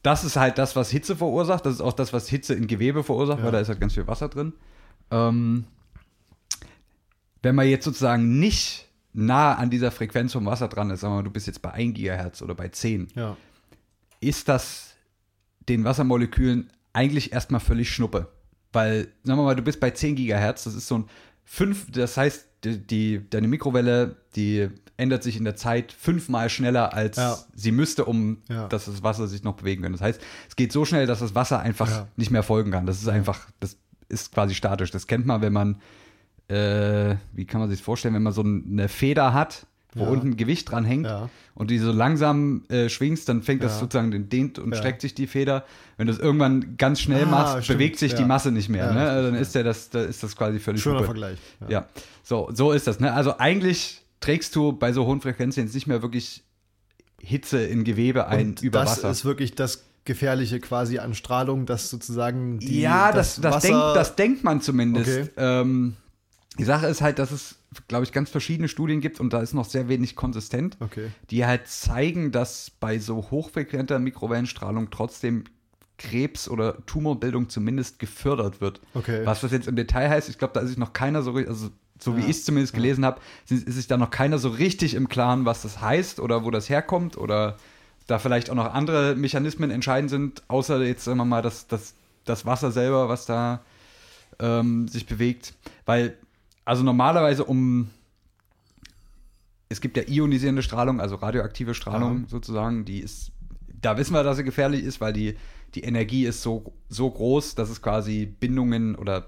das 0.04 0.24
ist 0.24 0.36
halt 0.36 0.58
das, 0.60 0.76
was 0.76 0.92
Hitze 0.92 1.16
verursacht. 1.16 1.66
Das 1.66 1.74
ist 1.74 1.82
auch 1.82 1.94
das, 1.94 2.14
was 2.14 2.28
Hitze 2.30 2.54
in 2.54 2.68
Gewebe 2.68 3.04
verursacht, 3.04 3.42
weil 3.44 3.52
da 3.52 3.60
ist 3.60 3.70
halt 3.70 3.80
ganz 3.80 3.94
viel 3.96 4.06
Wasser 4.08 4.30
drin. 4.30 4.54
Ähm, 5.10 5.66
wenn 7.42 7.56
man 7.56 7.68
jetzt 7.68 7.86
sozusagen 7.86 8.40
nicht 8.40 8.88
nah 9.14 9.56
an 9.56 9.70
dieser 9.70 9.92
Frequenz 9.92 10.34
vom 10.34 10.46
Wasser 10.46 10.68
dran 10.68 10.90
ist, 10.92 11.00
sagen 11.02 11.14
wir 11.14 11.18
mal, 11.18 11.24
du 11.24 11.32
bist 11.32 11.48
jetzt 11.48 11.62
bei 11.62 11.72
1 11.72 11.94
Gigahertz 11.96 12.42
oder 12.42 12.56
bei 12.56 12.68
10, 12.70 13.08
Ja. 13.16 13.36
ist 14.20 14.48
das 14.48 14.96
den 15.70 15.84
Wassermolekülen 15.84 16.70
eigentlich 16.98 17.32
erstmal 17.32 17.62
völlig 17.62 17.90
Schnuppe. 17.92 18.28
Weil, 18.74 19.08
sagen 19.24 19.40
wir 19.40 19.44
mal, 19.46 19.56
du 19.56 19.62
bist 19.62 19.80
bei 19.80 19.92
10 19.92 20.16
Gigahertz, 20.16 20.64
das 20.66 20.74
ist 20.76 20.88
so 20.88 20.98
ein 21.00 21.06
5, 21.46 21.92
das 21.92 22.18
heißt, 22.18 22.46
die, 22.64 22.80
die, 22.80 23.22
deine 23.30 23.48
Mikrowelle, 23.48 24.16
die 24.36 24.68
ändert 24.98 25.22
sich 25.24 25.38
in 25.38 25.44
der 25.46 25.56
Zeit 25.56 25.92
fünfmal 25.94 26.50
schneller, 26.50 26.94
als 26.94 27.18
Ja. 27.18 27.38
sie 27.56 27.72
müsste, 27.72 28.06
um 28.06 28.40
Ja. 28.50 28.68
dass 28.68 28.86
das 28.86 29.04
Wasser 29.04 29.28
sich 29.28 29.44
noch 29.44 29.54
bewegen 29.54 29.84
kann. 29.84 29.92
Das 29.92 30.02
heißt, 30.02 30.20
es 30.50 30.56
geht 30.56 30.72
so 30.72 30.86
schnell, 30.86 31.06
dass 31.06 31.20
das 31.20 31.36
Wasser 31.36 31.60
einfach 31.60 31.90
Ja. 31.90 32.08
nicht 32.18 32.32
mehr 32.32 32.44
folgen 32.44 32.72
kann. 32.72 32.86
Das 32.88 33.00
ist 33.02 33.08
einfach, 33.08 33.48
das 33.60 33.78
ist 34.10 34.34
quasi 34.34 34.56
statisch. 34.56 34.90
Das 34.92 35.06
kennt 35.08 35.26
man, 35.28 35.42
wenn 35.42 35.54
man, 35.54 35.80
äh, 36.50 37.16
wie 37.34 37.46
kann 37.46 37.60
man 37.62 37.70
sich 37.70 37.80
das 37.80 37.86
vorstellen, 37.86 38.16
wenn 38.16 38.24
man 38.24 38.34
so 38.34 38.44
eine 38.44 38.90
Feder 38.90 39.34
hat, 39.34 39.68
wo 39.96 40.04
Ja. 40.04 40.10
unten 40.10 40.38
Gewicht 40.38 40.70
dran 40.72 40.86
hängt 40.86 41.06
Ja. 41.06 41.30
und 41.56 41.72
die 41.72 41.80
so 41.80 41.92
langsam 41.92 42.64
äh, 42.70 42.90
schwingst, 42.90 43.28
dann 43.30 43.42
fängt 43.42 43.64
das 43.64 43.74
Ja. 43.76 43.80
sozusagen, 43.80 44.12
den 44.12 44.30
dehnt 44.30 44.60
und 44.60 44.72
Ja. 44.74 44.78
streckt 44.78 45.02
sich 45.02 45.14
die 45.16 45.28
Feder. 45.28 45.64
Wenn 45.98 46.08
du 46.08 46.14
es 46.14 46.20
irgendwann 46.20 46.78
ganz 46.78 47.00
schnell 47.00 47.24
Ah, 47.24 47.32
machst, 47.32 47.64
stimmt, 47.66 47.80
bewegt 47.80 48.00
sich 48.00 48.14
die 48.14 48.22
ja. 48.22 48.28
Masse 48.28 48.52
nicht 48.52 48.70
mehr. 48.70 48.86
Ja, 48.88 48.94
ne? 48.94 49.24
Dann 49.24 49.34
ja. 49.36 49.40
ist, 49.40 49.56
der 49.56 49.64
das, 49.64 49.90
da 49.90 50.04
ist 50.04 50.22
das 50.24 50.36
quasi 50.36 50.60
völlig 50.60 50.82
Schöner 50.82 50.98
Hupe. 50.98 51.06
Vergleich. 51.06 51.38
Ja, 51.70 51.88
so, 52.24 52.50
so 52.54 52.72
ist 52.74 52.86
das. 52.88 53.00
Ne? 53.00 53.12
Also 53.14 53.38
eigentlich 53.38 54.02
trägst 54.20 54.56
du 54.56 54.74
bei 54.74 54.92
so 54.94 55.06
hohen 55.06 55.22
Frequenzen 55.22 55.64
jetzt 55.64 55.74
nicht 55.74 55.88
mehr 55.88 56.02
wirklich 56.02 56.44
Hitze 57.20 57.60
in 57.64 57.84
Gewebe 57.84 58.28
ein 58.28 58.50
Und 58.50 58.62
über 58.62 58.80
das 58.82 58.98
Wasser. 58.98 59.10
ist 59.12 59.26
wirklich 59.26 59.56
das 59.56 59.86
Gefährliche 60.06 60.60
quasi 60.60 61.00
an 61.00 61.16
Strahlung, 61.16 61.66
dass 61.66 61.90
sozusagen 61.90 62.60
die, 62.60 62.82
ja, 62.82 63.12
das, 63.12 63.42
das, 63.42 63.56
Wasser, 63.56 63.68
denkt, 63.68 63.96
das 63.98 64.16
denkt 64.16 64.44
man 64.44 64.62
zumindest. 64.62 65.10
Okay. 65.10 65.30
Ähm, 65.38 65.96
die 66.58 66.64
Sache 66.64 66.88
ist 66.88 67.02
halt, 67.02 67.20
dass 67.20 67.32
es, 67.32 67.56
glaube 67.88 68.04
ich, 68.04 68.12
ganz 68.12 68.30
verschiedene 68.30 68.68
Studien 68.68 69.02
gibt 69.02 69.20
und 69.20 69.34
da 69.34 69.42
ist 69.42 69.54
noch 69.54 69.66
sehr 69.66 69.88
wenig 69.90 70.16
konsistent. 70.16 70.78
Okay. 70.80 71.12
die 71.30 71.46
halt 71.46 71.68
zeigen, 71.68 72.32
dass 72.32 72.72
bei 72.80 73.00
so 73.00 73.28
hochfrequenter 73.32 74.00
Mikrowellenstrahlung 74.00 74.90
trotzdem 74.90 75.46
Krebs 75.98 76.48
oder 76.48 76.86
Tumorbildung 76.86 77.50
zumindest 77.50 78.00
gefördert 78.00 78.62
wird. 78.62 78.82
Okay. 78.94 79.26
Was 79.26 79.42
das 79.42 79.52
jetzt 79.52 79.68
im 79.68 79.76
Detail 79.76 80.10
heißt, 80.10 80.30
ich 80.30 80.38
glaube, 80.38 80.54
da 80.54 80.62
ist 80.62 80.70
sich 80.70 80.78
noch 80.78 80.94
keiner 80.94 81.22
so 81.24 81.32
richtig, 81.32 81.50
also 81.50 81.70
so 82.00 82.16
wie 82.16 82.22
Ja, 82.22 82.28
ich 82.28 82.38
es 82.38 82.46
zumindest 82.46 82.74
gelesen 82.74 83.04
habe, 83.04 83.20
ist 83.50 83.66
sich 83.66 83.88
da 83.88 83.98
noch 83.98 84.12
keiner 84.12 84.38
so 84.38 84.50
richtig 84.50 84.94
im 84.94 85.10
Klaren, 85.10 85.46
was 85.46 85.64
das 85.64 85.82
heißt 85.82 86.20
oder 86.20 86.44
wo 86.44 86.52
das 86.52 86.70
herkommt 86.70 87.18
oder 87.18 87.58
da 88.06 88.20
vielleicht 88.20 88.50
auch 88.50 88.56
noch 88.56 88.74
andere 88.74 89.16
Mechanismen 89.16 89.72
entscheidend 89.72 90.10
sind, 90.10 90.44
außer 90.48 90.82
jetzt, 90.84 91.04
sagen 91.04 91.18
wir 91.18 91.26
mal, 91.26 91.42
das, 91.42 91.68
das, 91.68 91.96
das 92.26 92.46
Wasser 92.46 92.72
selber, 92.72 93.10
was 93.10 93.26
da 93.26 93.62
ähm, 94.40 94.88
sich 94.88 95.08
bewegt. 95.08 95.54
Weil, 95.86 96.18
also 96.68 96.84
normalerweise 96.84 97.46
um 97.46 97.90
es 99.70 99.82
gibt 99.82 99.98
ja 99.98 100.04
ionisierende 100.08 100.62
Strahlung, 100.64 101.02
also 101.02 101.16
radioaktive 101.16 101.74
Strahlung 101.74 102.22
Ja. 102.22 102.30
sozusagen, 102.30 102.86
die 102.86 103.00
ist, 103.00 103.32
da 103.82 103.98
wissen 103.98 104.14
wir, 104.14 104.24
dass 104.24 104.38
sie 104.38 104.44
gefährlich 104.46 104.84
ist, 104.84 105.02
weil 105.02 105.12
die, 105.12 105.36
die 105.76 105.82
Energie 105.84 106.26
ist 106.26 106.42
so, 106.42 106.74
so 106.88 107.10
groß, 107.12 107.56
dass 107.56 107.70
es 107.70 107.82
quasi 107.82 108.26
Bindungen 108.26 108.96
oder 108.96 109.28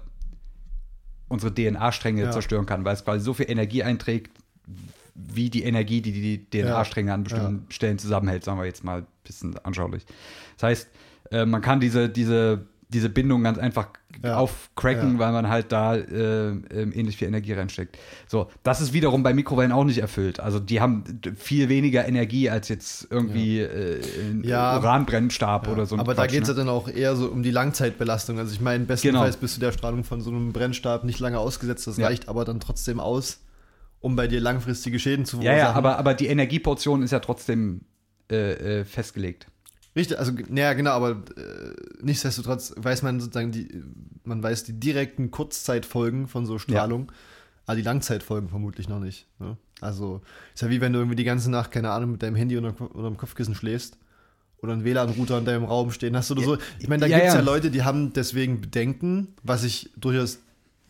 unsere 1.28 1.54
DNA-Stränge 1.54 2.22
Ja. 2.24 2.30
zerstören 2.30 2.64
kann, 2.66 2.84
weil 2.86 2.94
es 2.94 3.04
quasi 3.04 3.22
so 3.24 3.34
viel 3.34 3.50
Energie 3.50 3.82
einträgt, 3.82 4.30
wie 5.14 5.50
die 5.50 5.62
Energie, 5.64 6.00
die 6.00 6.12
die 6.12 6.46
DNA-Stränge 6.50 7.12
an 7.12 7.24
bestimmten 7.24 7.66
Stellen 7.70 7.98
zusammenhält, 7.98 8.42
sagen 8.44 8.58
wir 8.58 8.64
jetzt 8.64 8.82
mal 8.82 9.00
ein 9.02 9.06
bisschen 9.24 9.58
anschaulich. 9.58 10.06
Das 10.56 10.62
heißt, 10.70 10.88
äh, 11.32 11.44
man 11.44 11.60
kann 11.60 11.80
diese, 11.80 12.08
diese, 12.08 12.66
diese 12.92 13.08
Bindung 13.08 13.42
ganz 13.44 13.56
einfach 13.58 13.88
Ja. 14.24 14.36
aufcracken, 14.36 15.12
Ja. 15.14 15.18
weil 15.20 15.32
man 15.32 15.48
halt 15.48 15.70
da 15.72 15.94
äh, 15.94 16.48
ähm, 16.48 16.92
ähnlich 16.94 17.16
viel 17.16 17.28
Energie 17.28 17.52
reinsteckt. 17.52 17.96
So, 18.26 18.50
das 18.64 18.80
ist 18.80 18.92
wiederum 18.92 19.22
bei 19.22 19.32
Mikrowellen 19.32 19.72
auch 19.72 19.84
nicht 19.84 19.98
erfüllt. 19.98 20.40
Also 20.40 20.58
die 20.60 20.80
haben 20.80 21.04
viel 21.36 21.68
weniger 21.68 22.06
Energie 22.06 22.50
als 22.50 22.68
jetzt 22.68 23.06
irgendwie 23.10 23.60
äh, 23.60 24.00
ein 24.20 24.42
Ja. 24.44 24.76
Uranbrennstab 24.78 25.66
Ja, 25.66 25.72
oder 25.72 25.86
so 25.86 25.94
ein 25.96 26.00
aber 26.00 26.14
da 26.14 26.22
Quatsch, 26.22 26.32
geht 26.32 26.42
es 26.42 26.48
ja 26.48 26.54
ne? 26.54 26.58
dann 26.60 26.68
auch 26.68 26.88
eher 26.88 27.14
so 27.16 27.28
um 27.28 27.42
die 27.42 27.50
Langzeitbelastung. 27.52 28.38
Also 28.38 28.52
ich 28.52 28.60
meine, 28.60 28.84
bestenfalls 28.84 29.36
bist 29.36 29.56
du 29.56 29.60
der 29.60 29.72
Strahlung 29.72 30.02
von 30.04 30.20
so 30.20 30.30
einem 30.30 30.52
Brennstab 30.52 31.04
nicht 31.04 31.20
lange 31.20 31.38
ausgesetzt. 31.38 31.86
Das 31.86 31.96
Ja. 31.96 32.06
reicht 32.08 32.28
aber 32.28 32.44
dann 32.44 32.58
trotzdem 32.60 32.98
aus, 33.00 33.40
um 34.00 34.16
bei 34.16 34.26
dir 34.26 34.40
langfristige 34.40 34.98
Schäden 34.98 35.24
zu 35.24 35.36
Ja, 35.36 35.42
verursachen. 35.52 35.68
ja, 35.68 35.72
aber, 35.74 35.98
aber 35.98 36.14
die 36.14 36.26
Energieportion 36.26 37.02
ist 37.02 37.12
ja 37.12 37.20
trotzdem 37.20 37.82
äh, 38.30 38.80
äh, 38.80 38.84
festgelegt. 38.84 39.46
Richtig, 39.96 40.18
also 40.18 40.32
ja 40.54 40.72
genau, 40.74 40.90
aber 40.92 41.10
äh, 41.36 41.74
nichtsdestotrotz 42.02 42.72
weiß 42.76 43.02
man 43.02 43.18
sozusagen 43.20 43.50
die, 43.50 43.82
man 44.24 44.42
weiß 44.42 44.64
die 44.64 44.78
direkten 44.78 45.30
Kurzzeitfolgen 45.30 46.28
von 46.28 46.46
so 46.46 46.58
Strahlung, 46.60 47.10
aber 47.66 47.76
die 47.76 47.82
Langzeitfolgen 47.82 48.48
vermutlich 48.48 48.88
noch 48.88 49.00
nicht. 49.00 49.26
Ne? 49.40 49.56
Also 49.80 50.20
ist 50.54 50.62
ja 50.62 50.70
wie 50.70 50.80
wenn 50.80 50.92
du 50.92 51.00
irgendwie 51.00 51.16
die 51.16 51.24
ganze 51.24 51.50
Nacht 51.50 51.72
keine 51.72 51.90
Ahnung 51.90 52.12
mit 52.12 52.22
deinem 52.22 52.36
Handy 52.36 52.56
unter, 52.56 52.80
unter 52.80 53.08
dem 53.08 53.16
Kopfkissen 53.16 53.54
schläfst 53.54 53.98
oder 54.62 54.74
einen 54.74 54.84
WLAN-Router 54.84 55.38
in 55.38 55.44
deinem 55.44 55.64
Raum 55.64 55.90
stehen 55.90 56.16
hast 56.16 56.30
oder 56.30 56.42
so. 56.42 56.58
Ich 56.78 56.86
meine, 56.88 57.00
da 57.00 57.06
Ja, 57.06 57.16
gibt 57.16 57.28
es 57.28 57.34
ja. 57.34 57.40
ja. 57.40 57.44
Leute, 57.46 57.70
die 57.70 57.82
haben 57.82 58.12
deswegen 58.12 58.60
Bedenken, 58.60 59.28
was 59.42 59.64
ich 59.64 59.90
durchaus 59.96 60.38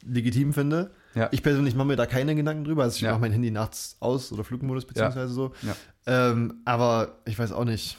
legitim 0.04 0.52
finde. 0.52 0.90
Ja. 1.14 1.28
Ich 1.32 1.42
persönlich 1.42 1.74
mache 1.74 1.86
mir 1.86 1.96
da 1.96 2.06
keine 2.06 2.34
Gedanken 2.34 2.64
drüber. 2.64 2.82
Also 2.82 2.96
ich 2.96 3.02
Ja. 3.02 3.12
mache 3.12 3.20
mein 3.22 3.32
Handy 3.32 3.50
nachts 3.50 3.96
aus 4.00 4.30
oder 4.32 4.44
Flugmodus 4.44 4.84
beziehungsweise 4.84 5.32
so. 5.32 5.52
Ja. 5.62 5.76
Ähm, 6.06 6.54
aber 6.64 7.18
ich 7.26 7.38
weiß 7.38 7.52
auch 7.52 7.64
nicht. 7.64 7.96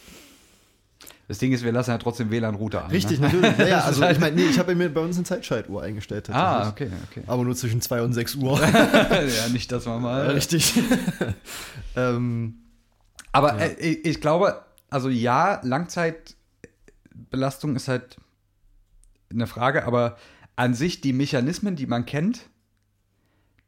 Das 1.31 1.37
Ding 1.37 1.53
ist, 1.53 1.63
wir 1.63 1.71
lassen 1.71 1.91
ja 1.91 1.97
trotzdem 1.97 2.29
WLAN-Router 2.29 2.83
an. 2.83 2.91
Richtig, 2.91 3.21
ne? 3.21 3.27
natürlich. 3.27 3.57
Ja, 3.57 3.67
ja, 3.67 3.79
also 3.85 4.03
ich 4.03 4.19
meine, 4.19 4.35
nee, 4.35 4.47
ich 4.49 4.59
habe 4.59 4.75
mir 4.75 4.93
bei 4.93 4.99
uns 4.99 5.15
eine 5.15 5.23
Zeitschaltuhr 5.23 5.81
eingestellt. 5.81 6.29
Ah, 6.29 6.67
okay, 6.67 6.89
okay. 7.09 7.23
Aber 7.25 7.45
nur 7.45 7.55
zwischen 7.55 7.79
2 7.79 8.01
und 8.01 8.11
6 8.11 8.35
Uhr. 8.35 8.59
ja, 8.67 9.47
nicht, 9.53 9.71
dass 9.71 9.85
man 9.85 10.01
mal. 10.01 10.31
Richtig. 10.31 10.73
ähm, 11.95 12.55
Aber 13.31 13.57
Ja. 13.57 13.67
äh, 13.67 13.93
ich, 13.93 14.19
glaube, 14.19 14.61
also 14.89 15.07
ja, 15.07 15.61
Langzeitbelastung 15.63 17.77
ist 17.77 17.87
halt 17.87 18.17
eine 19.31 19.47
Frage, 19.47 19.85
aber 19.85 20.17
an 20.57 20.73
sich 20.73 20.99
die 20.99 21.13
Mechanismen, 21.13 21.77
die 21.77 21.87
man 21.87 22.05
kennt, 22.05 22.49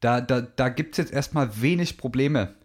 da, 0.02 0.20
da, 0.20 0.42
da 0.42 0.68
gibt 0.68 0.96
es 0.96 0.98
jetzt 0.98 1.14
erstmal 1.14 1.62
wenig 1.62 1.98
Probleme. 1.98 2.56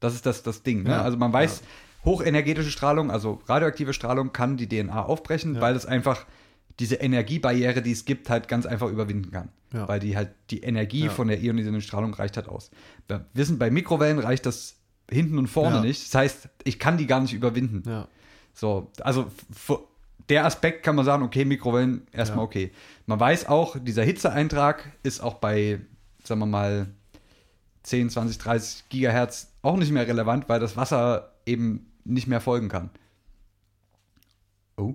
Das 0.00 0.14
ist 0.14 0.26
das, 0.26 0.42
das 0.42 0.64
Ding. 0.64 0.82
Ne? 0.82 1.00
Also 1.00 1.16
man 1.16 1.32
weiß, 1.32 1.62
hochenergetische 2.04 2.70
Strahlung, 2.70 3.10
also 3.10 3.40
radioaktive 3.46 3.92
Strahlung, 3.92 4.32
kann 4.32 4.56
die 4.56 4.68
DNA 4.68 5.02
aufbrechen, 5.04 5.56
Ja. 5.56 5.60
weil 5.60 5.74
es 5.76 5.86
einfach 5.86 6.26
diese 6.78 6.96
Energiebarriere, 6.96 7.82
die 7.82 7.90
es 7.92 8.04
gibt, 8.04 8.30
halt 8.30 8.46
ganz 8.48 8.64
einfach 8.66 8.88
überwinden 8.88 9.30
kann. 9.32 9.48
Ja. 9.72 9.88
Weil 9.88 9.98
die 10.00 10.16
halt 10.16 10.30
die 10.50 10.60
Energie 10.62 11.04
Ja. 11.06 11.10
von 11.10 11.28
der 11.28 11.40
ionisierenden 11.40 11.82
Strahlung 11.82 12.14
reicht 12.14 12.36
halt 12.36 12.48
aus. 12.48 12.70
Wir 13.08 13.26
wissen, 13.34 13.58
bei 13.58 13.70
Mikrowellen 13.70 14.18
reicht 14.20 14.46
das 14.46 14.76
hinten 15.10 15.38
und 15.38 15.48
vorne 15.48 15.80
nicht. 15.80 16.06
Das 16.06 16.14
heißt, 16.14 16.48
ich 16.64 16.78
kann 16.78 16.96
die 16.98 17.06
gar 17.06 17.20
nicht 17.20 17.34
überwinden. 17.34 17.82
ja. 17.88 18.06
So, 18.54 18.90
also 19.02 19.30
der 20.28 20.44
Aspekt 20.44 20.82
kann 20.82 20.96
man 20.96 21.04
sagen, 21.04 21.22
okay, 21.22 21.44
Mikrowellen 21.44 22.06
erstmal 22.12 22.44
okay. 22.44 22.72
Man 23.06 23.18
weiß 23.20 23.46
auch, 23.48 23.76
dieser 23.78 24.02
Hitzeeintrag 24.02 24.90
ist 25.04 25.20
auch 25.20 25.34
bei, 25.34 25.80
sagen 26.24 26.40
wir 26.40 26.46
mal, 26.46 26.88
10, 27.88 28.10
20, 28.10 28.38
30 28.38 28.88
Gigahertz 28.88 29.48
auch 29.62 29.76
nicht 29.76 29.90
mehr 29.92 30.06
relevant, 30.06 30.48
weil 30.48 30.60
das 30.60 30.76
Wasser 30.76 31.32
eben 31.46 31.86
nicht 32.04 32.26
mehr 32.26 32.40
folgen 32.40 32.68
kann. 32.68 32.90
Oh. 34.76 34.94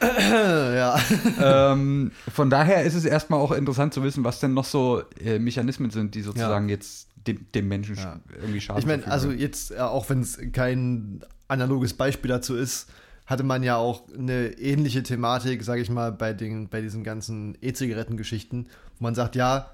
ja. 0.00 0.98
ähm, 1.40 2.12
von 2.32 2.50
daher 2.50 2.82
ist 2.84 2.94
es 2.94 3.04
erstmal 3.04 3.40
auch 3.40 3.52
interessant 3.52 3.94
zu 3.94 4.02
wissen, 4.02 4.24
was 4.24 4.40
denn 4.40 4.54
noch 4.54 4.64
so 4.64 5.02
äh, 5.20 5.38
Mechanismen 5.38 5.90
sind, 5.90 6.14
die 6.14 6.22
sozusagen 6.22 6.68
jetzt 6.68 7.08
dem, 7.26 7.46
dem 7.52 7.68
Menschen 7.68 7.96
Ja. 7.96 8.20
irgendwie 8.40 8.60
schaden. 8.60 8.80
Ich 8.80 8.86
meine, 8.86 9.06
also 9.06 9.30
jetzt, 9.30 9.72
äh, 9.72 9.78
auch 9.78 10.08
wenn 10.10 10.20
es 10.20 10.38
kein 10.52 11.22
analoges 11.48 11.94
Beispiel 11.94 12.28
dazu 12.28 12.56
ist, 12.56 12.88
hatte 13.26 13.44
man 13.44 13.62
ja 13.62 13.76
auch 13.76 14.02
eine 14.16 14.58
ähnliche 14.58 15.02
Thematik, 15.02 15.62
sage 15.62 15.80
ich 15.82 15.90
mal, 15.90 16.12
bei, 16.12 16.32
den, 16.32 16.68
bei 16.68 16.80
diesen 16.80 17.04
ganzen 17.04 17.56
E-Zigaretten-Geschichten, 17.60 18.66
wo 18.98 19.04
man 19.04 19.14
sagt, 19.14 19.36
ja, 19.36 19.70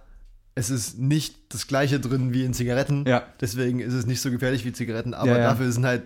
es 0.58 0.70
ist 0.70 0.98
nicht 0.98 1.36
das 1.54 1.66
gleiche 1.66 2.00
drin 2.00 2.32
wie 2.34 2.44
in 2.44 2.52
Zigaretten, 2.52 3.04
Ja. 3.06 3.22
deswegen 3.40 3.78
ist 3.80 3.94
es 3.94 4.06
nicht 4.06 4.20
so 4.20 4.30
gefährlich 4.30 4.64
wie 4.64 4.72
Zigaretten, 4.72 5.14
aber 5.14 5.30
Ja, 5.30 5.38
ja. 5.38 5.44
dafür 5.44 5.70
sind 5.72 5.86
halt 5.86 6.02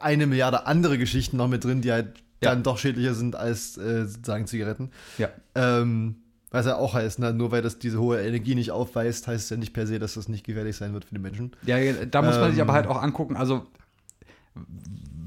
eine 0.00 0.26
Milliarde 0.26 0.66
andere 0.66 0.98
Geschichten 0.98 1.36
noch 1.36 1.48
mit 1.48 1.64
drin, 1.64 1.80
die 1.80 1.90
halt 1.92 2.22
dann 2.40 2.62
doch 2.62 2.78
schädlicher 2.78 3.14
sind 3.14 3.34
als 3.34 3.76
äh, 3.78 4.04
sozusagen 4.06 4.46
Zigaretten. 4.46 4.90
ja. 5.18 5.28
Ähm, 5.54 6.16
was 6.50 6.64
ja 6.64 6.76
auch 6.76 6.94
heißt, 6.94 7.18
ne? 7.18 7.34
nur 7.34 7.50
weil 7.52 7.60
das 7.60 7.78
diese 7.78 8.00
hohe 8.00 8.20
Energie 8.22 8.54
nicht 8.54 8.70
aufweist, 8.70 9.26
heißt 9.26 9.44
es 9.44 9.50
ja 9.50 9.56
nicht 9.58 9.74
per 9.74 9.86
se, 9.86 9.98
dass 9.98 10.14
das 10.14 10.28
nicht 10.28 10.44
gefährlich 10.46 10.76
sein 10.76 10.94
wird 10.94 11.04
für 11.04 11.14
die 11.14 11.20
Menschen. 11.20 11.52
Ja, 11.66 11.76
da 12.06 12.22
muss 12.22 12.36
man 12.36 12.50
sich 12.52 12.58
Ähm, 12.60 12.62
aber 12.68 12.72
halt 12.72 12.86
auch 12.86 13.02
angucken, 13.02 13.36
also 13.36 13.66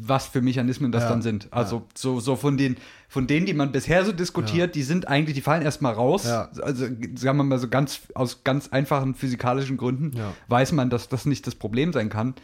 was 0.04 0.28
für 0.28 0.42
Mechanismen 0.42 0.92
das 0.92 1.04
Ja, 1.04 1.10
dann 1.10 1.22
sind. 1.22 1.48
Also 1.52 1.88
so, 1.96 2.20
so 2.20 2.36
von 2.36 2.58
den 2.58 2.78
von 3.08 3.28
denen, 3.28 3.46
die 3.46 3.54
man 3.54 3.72
bisher 3.72 4.04
so 4.06 4.12
diskutiert, 4.12 4.74
die 4.76 4.84
sind 4.84 5.08
eigentlich, 5.08 5.36
die 5.36 5.42
fallen 5.42 5.62
erstmal 5.64 5.94
raus. 5.94 6.24
Ja. 6.26 6.50
Also 6.62 6.86
sagen 7.16 7.38
wir 7.38 7.44
mal 7.44 7.60
so 7.60 7.68
ganz 7.68 8.02
aus 8.16 8.44
ganz 8.44 8.70
einfachen 8.70 9.16
physikalischen 9.16 9.78
Gründen 9.78 10.16
Ja. 10.18 10.34
weiß 10.48 10.72
man, 10.72 10.90
dass 10.90 11.10
das 11.10 11.26
nicht 11.26 11.46
das 11.46 11.56
Problem 11.56 11.92
sein 11.94 12.10
kann. 12.10 12.36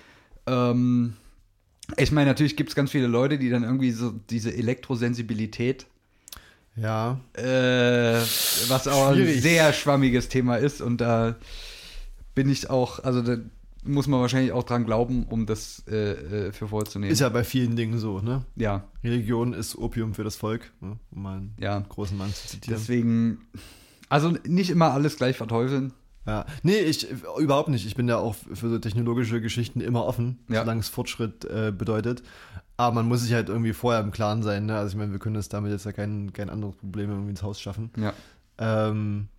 Ähm, 0.45 1.13
ich 1.95 2.11
meine, 2.11 2.29
natürlich 2.29 2.57
gibt 2.57 2.69
es 2.69 2.75
ganz 2.75 2.91
viele 2.91 3.07
Leute, 3.07 3.37
die 3.37 3.49
dann 3.49 3.63
irgendwie 3.63 3.91
so 3.91 4.11
diese 4.29 4.53
Elektrosensibilität 4.53 5.85
Ja, 6.75 7.19
äh, 7.33 8.19
was 8.67 8.87
auch 8.87 9.07
ein 9.07 9.15
Schwierig. 9.15 9.41
sehr 9.41 9.71
schwammiges 9.73 10.27
Thema 10.27 10.57
ist 10.57 10.81
und 10.81 10.99
da 11.01 11.35
bin 12.35 12.49
ich 12.49 12.69
auch, 12.69 13.03
also 13.03 13.21
da 13.21 13.37
muss 13.87 14.07
man 14.07 14.19
wahrscheinlich 14.21 14.51
auch 14.51 14.63
dran 14.63 14.85
glauben, 14.85 15.25
um 15.29 15.45
das 15.45 15.83
äh, 15.87 16.47
äh, 16.47 16.51
für 16.51 16.67
vorzunehmen. 16.67 17.11
ist 17.11 17.19
ja 17.21 17.29
bei 17.29 17.43
vielen 17.43 17.75
Dingen 17.75 17.97
so, 17.99 18.19
ne? 18.19 18.43
ja, 18.55 18.83
Religion 19.03 19.53
ist 19.53 19.77
Opium 19.77 20.13
für 20.13 20.23
das 20.23 20.35
Volk, 20.35 20.71
ne? 20.81 20.97
um 21.11 21.21
mal 21.23 21.37
einen 21.37 21.55
Ja. 21.59 21.79
großen 21.79 22.17
Mann 22.17 22.33
zu 22.33 22.47
zitieren. 22.47 22.79
deswegen, 22.79 23.37
also 24.09 24.33
nicht 24.47 24.69
immer 24.69 24.91
alles 24.93 25.17
gleich 25.17 25.37
verteufeln. 25.37 25.93
Ja, 26.25 26.45
nee, 26.61 26.77
ich 26.79 27.07
überhaupt 27.39 27.69
nicht. 27.69 27.85
Ich 27.87 27.95
bin 27.95 28.09
ja 28.09 28.17
auch 28.17 28.35
für 28.35 28.67
so 28.69 28.77
technologische 28.79 29.39
Geschichten 29.39 29.79
immer 29.79 30.05
offen, 30.05 30.39
Ja. 30.49 30.59
solange 30.61 30.81
es 30.81 30.89
Fortschritt 30.89 31.45
äh, 31.45 31.71
bedeutet. 31.71 32.21
Aber 32.75 32.95
man 32.95 33.07
muss 33.07 33.21
sich 33.21 33.33
halt 33.33 33.47
irgendwie 33.47 33.71
vorher 33.73 34.01
im 34.01 34.11
Klaren 34.11 34.43
sein. 34.43 34.65
Ne? 34.65 34.77
Also 34.77 34.91
ich 34.91 34.97
meine, 34.97 35.13
wir 35.13 35.19
können 35.19 35.37
uns 35.37 35.47
damit 35.49 35.71
jetzt 35.71 35.85
ja 35.85 35.93
kein, 35.93 36.33
kein 36.33 36.49
anderes 36.49 36.75
Problem 36.75 37.09
irgendwie 37.09 37.29
ins 37.31 37.43
Haus 37.43 37.61
schaffen. 37.61 37.91
Ja, 37.97 38.13
Ähm, 38.59 39.29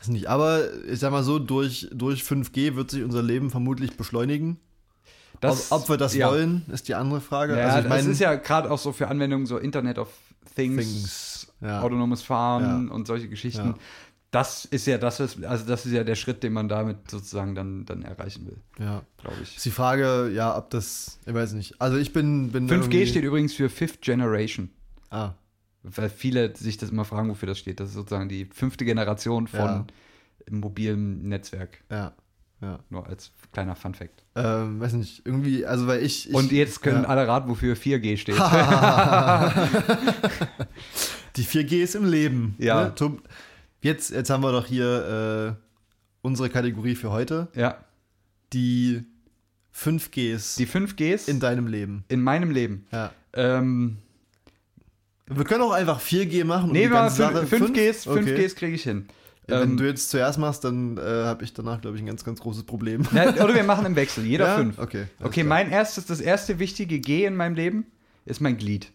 ist 0.00 0.08
nicht. 0.08 0.26
Aber 0.28 0.62
ich 0.86 0.98
sag 1.00 1.10
mal 1.12 1.22
so, 1.24 1.38
durch, 1.38 1.88
durch 1.92 2.22
5G 2.22 2.76
wird 2.76 2.90
sich 2.90 3.02
unser 3.04 3.22
Leben 3.22 3.50
vermutlich 3.50 3.96
beschleunigen. 3.96 4.58
das, 5.40 5.70
ob, 5.72 5.82
ob 5.82 5.88
wir 5.90 5.96
das 5.96 6.14
ja. 6.14 6.28
wollen, 6.30 6.64
ist 6.72 6.88
die 6.88 6.94
andere 6.94 7.20
Frage. 7.20 7.56
Ja, 7.56 7.66
also 7.66 7.78
ich 7.78 7.84
das 7.84 7.90
meine, 7.90 8.08
ist 8.12 8.20
ja 8.20 8.34
gerade 8.34 8.70
auch 8.70 8.78
so 8.78 8.92
für 8.92 9.08
Anwendungen 9.08 9.46
so 9.46 9.58
Internet 9.58 9.98
of 9.98 10.08
Things, 10.54 10.76
Things, 10.84 11.52
ja. 11.60 11.82
autonomes 11.82 12.22
Fahren 12.22 12.88
und 12.90 13.06
solche 13.06 13.28
Geschichten. 13.28 13.74
Das 14.30 14.66
ist 14.66 14.86
ja 14.86 14.98
das, 14.98 15.20
was- 15.20 15.42
also 15.42 15.64
das 15.64 15.86
ist 15.86 15.92
ja 15.92 16.04
der 16.04 16.14
Schritt, 16.14 16.42
den 16.42 16.52
man 16.52 16.68
damit 16.68 17.10
sozusagen 17.10 17.54
dann, 17.54 17.86
dann 17.86 18.02
erreichen 18.02 18.46
will, 18.46 18.58
ja. 18.78 19.00
glaube 19.16 19.36
ich. 19.42 19.56
Ist 19.56 19.64
die 19.64 19.70
Frage, 19.70 20.30
ja, 20.34 20.54
ob 20.56 20.68
das, 20.70 21.18
ich 21.24 21.32
weiß 21.32 21.52
nicht. 21.54 21.80
Also 21.80 21.96
ich 21.96 22.12
bin, 22.12 22.50
bin 22.52 22.68
5G 22.68 22.72
irgendwie- 22.74 23.06
steht 23.06 23.24
übrigens 23.24 23.54
für 23.54 23.70
Fifth 23.70 24.02
Generation. 24.02 24.68
Ah, 25.10 25.30
Weil 25.94 26.10
viele 26.10 26.54
sich 26.56 26.76
das 26.76 26.90
immer 26.90 27.04
fragen, 27.04 27.28
wofür 27.30 27.46
das 27.48 27.58
steht. 27.58 27.80
Das 27.80 27.88
ist 27.88 27.94
sozusagen 27.94 28.28
die 28.28 28.46
fünfte 28.52 28.84
Generation 28.84 29.46
von 29.46 29.60
Ja. 29.60 29.86
mobilem 30.50 31.22
Netzwerk. 31.28 31.78
ja, 31.90 32.12
ja. 32.60 32.80
Nur 32.90 33.06
als 33.06 33.30
kleiner 33.52 33.76
Fun-Fact. 33.76 34.24
Ähm, 34.34 34.80
weiß 34.80 34.94
nicht, 34.94 35.22
irgendwie, 35.24 35.64
also 35.64 35.86
weil 35.86 36.02
ich. 36.02 36.28
ich 36.28 36.34
Und 36.34 36.50
jetzt 36.52 36.82
können 36.82 37.02
ja. 37.04 37.08
alle 37.08 37.26
raten, 37.28 37.48
wofür 37.48 37.76
4G 37.76 38.16
steht. 38.16 38.36
Die 41.36 41.44
4G 41.44 41.82
ist 41.82 41.94
im 41.94 42.04
Leben. 42.04 42.54
Ja. 42.58 42.84
Ne? 42.84 42.94
Tom, 42.94 43.22
Jetzt, 43.80 44.10
jetzt 44.10 44.28
haben 44.30 44.42
wir 44.42 44.50
doch 44.50 44.66
hier 44.66 45.56
äh, 45.56 45.62
unsere 46.22 46.50
Kategorie 46.50 46.94
für 46.96 47.10
heute. 47.10 47.48
ja. 47.54 47.78
Die 48.54 49.04
5Gs 49.74 50.56
Die 50.56 50.66
5Gs 50.66 51.28
in 51.28 51.34
in, 51.36 51.40
deinem 51.40 51.66
Leben. 51.68 52.02
meinem 52.10 52.50
Leben. 52.50 52.86
Ja. 52.90 53.12
Ähm, 53.34 53.98
Wir 55.30 55.44
können 55.44 55.62
auch 55.62 55.72
einfach 55.72 56.00
4G 56.00 56.44
machen. 56.44 56.70
und 56.70 56.72
nee, 56.72 56.88
Sache 56.88 57.46
5, 57.46 57.70
5Gs, 57.70 58.06
Okay. 58.10 58.20
5Gs 58.36 58.54
kriege 58.56 58.74
ich 58.74 58.82
hin. 58.82 59.06
Wenn 59.46 59.62
Ähm, 59.62 59.76
du 59.78 59.84
jetzt 59.86 60.10
zuerst 60.10 60.38
machst, 60.38 60.64
dann 60.64 60.98
äh, 60.98 61.00
habe 61.00 61.42
ich 61.44 61.54
danach, 61.54 61.80
glaube 61.80 61.96
ich, 61.96 62.02
ein 62.02 62.06
ganz, 62.06 62.22
ganz 62.24 62.40
großes 62.40 62.64
Problem. 62.64 63.02
na, 63.12 63.28
oder 63.42 63.54
wir 63.54 63.62
machen 63.64 63.86
im 63.86 63.96
Wechsel, 63.96 64.24
jeder 64.26 64.46
Ja? 64.46 64.56
fünf. 64.58 64.78
Okay. 64.78 65.06
Okay, 65.20 65.42
klar. 65.42 65.46
mein 65.46 65.70
erstes, 65.70 66.04
das 66.06 66.20
erste 66.20 66.58
wichtige 66.58 66.98
G 66.98 67.24
in 67.24 67.34
meinem 67.34 67.54
Leben 67.54 67.86
ist 68.26 68.40
mein 68.40 68.56
Glied, 68.58 68.92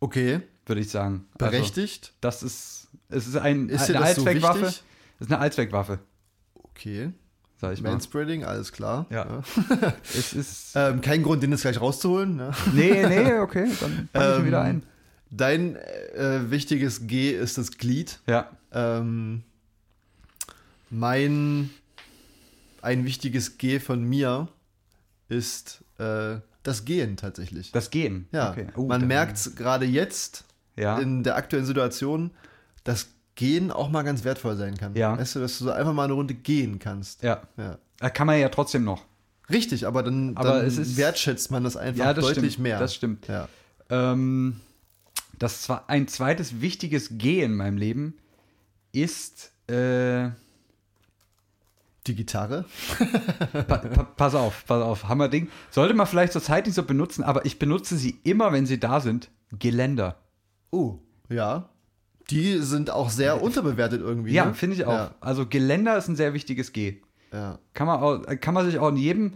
Okay, 0.00 0.40
würde 0.66 0.80
ich 0.80 0.90
sagen. 0.90 1.26
Also, 1.38 1.50
berechtigt. 1.50 2.12
das 2.20 2.42
ist, 2.42 2.88
es 3.08 3.26
ist 3.26 3.36
ein, 3.36 3.68
ist 3.68 3.88
eine 3.90 3.98
so 3.98 4.04
Allzweckwaffe. 4.04 4.60
wichtig? 4.62 4.82
das 5.18 5.26
ist 5.28 5.32
eine 5.32 5.40
Allzweckwaffe, 5.42 5.98
Okay. 6.54 7.10
sag 7.60 7.74
ich 7.74 7.82
mal. 7.82 7.90
Manspreading, 7.90 8.44
alles 8.44 8.72
klar. 8.72 9.06
Ja. 9.10 9.42
Es 10.14 10.32
ist. 10.32 10.72
Ähm, 10.76 11.02
kein 11.02 11.22
Grund, 11.22 11.42
den 11.42 11.50
jetzt 11.52 11.60
gleich 11.62 11.78
rauszuholen. 11.80 12.36
Ne? 12.36 12.50
Nee, 12.72 13.06
nee, 13.06 13.32
okay, 13.38 13.70
dann 13.80 14.08
fange 14.12 14.24
ich 14.30 14.34
Ähm, 14.36 14.40
ihn 14.40 14.46
wieder 14.46 14.62
ein. 14.62 14.82
Dein 15.34 15.76
äh, 15.76 16.50
wichtiges 16.50 17.06
G 17.06 17.30
ist 17.30 17.56
das 17.58 17.72
Glied. 17.78 18.20
Ja. 18.26 18.50
Ähm, 18.70 19.42
mein 20.90 21.70
ein 22.82 23.04
wichtiges 23.04 23.58
G 23.58 23.80
von 23.80 24.02
mir 24.04 24.48
ist 25.28 25.82
äh, 25.98 26.36
das 26.62 26.84
Gehen 26.84 27.16
tatsächlich. 27.16 27.72
Das 27.72 27.90
Gehen. 27.90 28.28
ja, 28.32 28.50
Okay. 28.50 28.66
Oh, 28.76 28.86
man 28.86 29.06
merkt 29.06 29.36
es 29.38 29.54
gerade 29.54 29.86
jetzt 29.86 30.44
Ja. 30.76 30.98
in 30.98 31.22
der 31.22 31.36
aktuellen 31.36 31.64
Situation, 31.66 32.30
dass 32.84 33.08
Gehen 33.34 33.70
auch 33.70 33.88
mal 33.88 34.02
ganz 34.02 34.24
wertvoll 34.24 34.56
sein 34.56 34.76
kann. 34.76 34.94
Ja. 34.94 35.16
Weißt 35.16 35.36
du, 35.36 35.40
dass 35.40 35.58
du 35.58 35.64
so 35.64 35.70
einfach 35.70 35.94
mal 35.94 36.04
eine 36.04 36.12
Runde 36.12 36.34
gehen 36.34 36.78
kannst. 36.78 37.22
ja. 37.22 37.40
Ja. 37.56 37.78
Da 37.98 38.10
kann 38.10 38.26
man 38.26 38.38
ja 38.40 38.48
trotzdem 38.48 38.82
noch. 38.84 39.04
Richtig, 39.48 39.86
aber 39.86 40.02
dann, 40.02 40.36
Aber 40.36 40.62
dann 40.62 40.96
wertschätzt 40.96 41.50
man 41.52 41.62
das 41.62 41.76
einfach 41.76 42.04
Ja, 42.04 42.12
das 42.14 42.24
deutlich 42.24 42.54
stimmt. 42.54 42.62
mehr. 42.64 42.78
Das 42.80 42.94
stimmt. 42.94 43.28
Ja. 43.28 43.48
Ähm, 43.90 44.60
das 45.42 45.62
zwar 45.62 45.88
ein 45.88 46.08
zweites 46.08 46.60
wichtiges 46.60 47.10
G 47.18 47.42
in 47.42 47.54
meinem 47.54 47.76
Leben 47.76 48.14
ist. 48.92 49.52
Äh, 49.68 50.30
Die 52.06 52.14
Gitarre. 52.14 52.64
pa 53.52 53.76
pa 53.78 54.02
pass 54.16 54.34
auf, 54.34 54.64
pass 54.66 54.82
auf, 54.82 55.08
Hammerding. 55.08 55.48
Sollte 55.70 55.94
man 55.94 56.06
vielleicht 56.06 56.32
zur 56.32 56.42
Zeit 56.42 56.66
nicht 56.66 56.74
so 56.74 56.82
benutzen, 56.82 57.22
aber 57.22 57.44
ich 57.46 57.58
benutze 57.58 57.96
sie 57.96 58.18
immer, 58.24 58.52
wenn 58.52 58.66
sie 58.66 58.78
da 58.80 59.00
sind. 59.00 59.30
Geländer. 59.58 60.16
Oh, 60.70 60.98
ja. 61.28 61.68
Die 62.30 62.58
sind 62.58 62.90
auch 62.90 63.10
sehr 63.10 63.42
unterbewertet 63.42 64.00
irgendwie. 64.00 64.32
Ja, 64.32 64.46
ne? 64.46 64.54
finde 64.54 64.76
ich 64.76 64.84
auch. 64.86 64.92
Ja, 64.92 65.14
Also 65.20 65.46
Geländer 65.46 65.96
ist 65.96 66.08
ein 66.08 66.16
sehr 66.16 66.34
wichtiges 66.34 66.72
G. 66.72 67.00
ja. 67.32 67.58
Kann 67.74 67.86
man, 67.86 68.00
auch, 68.00 68.22
kann 68.40 68.54
man 68.54 68.64
sich 68.66 68.78
auch 68.78 68.88
in 68.88 68.96
jedem 68.96 69.32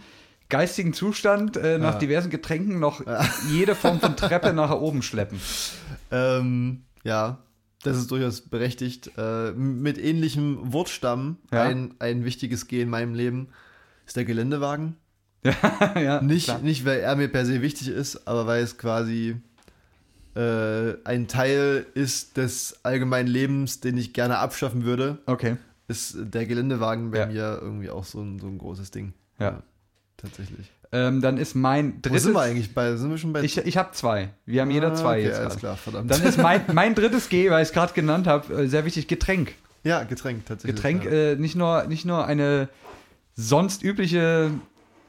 geistigen 0.49 0.93
Zustand 0.93 1.57
äh, 1.57 1.79
nach 1.79 1.95
Ja. 1.95 1.99
diversen 1.99 2.31
Getränken 2.31 2.79
noch 2.79 3.03
jede 3.51 3.75
Form 3.75 4.01
von 4.01 4.17
Treppe 4.17 4.53
nach 4.53 4.71
oben 4.71 5.03
schleppen. 5.03 5.41
Ähm, 6.11 6.85
ja, 7.05 7.43
das 7.83 7.97
ist 7.99 8.11
durchaus 8.11 8.41
berechtigt. 8.41 9.13
Äh, 9.17 9.53
mit 9.53 9.99
ähnlichem 9.99 10.73
Wortstamm, 10.73 11.37
Ja. 11.53 11.63
ein, 11.63 11.95
ein 11.99 12.25
wichtiges 12.25 12.67
G 12.69 12.81
in 12.83 12.89
meinem 12.91 13.15
Leben, 13.15 13.49
ist 14.07 14.17
der 14.17 14.25
Geländewagen. 14.25 14.97
ja, 15.45 16.21
Nicht, 16.23 16.45
klar. 16.47 16.59
nicht, 16.61 16.85
weil 16.85 17.01
er 17.01 17.15
mir 17.17 17.29
per 17.29 17.47
se 17.47 17.63
wichtig 17.63 17.89
ist, 17.89 18.27
aber 18.27 18.47
weil 18.47 18.63
es 18.65 18.79
quasi 18.79 19.37
äh, 20.35 20.95
ein 21.05 21.29
Teil 21.29 21.87
ist 21.95 22.37
des 22.37 22.81
allgemeinen 22.85 23.29
Lebens, 23.29 23.81
den 23.81 23.97
ich 23.97 24.13
gerne 24.13 24.39
abschaffen 24.39 24.85
würde, 24.85 25.19
Okay. 25.27 25.57
ist 25.89 26.17
der 26.19 26.47
Geländewagen 26.47 27.11
bei 27.11 27.19
Ja. 27.21 27.27
mir 27.27 27.59
irgendwie 27.63 27.91
auch 27.91 28.05
so 28.05 28.21
ein, 28.21 28.39
so 28.39 28.47
ein 28.49 28.59
großes 28.59 28.91
Ding. 28.91 29.13
Ja. 29.39 29.63
tatsächlich. 30.17 30.73
Ähm, 30.93 31.21
dann 31.21 31.37
ist 31.37 31.55
mein 31.55 31.97
Wo 31.97 32.01
drittes. 32.03 32.23
sind 32.25 32.35
wir 32.35 32.41
eigentlich 32.43 32.73
bei? 32.75 32.95
Sind 32.97 33.11
wir 33.11 33.19
schon 33.19 33.33
bei 33.33 33.43
Ich, 33.43 33.57
ich 33.59 33.77
habe 33.77 33.93
zwei. 33.93 34.31
Wir 34.45 34.63
haben 34.63 34.71
jeder 34.71 34.93
Ah, 34.93 34.95
zwei 34.95 35.19
okay, 35.19 35.27
jetzt 35.29 35.41
alles 35.41 35.57
klar, 35.57 35.77
verdammt. 35.77 36.11
Dann 36.11 36.23
ist 36.23 36.39
mein, 36.39 36.63
mein 36.73 36.95
drittes 36.95 37.29
G, 37.29 37.51
weil 37.51 37.63
ich 37.63 37.69
es 37.69 37.75
gerade 37.75 37.93
genannt 37.93 38.27
habe, 38.27 38.53
äh, 38.63 38.69
sehr 38.69 38.85
wichtig: 38.85 39.09
Getränk. 39.09 39.55
ja, 39.85 40.05
Getränk 40.05 40.47
tatsächlich. 40.47 40.77
Getränk, 40.77 41.05
ja. 41.05 41.11
äh, 41.11 41.37
nicht, 41.37 41.57
nur, 41.57 41.85
nicht 41.85 42.05
nur 42.05 42.25
eine 42.27 42.69
sonst 43.35 43.83
übliche 43.83 44.51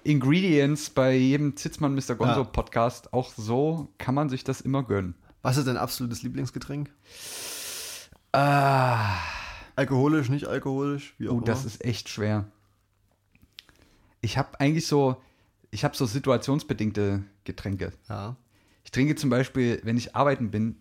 Ingredients 0.04 0.90
bei 0.90 1.14
jedem 1.16 1.56
Zitzmann 1.58 1.94
Mr. 1.96 2.16
Gonzo 2.16 2.42
Ja. 2.42 2.44
Podcast. 2.44 3.14
Auch 3.14 3.32
so 3.36 3.90
kann 3.98 4.16
man 4.16 4.30
sich 4.30 4.44
das 4.44 4.62
immer 4.62 4.84
gönnen. 4.84 5.16
Was 5.42 5.58
ist 5.58 5.68
dein 5.68 5.78
absolutes 5.78 6.24
Lieblingsgetränk? 6.24 6.90
Ah, 8.32 9.16
Alkoholisch, 9.78 10.30
nicht 10.30 10.48
alkoholisch? 10.48 11.14
Wie 11.20 11.30
auch 11.30 11.36
oh, 11.36 11.40
das 11.40 11.60
immer. 11.60 11.68
ist 11.68 11.86
echt 11.86 12.10
schwer. 12.10 12.46
Ich 14.22 14.38
habe 14.38 14.60
eigentlich 14.60 14.88
so, 14.88 15.18
ich 15.78 15.84
habe 15.84 15.96
so 15.96 16.06
situationsbedingte 16.08 17.24
Getränke. 17.44 17.94
Ja. 18.10 18.36
Ich 18.84 18.90
trinke 18.92 19.16
zum 19.16 19.30
Beispiel, 19.30 19.80
wenn 19.84 19.96
ich 19.98 20.16
arbeiten 20.16 20.50
bin, 20.50 20.78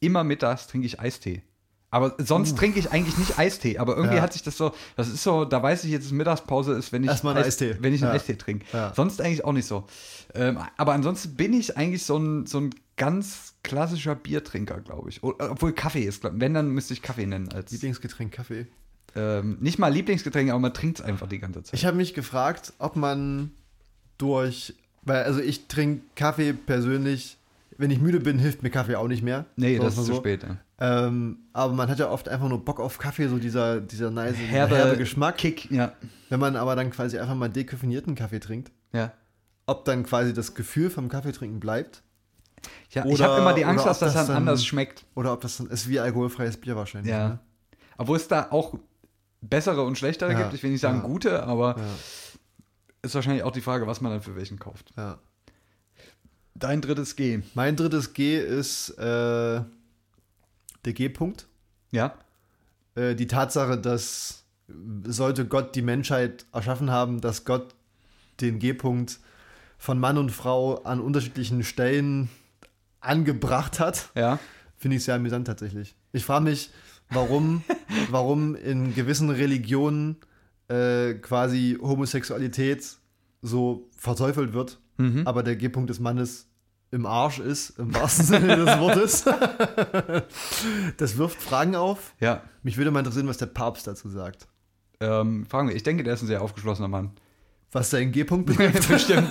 immer 0.00 0.22
mittags 0.22 0.66
trinke 0.66 0.86
ich 0.86 1.00
Eistee. 1.00 1.42
Aber 1.90 2.14
sonst 2.18 2.58
trinke 2.58 2.78
ich 2.80 2.90
eigentlich 2.90 3.16
nicht 3.16 3.38
Eistee. 3.38 3.78
Aber 3.78 3.96
irgendwie 3.96 4.16
Ja. 4.16 4.22
hat 4.22 4.32
sich 4.32 4.42
das 4.42 4.56
so, 4.58 4.72
das 4.96 5.08
ist 5.08 5.22
so, 5.22 5.44
da 5.44 5.62
weiß 5.62 5.84
ich 5.84 5.92
jetzt, 5.92 6.04
dass 6.06 6.12
Mittagspause 6.12 6.72
ist, 6.74 6.90
wenn 6.92 7.04
ich, 7.04 7.08
Erstmal 7.10 7.34
einen 7.34 7.42
Eis- 7.44 7.54
Eistee. 7.54 7.76
Wenn 7.80 7.94
ich 7.94 8.02
einen 8.02 8.10
Ja. 8.10 8.16
Eistee 8.16 8.34
trinke. 8.34 8.66
Ja. 8.72 8.92
Sonst 8.94 9.20
eigentlich 9.20 9.44
auch 9.44 9.52
nicht 9.52 9.66
so. 9.66 9.86
Ähm, 10.34 10.58
aber 10.76 10.92
ansonsten 10.92 11.36
bin 11.36 11.52
ich 11.54 11.76
eigentlich 11.76 12.02
so 12.04 12.18
ein, 12.18 12.46
so 12.46 12.58
ein 12.60 12.70
ganz 12.96 13.54
klassischer 13.62 14.14
Biertrinker, 14.16 14.80
glaube 14.80 15.08
ich. 15.08 15.22
Obwohl 15.22 15.72
Kaffee 15.72 16.02
ist, 16.02 16.20
glaub, 16.20 16.34
wenn, 16.36 16.52
dann 16.52 16.68
müsste 16.70 16.92
ich 16.92 17.00
Kaffee 17.02 17.26
nennen. 17.26 17.48
Als, 17.52 17.70
Lieblingsgetränk 17.70 18.32
Kaffee. 18.32 18.66
ähm, 19.14 19.56
nicht 19.60 19.78
mal 19.78 19.92
Lieblingsgetränk, 19.92 20.50
aber 20.50 20.58
man 20.58 20.74
trinkt 20.74 20.98
es 20.98 21.04
einfach 21.04 21.28
die 21.28 21.38
ganze 21.38 21.62
Zeit. 21.62 21.74
Ich 21.78 21.86
habe 21.86 21.96
mich 21.96 22.12
gefragt, 22.14 22.72
ob 22.80 22.96
man 22.96 23.52
durch, 24.18 24.74
weil 25.02 25.24
also 25.24 25.40
ich 25.40 25.66
trinke 25.68 26.02
Kaffee 26.14 26.52
persönlich, 26.52 27.36
wenn 27.76 27.90
ich 27.90 28.00
müde 28.00 28.20
bin, 28.20 28.38
hilft 28.38 28.62
mir 28.62 28.70
Kaffee 28.70 28.96
auch 28.96 29.08
nicht 29.08 29.22
mehr. 29.22 29.46
nee, 29.56 29.78
das 29.78 29.94
ist 29.94 29.96
zu 29.96 30.02
so. 30.04 30.14
spät. 30.16 30.42
Ja. 30.42 30.56
Ähm, 30.80 31.38
aber 31.52 31.72
man 31.72 31.88
hat 31.88 31.98
ja 31.98 32.10
oft 32.10 32.28
einfach 32.28 32.48
nur 32.48 32.64
Bock 32.64 32.80
auf 32.80 32.98
Kaffee, 32.98 33.28
so 33.28 33.38
dieser, 33.38 33.80
dieser 33.80 34.10
nice, 34.10 34.36
Herbe, 34.36 34.76
herbe 34.76 34.96
Geschmack. 34.96 35.38
Kick, 35.38 35.70
ja. 35.70 35.92
Wenn 36.28 36.40
man 36.40 36.56
aber 36.56 36.74
dann 36.76 36.90
quasi 36.90 37.18
einfach 37.18 37.34
mal 37.34 37.48
dekoffinierten 37.48 38.14
Kaffee 38.14 38.40
trinkt, 38.40 38.72
ja. 38.92 39.12
ob 39.66 39.84
dann 39.84 40.04
quasi 40.04 40.32
das 40.34 40.54
Gefühl 40.54 40.90
vom 40.90 41.08
Kaffeetrinken 41.08 41.60
bleibt 41.60 42.02
ja 42.90 43.04
ich 43.04 43.12
Oder- 43.12 43.24
habe 43.28 43.40
immer 43.40 43.52
die 43.54 43.64
Angst, 43.64 43.84
dass 43.86 43.98
das 43.98 44.14
das 44.14 44.26
dann 44.26 44.26
dann- 44.28 44.36
anders 44.38 44.64
schmeckt. 44.64 45.04
oder 45.14 45.32
ob 45.32 45.40
das 45.40 45.58
dann 45.58 45.68
ist 45.68 45.88
wie 45.88 46.00
alkoholfreies 46.00 46.56
Bier 46.56 46.76
wahrscheinlich. 46.76 47.10
Ja. 47.12 47.28
Ne? 47.28 47.38
Obwohl 47.98 48.16
es 48.16 48.26
da 48.28 48.48
auch 48.50 48.74
bessere 49.40 49.82
und 49.82 49.98
schlechtere 49.98 50.32
Ja, 50.32 50.42
gibt. 50.42 50.54
Ich 50.54 50.62
will 50.62 50.70
nicht 50.70 50.80
sagen 50.80 50.98
ja. 50.98 51.06
gute, 51.06 51.42
aber 51.44 51.76
Ja, 51.78 51.84
ist 53.04 53.14
wahrscheinlich 53.14 53.42
auch 53.44 53.52
die 53.52 53.60
Frage, 53.60 53.86
was 53.86 54.00
man 54.00 54.12
dann 54.12 54.22
für 54.22 54.36
welchen 54.36 54.58
kauft. 54.58 54.92
ja. 54.96 55.18
Dein 56.56 56.80
drittes 56.80 57.16
G. 57.16 57.40
Mein 57.54 57.74
drittes 57.74 58.12
G 58.12 58.38
ist 58.38 58.90
äh, 58.90 59.02
der 59.02 60.92
G-Punkt. 60.92 61.48
Ja? 61.90 62.14
Äh, 62.94 63.16
die 63.16 63.26
Tatsache, 63.26 63.76
dass 63.76 64.44
sollte 65.04 65.46
Gott 65.46 65.74
die 65.74 65.82
Menschheit 65.82 66.46
erschaffen 66.52 66.90
haben, 66.92 67.20
dass 67.20 67.44
Gott 67.44 67.74
den 68.40 68.60
G-Punkt 68.60 69.18
von 69.78 69.98
Mann 69.98 70.16
und 70.16 70.30
Frau 70.30 70.76
an 70.84 71.00
unterschiedlichen 71.00 71.64
Stellen 71.64 72.30
angebracht 73.00 73.80
hat, 73.80 74.10
Ja. 74.14 74.38
finde 74.76 74.96
ich 74.98 75.04
sehr 75.04 75.16
amüsant 75.16 75.46
tatsächlich. 75.48 75.96
Ich 76.12 76.24
frage 76.24 76.44
mich, 76.44 76.70
warum, 77.10 77.64
warum 78.10 78.54
in 78.54 78.94
gewissen 78.94 79.28
Religionen 79.28 80.16
äh, 80.68 81.14
quasi 81.14 81.78
Homosexualität 81.80 82.84
so 83.42 83.88
verteufelt 83.96 84.52
wird, 84.52 84.80
Mhm. 84.96 85.26
aber 85.26 85.42
der 85.42 85.56
G-Punkt 85.56 85.90
des 85.90 85.98
Mannes 86.00 86.48
im 86.92 87.04
Arsch 87.06 87.40
ist, 87.40 87.70
im 87.80 87.92
wahrsten 87.94 88.24
Sinne 88.26 88.56
des 88.56 88.66
Wortes. 88.78 89.24
Das 90.96 91.16
wirft 91.18 91.42
Fragen 91.42 91.74
auf. 91.76 92.14
Ja. 92.20 92.42
Mich 92.62 92.76
würde 92.76 92.90
mal 92.92 93.00
interessieren, 93.00 93.26
was 93.26 93.38
der 93.38 93.46
Papst 93.46 93.86
dazu 93.86 94.08
sagt. 94.08 94.46
Ähm, 95.00 95.44
fragen 95.46 95.68
wir. 95.68 95.74
Ich 95.76 95.82
denke, 95.82 96.04
der 96.04 96.14
ist 96.14 96.22
ein 96.22 96.28
sehr 96.28 96.40
aufgeschlossener 96.42 96.86
Mann. 96.88 97.10
Was 97.72 97.90
seinen 97.90 98.12
G-Punkt 98.12 98.46
betrifft. 98.56 98.88
Bestimmt. 98.88 99.28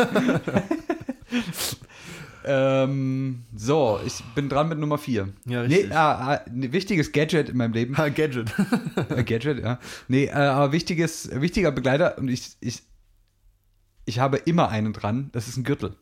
Ähm, 2.46 3.44
so, 3.56 4.00
ich 4.06 4.24
bin 4.36 4.50
dran 4.50 4.70
mit 4.70 4.80
Nummer 4.80 4.98
4. 4.98 5.30
Ja, 5.46 5.64
nee, 5.64 5.76
richtig. 5.76 5.96
ah, 5.96 6.34
ah, 6.34 6.42
ein 6.46 6.72
wichtiges 6.74 7.12
Gadget 7.12 7.50
in 7.50 7.58
meinem 7.58 7.74
Leben. 7.74 7.98
Ha, 7.98 8.10
Gadget. 8.10 8.54
Äh, 9.10 9.24
Gadget, 9.24 9.64
ja. 9.64 9.80
Nee, 10.08 10.26
äh, 10.26 10.32
aber 10.32 10.72
wichtiges, 10.72 11.30
wichtiger 11.34 11.72
Begleiter 11.72 12.18
und 12.18 12.28
ich, 12.28 12.52
ich, 12.60 12.84
ich 14.06 14.20
habe 14.20 14.38
immer 14.38 14.70
einen 14.70 14.94
dran, 14.94 15.30
das 15.34 15.48
ist 15.48 15.58
ein 15.58 15.64
Gürtel. 15.64 15.96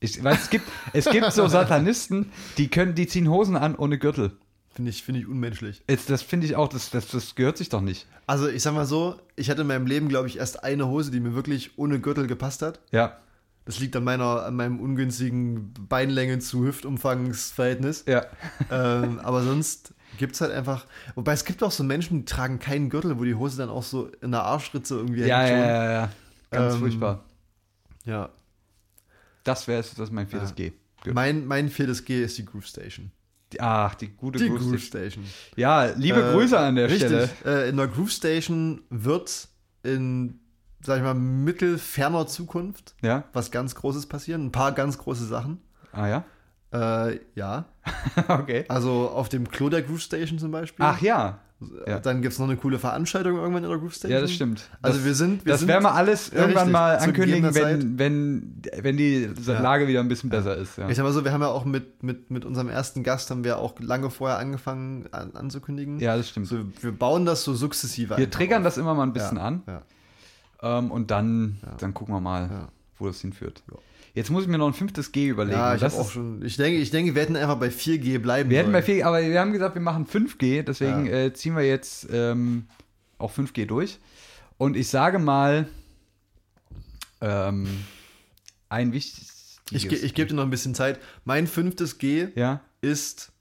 Ich 0.00 0.22
weiß, 0.22 0.42
es 0.42 0.50
gibt, 0.50 0.66
es 0.92 1.06
gibt 1.06 1.32
so 1.32 1.46
Satanisten, 1.48 2.30
die 2.58 2.68
können, 2.68 2.94
die 2.94 3.06
ziehen 3.06 3.28
Hosen 3.28 3.56
an 3.56 3.74
ohne 3.74 3.98
Gürtel. 3.98 4.32
Finde 4.76 4.90
ich, 4.90 5.02
finde 5.02 5.20
ich 5.20 5.26
unmenschlich. 5.26 5.82
Jetzt, 5.88 6.10
das 6.10 6.20
finde 6.20 6.46
ich 6.46 6.54
auch, 6.54 6.68
das, 6.68 6.90
das, 6.90 7.08
das 7.08 7.34
gehört 7.34 7.56
sich 7.56 7.70
doch 7.70 7.80
nicht. 7.80 8.06
Also, 8.26 8.46
ich 8.48 8.62
sag 8.62 8.74
mal 8.74 8.84
so, 8.84 9.18
ich 9.34 9.48
hatte 9.48 9.62
in 9.62 9.68
meinem 9.68 9.86
Leben, 9.86 10.08
glaube 10.08 10.28
ich, 10.28 10.36
erst 10.36 10.64
eine 10.64 10.86
Hose, 10.86 11.10
die 11.10 11.20
mir 11.20 11.34
wirklich 11.34 11.78
ohne 11.78 11.98
Gürtel 11.98 12.26
gepasst 12.26 12.60
hat. 12.60 12.80
Ja, 12.90 13.16
Das 13.66 13.78
liegt 13.80 13.94
an 13.96 14.04
meiner, 14.04 14.44
an 14.46 14.54
meinem 14.56 14.80
ungünstigen 14.80 15.74
Beinlänge 15.88 16.38
zu 16.38 16.64
Hüftumfangsverhältnis. 16.64 18.04
ja. 18.06 18.24
ähm, 18.70 19.18
aber 19.22 19.42
sonst 19.42 19.92
gibt 20.18 20.34
es 20.36 20.40
halt 20.40 20.52
einfach. 20.52 20.86
Wobei 21.14 21.32
es 21.32 21.44
gibt 21.44 21.62
auch 21.62 21.70
so 21.72 21.82
Menschen, 21.84 22.20
die 22.20 22.24
tragen 22.24 22.58
keinen 22.58 22.88
Gürtel, 22.90 23.18
wo 23.18 23.24
die 23.24 23.34
Hose 23.34 23.58
dann 23.58 23.68
auch 23.68 23.82
so 23.82 24.08
in 24.22 24.30
der 24.30 24.44
Arschritze 24.44 24.94
irgendwie 24.94 25.22
Ja, 25.24 25.40
hängt 25.40 25.58
ja, 25.58 25.66
ja, 25.84 25.92
ja. 25.92 26.08
Ganz 26.50 26.74
Ähm, 26.74 26.80
furchtbar. 26.80 27.24
ja. 28.04 28.30
Das 29.44 29.68
wäre 29.68 29.82
das 29.82 29.98
ist 29.98 30.12
mein 30.12 30.26
viertes 30.26 30.50
Ja. 30.50 30.54
G. 30.56 30.72
Gut. 31.04 31.14
Mein, 31.14 31.46
mein 31.46 31.68
viertes 31.68 32.04
G 32.04 32.22
ist 32.24 32.38
die 32.38 32.44
Groove 32.44 32.66
Station. 32.66 33.10
Die- 33.52 33.60
Ach, 33.60 33.94
die 33.94 34.08
gute 34.08 34.38
Die 34.38 34.48
Groove 34.48 34.60
Groove 34.60 34.80
Station. 34.82 35.24
Station. 35.24 35.54
Ja, 35.56 35.84
liebe 35.96 36.20
Äh, 36.20 36.32
Grüße 36.32 36.58
an 36.58 36.74
der 36.76 36.86
richtig. 36.88 37.06
Stelle. 37.08 37.28
Äh, 37.44 37.68
in 37.68 37.76
der 37.76 37.86
Groove 37.88 38.10
Station 38.10 38.82
wird 38.90 39.48
in, 39.84 40.40
sag 40.86 40.96
ich 40.98 41.02
mal, 41.02 41.14
mittelferner 41.14 42.26
Zukunft 42.26 42.94
Ja? 43.02 43.24
was 43.32 43.50
ganz 43.50 43.74
Großes 43.74 44.06
passieren. 44.06 44.46
Ein 44.46 44.52
paar 44.52 44.72
ganz 44.72 44.98
große 44.98 45.26
Sachen. 45.26 45.58
Ah 45.92 46.06
ja? 46.08 46.24
Äh, 46.72 47.20
ja. 47.34 47.66
okay. 48.28 48.64
Also 48.68 49.08
auf 49.10 49.28
dem 49.28 49.48
Klo 49.48 49.68
der 49.68 49.82
Groove 49.82 50.00
Station 50.00 50.38
zum 50.38 50.50
Beispiel. 50.50 50.84
Ach 50.84 51.00
ja. 51.00 51.38
ja. 51.86 52.00
Dann 52.00 52.20
gibt 52.22 52.32
es 52.34 52.38
noch 52.40 52.46
eine 52.48 52.56
coole 52.56 52.78
Veranstaltung 52.78 53.36
irgendwann 53.36 53.62
in 53.64 53.70
der 53.70 53.78
Groove 53.78 53.94
Station. 53.94 54.10
Ja, 54.12 54.20
das 54.20 54.32
stimmt. 54.32 54.68
Also 54.82 54.98
das, 54.98 55.06
wir 55.06 55.14
sind. 55.14 55.46
Wir 55.46 55.52
das 55.52 55.66
werden 55.66 55.84
wir 55.84 55.94
alles 55.94 56.30
Ja, 56.32 56.40
irgendwann 56.40 56.64
richtig. 56.64 56.72
mal 56.72 56.96
ankündigen, 56.98 57.54
wenn, 57.54 57.98
wenn, 57.98 58.62
wenn 58.82 58.96
die 58.96 59.30
Ja. 59.46 59.60
Lage 59.60 59.86
wieder 59.88 60.00
ein 60.00 60.08
bisschen 60.08 60.28
besser 60.28 60.56
ist. 60.56 60.76
Ich 60.88 60.96
sag 60.96 61.04
mal 61.04 61.12
so, 61.12 61.24
wir 61.24 61.32
haben 61.32 61.40
ja 61.40 61.48
auch 61.48 61.64
mit, 61.64 62.02
mit, 62.02 62.30
mit 62.30 62.44
unserem 62.44 62.68
ersten 62.68 63.02
Gast 63.04 63.30
haben 63.30 63.44
wir 63.44 63.58
auch 63.58 63.78
lange 63.80 64.10
vorher 64.10 64.38
angefangen 64.38 65.06
an, 65.12 65.34
anzukündigen. 65.34 66.00
ja, 66.00 66.16
das 66.16 66.28
stimmt. 66.28 66.48
So, 66.48 66.58
wir 66.80 66.92
bauen 66.92 67.24
das 67.24 67.44
so 67.44 67.54
sukzessive 67.54 68.10
Wir 68.10 68.16
einfach 68.24 68.30
triggern 68.38 68.58
auf. 68.62 68.64
das 68.64 68.76
immer 68.76 68.94
mal 68.94 69.04
ein 69.04 69.12
bisschen 69.12 69.38
an 69.38 69.62
Ja. 69.66 69.82
Ähm, 70.78 70.90
und 70.90 71.10
dann, 71.10 71.58
Ja. 71.64 71.74
dann 71.78 71.94
gucken 71.94 72.14
wir 72.14 72.20
mal, 72.20 72.48
Ja. 72.50 72.68
wo 72.98 73.06
das 73.06 73.20
hinführt. 73.20 73.62
Ja. 73.70 73.78
Jetzt 74.14 74.30
muss 74.30 74.44
ich 74.44 74.48
mir 74.48 74.56
noch 74.56 74.66
ein 74.68 74.72
fünftes 74.72 75.12
G 75.12 75.26
überlegen. 75.28 75.58
Ja, 75.58 75.74
ich 75.74 75.80
das 75.80 75.94
auch 75.98 76.10
schon. 76.10 76.42
Ich 76.42 76.56
denke, 76.56 76.78
ich 76.80 76.90
denke, 76.90 77.14
wir 77.14 77.20
hätten 77.22 77.36
einfach 77.36 77.58
bei 77.58 77.68
4G 77.70 78.18
bleiben 78.18 78.48
Wir 78.48 78.58
hätten 78.60 78.72
bei 78.72 78.80
sollen. 78.80 78.96
vier, 78.96 79.06
aber 79.06 79.20
wir 79.22 79.38
haben 79.40 79.52
gesagt, 79.52 79.74
wir 79.74 79.82
machen 79.82 80.06
5G, 80.06 80.62
deswegen 80.62 81.06
äh, 81.06 81.34
ziehen 81.34 81.54
wir 81.54 81.64
jetzt 81.66 82.08
ähm, 82.10 82.66
auch 83.18 83.30
5G 83.32 83.66
durch. 83.66 83.98
Und 84.56 84.74
ich 84.74 84.88
sage 84.88 85.18
mal, 85.18 85.68
ähm, 87.20 87.66
ein 88.68 88.92
wichtiges. 88.92 89.60
Ich, 89.70 89.86
ich 89.90 90.14
gebe 90.14 90.28
dir 90.28 90.34
noch 90.34 90.44
ein 90.44 90.50
bisschen 90.50 90.74
Zeit. 90.74 90.98
Mein 91.24 91.46
fünftes 91.46 91.98
G 91.98 92.28
ist, 92.80 93.32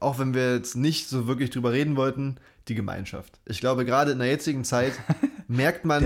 auch 0.00 0.18
wenn 0.18 0.32
wir 0.34 0.54
jetzt 0.54 0.74
nicht 0.74 1.08
so 1.08 1.26
wirklich 1.26 1.50
drüber 1.50 1.72
reden 1.72 1.96
wollten, 1.96 2.36
die 2.68 2.74
Gemeinschaft. 2.74 3.38
Ich 3.44 3.60
glaube, 3.60 3.84
gerade 3.84 4.12
in 4.12 4.18
der 4.18 4.28
jetzigen 4.28 4.64
Zeit 4.64 4.94
merkt 5.48 5.84
man, 5.84 6.02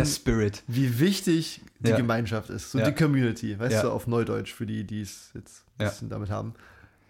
wie 0.67 0.99
wichtig 1.01 1.61
die 1.81 1.91
Ja. 1.91 1.97
Gemeinschaft 1.97 2.51
ist. 2.51 2.71
So 2.73 2.79
Ja. 2.79 2.91
die 2.91 2.95
Community, 2.95 3.59
weißt 3.59 3.85
du, 3.85 3.91
auf 3.91 4.07
Neudeutsch, 4.07 4.53
für 4.53 4.67
die, 4.67 4.85
die 4.85 5.01
es 5.03 5.31
jetzt 5.35 5.65
ein 5.79 5.87
bisschen 5.87 6.09
damit 6.09 6.31
haben. 6.31 6.55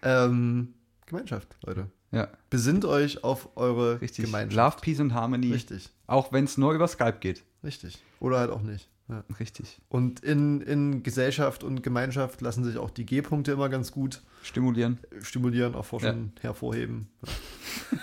Ähm, 0.01 0.73
Gemeinschaft, 1.05 1.47
Leute. 1.65 1.87
Ja, 2.11 2.27
Besinnt 2.49 2.85
euch 2.85 3.23
auf 3.23 3.49
eure 3.55 4.01
richtig. 4.01 4.25
Gemeinschaft. 4.25 4.55
Love, 4.55 4.81
Peace 4.81 4.99
und 4.99 5.13
Harmony. 5.13 5.51
Richtig, 5.51 5.89
Auch 6.07 6.31
wenn 6.31 6.45
es 6.45 6.57
nur 6.57 6.73
über 6.73 6.87
Skype 6.87 7.17
geht. 7.19 7.43
richtig. 7.63 7.99
Oder 8.19 8.39
halt 8.39 8.51
auch 8.51 8.61
nicht. 8.61 8.87
Ja. 9.09 9.23
Richtig. 9.39 9.79
Und 9.89 10.19
in, 10.19 10.61
in 10.61 11.01
Gesellschaft 11.01 11.63
und 11.63 11.81
Gemeinschaft 11.81 12.41
lassen 12.41 12.63
sich 12.63 12.77
auch 12.77 12.91
die 12.91 13.05
G-Punkte 13.07 13.51
immer 13.51 13.67
ganz 13.67 13.91
gut 13.91 14.21
Stimulieren. 14.43 14.99
stimulieren, 15.23 15.73
erforschen, 15.73 16.31
hervorheben. 16.41 17.09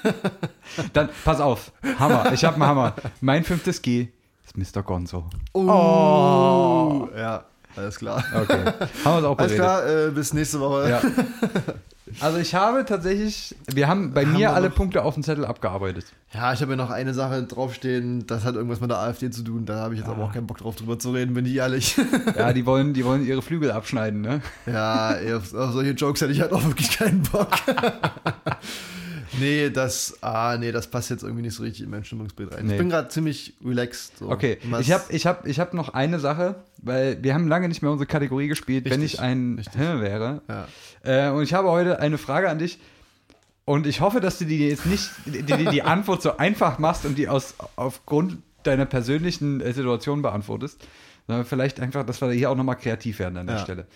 Dann, 0.93 1.09
pass 1.25 1.41
auf. 1.41 1.73
Hammer. 1.99 2.33
Ich 2.33 2.45
habe 2.45 2.57
einen 2.57 2.67
Hammer. 2.67 2.95
Mein 3.21 3.45
fünftes 3.45 3.81
G 3.83 4.09
ist 4.45 4.57
Mr. 4.77 4.83
Gonzo. 4.83 5.31
Oh! 5.53 7.09
Ja, 7.17 7.45
alles 7.77 7.97
klar. 7.97 8.25
Okay. 8.35 8.65
Haben 8.65 8.75
wir 9.15 9.19
es 9.19 9.25
auch 9.25 9.39
Alles 9.39 9.53
beredet. 9.53 9.57
klar, 9.57 9.87
äh, 9.89 10.11
bis 10.11 10.33
nächste 10.33 10.59
Woche. 10.61 10.91
Ja. 10.91 11.03
Also 12.21 12.39
ich 12.39 12.55
habe 12.55 12.85
tatsächlich, 12.85 13.55
wir 13.73 13.89
haben 13.89 14.13
bei 14.15 14.25
Haben 14.25 14.33
mir 14.35 14.53
alle 14.53 14.69
noch- 14.69 14.75
Punkte 14.75 15.03
auf 15.05 15.15
dem 15.15 15.23
Zettel 15.23 15.45
abgearbeitet. 15.45 16.07
Ja, 16.33 16.53
ich 16.53 16.61
habe 16.63 16.73
ja 16.73 16.77
noch 16.77 16.91
eine 16.91 17.15
Sache 17.15 17.43
draufstehen, 17.45 18.27
das 18.27 18.45
hat 18.45 18.55
irgendwas 18.57 18.81
mit 18.81 18.91
der 18.91 18.99
AfD 18.99 19.31
zu 19.31 19.43
tun. 19.43 19.65
Da 19.67 19.77
habe 19.77 19.95
ich 19.95 20.01
jetzt 20.01 20.09
aber 20.09 20.23
Ah. 20.23 20.27
auch 20.27 20.33
keinen 20.33 20.47
Bock 20.47 20.59
drauf 20.59 20.77
drüber 20.77 20.99
zu 20.99 21.11
reden, 21.13 21.35
bin 21.35 21.47
ich 21.47 21.55
ehrlich. 21.55 21.97
Ja, 22.37 22.53
die 22.53 22.65
wollen, 22.67 22.95
die 22.95 23.05
wollen 23.05 23.25
ihre 23.27 23.43
Flügel 23.43 23.71
abschneiden, 23.71 24.21
ne? 24.23 24.41
ja, 24.67 25.15
auf, 25.37 25.55
auf 25.55 25.73
solche 25.73 25.93
Jokes 25.93 26.21
hätte 26.21 26.33
ich 26.33 26.41
halt 26.41 26.53
auch 26.53 26.65
wirklich 26.65 26.97
keinen 26.99 27.23
Bock. 27.23 27.49
Nee, 29.41 29.71
das, 29.71 30.19
ah, 30.23 30.57
nee, 30.59 30.73
das 30.73 30.87
passt 30.89 31.11
jetzt 31.11 31.23
irgendwie 31.23 31.43
nicht 31.43 31.55
so 31.55 31.63
richtig 31.63 31.85
in 31.85 31.91
mein 31.91 32.05
Stimmungsbild 32.05 32.53
rein. 32.55 32.67
Nee. 32.67 32.73
Ich 32.73 32.79
bin 32.79 32.89
gerade 32.91 33.09
ziemlich 33.09 33.55
relaxed. 33.65 34.19
So. 34.19 34.31
Okay, 34.31 34.59
Was- 34.71 34.81
ich 34.83 34.93
habe 34.93 35.05
ich 35.11 35.27
hab, 35.27 35.47
ich 35.47 35.61
hab 35.61 35.75
noch 35.75 35.91
eine 35.91 36.19
Sache, 36.21 36.57
weil 36.79 37.23
wir 37.23 37.35
haben 37.35 37.49
lange 37.49 37.69
nicht 37.69 37.83
mehr 37.83 37.91
unsere 37.91 38.07
Kategorie 38.07 38.49
gespielt, 38.49 38.85
wenn 38.87 39.01
Richtig, 39.01 39.15
ich 39.15 39.21
ein. 39.21 39.63
Hä 39.77 40.01
wäre. 40.01 40.43
Ja. 40.49 41.29
Äh, 41.29 41.31
und 41.33 41.43
ich 41.43 41.55
habe 41.55 41.69
heute 41.69 42.01
eine 42.01 42.19
Frage 42.19 42.49
an 42.49 42.59
dich. 42.59 42.79
Und 43.65 43.87
ich 43.87 44.01
hoffe, 44.01 44.21
dass 44.21 44.39
du 44.39 44.45
dir 44.45 44.69
jetzt 44.69 44.87
nicht 44.87 45.11
die, 45.25 45.43
die, 45.43 45.65
die 45.65 45.83
Antwort 45.83 46.23
so 46.23 46.37
einfach 46.37 46.79
machst 46.79 47.05
und 47.05 47.19
die 47.19 47.29
aus, 47.29 47.55
aufgrund 47.75 48.39
deiner 48.63 48.87
persönlichen 48.87 49.61
äh, 49.61 49.73
Situation 49.73 50.23
beantwortest. 50.23 50.87
Sondern 51.27 51.45
vielleicht 51.45 51.81
einfach, 51.81 52.07
dass 52.07 52.21
wir 52.21 52.31
hier 52.31 52.51
auch 52.51 52.55
nochmal 52.57 52.77
kreativ 52.77 53.19
werden 53.19 53.37
an 53.37 53.49
der 53.49 53.57
Ja. 53.57 53.63
Stelle. 53.63 53.87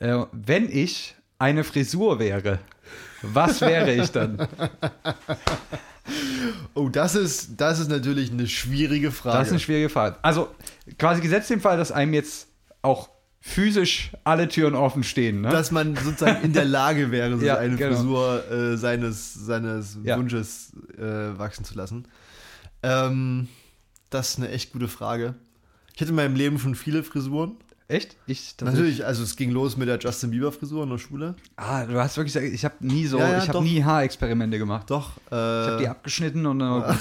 Äh, 0.00 0.26
wenn 0.32 0.68
ich 0.70 1.14
eine 1.38 1.64
Frisur 1.64 2.18
wäre, 2.18 2.58
was 3.32 3.60
wäre 3.60 3.92
ich 3.92 4.10
dann? 4.10 4.46
Oh, 6.74 6.88
das 6.88 7.14
ist, 7.14 7.52
das 7.60 7.78
ist 7.78 7.88
natürlich 7.88 8.30
eine 8.30 8.46
schwierige 8.46 9.10
Frage. 9.10 9.38
Das 9.38 9.46
ist 9.46 9.52
eine 9.52 9.60
schwierige 9.60 9.88
Frage. 9.88 10.16
Also 10.22 10.48
quasi 10.98 11.20
gesetzt 11.22 11.48
den 11.48 11.60
Fall, 11.60 11.78
dass 11.78 11.92
einem 11.92 12.12
jetzt 12.12 12.48
auch 12.82 13.08
physisch 13.40 14.10
alle 14.24 14.48
Türen 14.48 14.74
offen 14.74 15.02
stehen. 15.02 15.42
Ne? 15.42 15.48
dass 15.50 15.70
man 15.70 15.96
sozusagen 15.96 16.42
in 16.44 16.52
der 16.52 16.64
Lage 16.64 17.10
wäre, 17.10 17.36
sich 17.38 17.46
Ja, 17.46 17.58
eine 17.58 17.76
genau. 17.76 17.94
Frisur 17.94 18.50
äh, 18.50 18.76
seines, 18.76 19.34
seines 19.34 19.98
Ja. 20.02 20.18
Wunsches 20.18 20.72
äh, 20.98 21.38
wachsen 21.38 21.64
zu 21.64 21.74
lassen. 21.74 22.06
Ähm, 22.82 23.48
das 24.10 24.30
ist 24.30 24.38
eine 24.38 24.50
echt 24.50 24.72
gute 24.72 24.88
Frage. 24.88 25.34
Ich 25.94 26.00
hatte 26.00 26.10
in 26.10 26.16
meinem 26.16 26.36
Leben 26.36 26.58
schon 26.58 26.74
viele 26.74 27.02
Frisuren. 27.02 27.56
Echt? 27.86 28.16
Ich 28.26 28.54
Natürlich, 28.62 29.04
also 29.04 29.22
es 29.22 29.36
ging 29.36 29.50
los 29.50 29.76
mit 29.76 29.88
der 29.88 29.98
Justin 29.98 30.30
Bieber 30.30 30.50
Frisur 30.52 30.84
in 30.84 30.90
der 30.90 30.96
Schule. 30.98 31.34
Ah, 31.56 31.84
du 31.84 32.00
hast 32.00 32.16
wirklich 32.16 32.32
gesagt, 32.32 32.52
ich 32.52 32.64
habe 32.64 32.74
nie 32.80 33.06
so, 33.06 33.18
Ja, 33.18 33.32
ja, 33.32 33.38
ich 33.38 33.48
habe 33.48 33.62
nie 33.62 33.84
Haarexperimente 33.84 34.56
gemacht. 34.58 34.88
Doch. 34.90 35.10
Äh, 35.30 35.34
Ich 35.34 35.68
habe 35.68 35.76
die 35.82 35.88
abgeschnitten 35.88 36.46
und 36.46 36.60
dann 36.60 36.98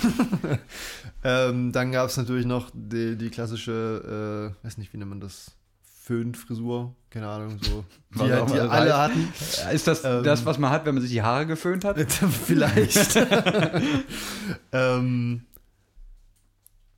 ähm, 1.24 1.72
dann 1.72 1.92
gab 1.94 2.10
es 2.10 2.18
natürlich 2.18 2.46
noch 2.46 2.70
die, 2.74 3.16
die 3.18 3.30
klassische, 3.30 4.52
äh, 4.62 4.66
weiß 4.66 4.78
nicht, 4.78 4.92
wie 4.94 4.98
nennt 4.98 5.10
man 5.10 5.22
das? 5.22 5.52
Föhnfrisur, 6.06 6.94
keine 7.10 7.30
Ahnung, 7.30 7.58
so. 7.62 7.86
Die, 8.26 8.34
auch 8.34 8.46
die 8.52 8.60
alle 8.60 8.98
heißt. 8.98 9.14
hatten. 9.64 9.74
ist 9.74 9.88
das 9.88 10.04
Ähm. 10.04 10.22
das, 10.24 10.46
was 10.46 10.60
man 10.60 10.70
hat, 10.70 10.86
wenn 10.86 10.96
man 10.96 11.02
sich 11.02 11.12
die 11.12 11.22
Haare 11.22 11.46
geföhnt 11.48 11.86
hat? 11.86 11.98
Vielleicht. 12.46 13.18
ähm, 14.74 15.46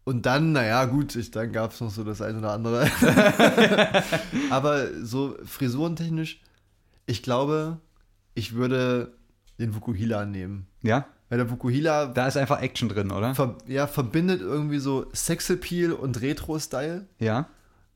und 0.06 0.26
dann, 0.26 0.53
naja, 0.53 0.86
gut, 0.86 1.16
ich, 1.16 1.32
dann 1.32 1.51
gab 1.51 1.72
es 1.74 1.82
noch 1.82 1.89
so 1.91 2.03
das 2.06 2.22
eine 2.22 2.38
oder 2.38 2.53
andere. 2.53 2.88
Aber 4.49 4.88
so 5.03 5.36
frisurentechnisch, 5.43 6.39
ich 7.06 7.24
glaube, 7.24 7.78
ich 8.34 8.53
würde 8.56 9.12
den 9.60 9.74
Fukuhila 9.74 10.26
nehmen. 10.26 10.68
Ja, 10.82 11.06
Weil 11.30 11.39
der 11.39 11.47
Fukuhila 11.47 12.08
da 12.08 12.28
ist 12.28 12.38
einfach 12.38 12.62
Action 12.62 12.89
drin, 12.89 13.12
oder? 13.12 13.34
ver 13.36 13.58
ja, 13.68 13.88
verbindet 13.88 14.41
irgendwie 14.41 14.80
so 14.80 15.06
Sexappeal 15.14 15.91
und 15.93 16.22
Retro-Style. 16.22 17.06
Ja. 17.20 17.47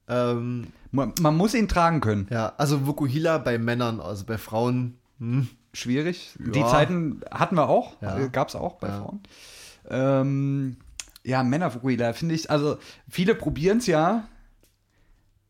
Ähm, 0.08 0.68
Man, 0.92 1.14
man 1.20 1.38
muss 1.38 1.54
ihn 1.54 1.68
tragen 1.68 2.02
können. 2.02 2.28
ja, 2.32 2.54
also 2.58 2.80
Fukuhila 2.80 3.38
bei 3.38 3.58
Männern, 3.60 4.00
also 4.00 4.26
bei 4.26 4.38
Frauen. 4.38 4.98
Hm. 5.20 5.48
Schwierig. 5.74 6.36
Ja. 6.44 6.52
Die 6.52 6.64
Zeiten 6.66 7.22
hatten 7.30 7.56
wir 7.56 7.70
auch, 7.70 8.02
Ja. 8.02 8.26
gab 8.28 8.48
es 8.48 8.56
auch 8.56 8.76
bei 8.78 8.88
Ja. 8.88 8.98
Frauen. 9.02 9.20
Ähm, 9.92 10.78
ja, 11.24 11.44
Männer-Fukuhila, 11.44 12.14
finde 12.14 12.36
ich, 12.36 12.50
also 12.50 12.78
viele 13.10 13.36
probieren 13.36 13.80
es 13.80 13.88
ja 13.88 14.28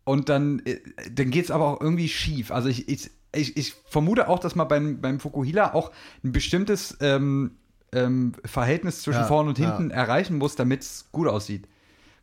und 0.04 0.30
dann, 0.30 0.60
äh, 0.66 0.80
dann 1.12 1.30
geht 1.30 1.46
es 1.46 1.52
aber 1.52 1.66
auch 1.68 1.82
irgendwie 1.82 2.10
schief. 2.10 2.52
Also 2.52 2.70
ich, 2.70 2.90
ich, 2.90 3.12
ich, 3.34 3.58
ich 3.58 3.76
vermute 3.86 4.28
auch, 4.28 4.40
dass 4.40 4.56
man 4.56 4.68
beim, 4.68 5.02
beim 5.02 5.20
Fukuhila 5.20 5.74
auch 5.74 5.92
ein 6.24 6.32
bestimmtes 6.32 6.98
ähm, 7.00 7.52
ähm, 7.92 8.34
Verhältnis 8.44 9.04
zwischen 9.04 9.22
Ja, 9.22 9.28
vorne 9.28 9.50
und 9.50 9.60
ja. 9.60 9.78
hinten 9.78 9.92
erreichen 9.92 10.38
muss, 10.38 10.56
damit 10.56 10.82
es 10.82 11.06
gut 11.12 11.28
aussieht. 11.28 11.68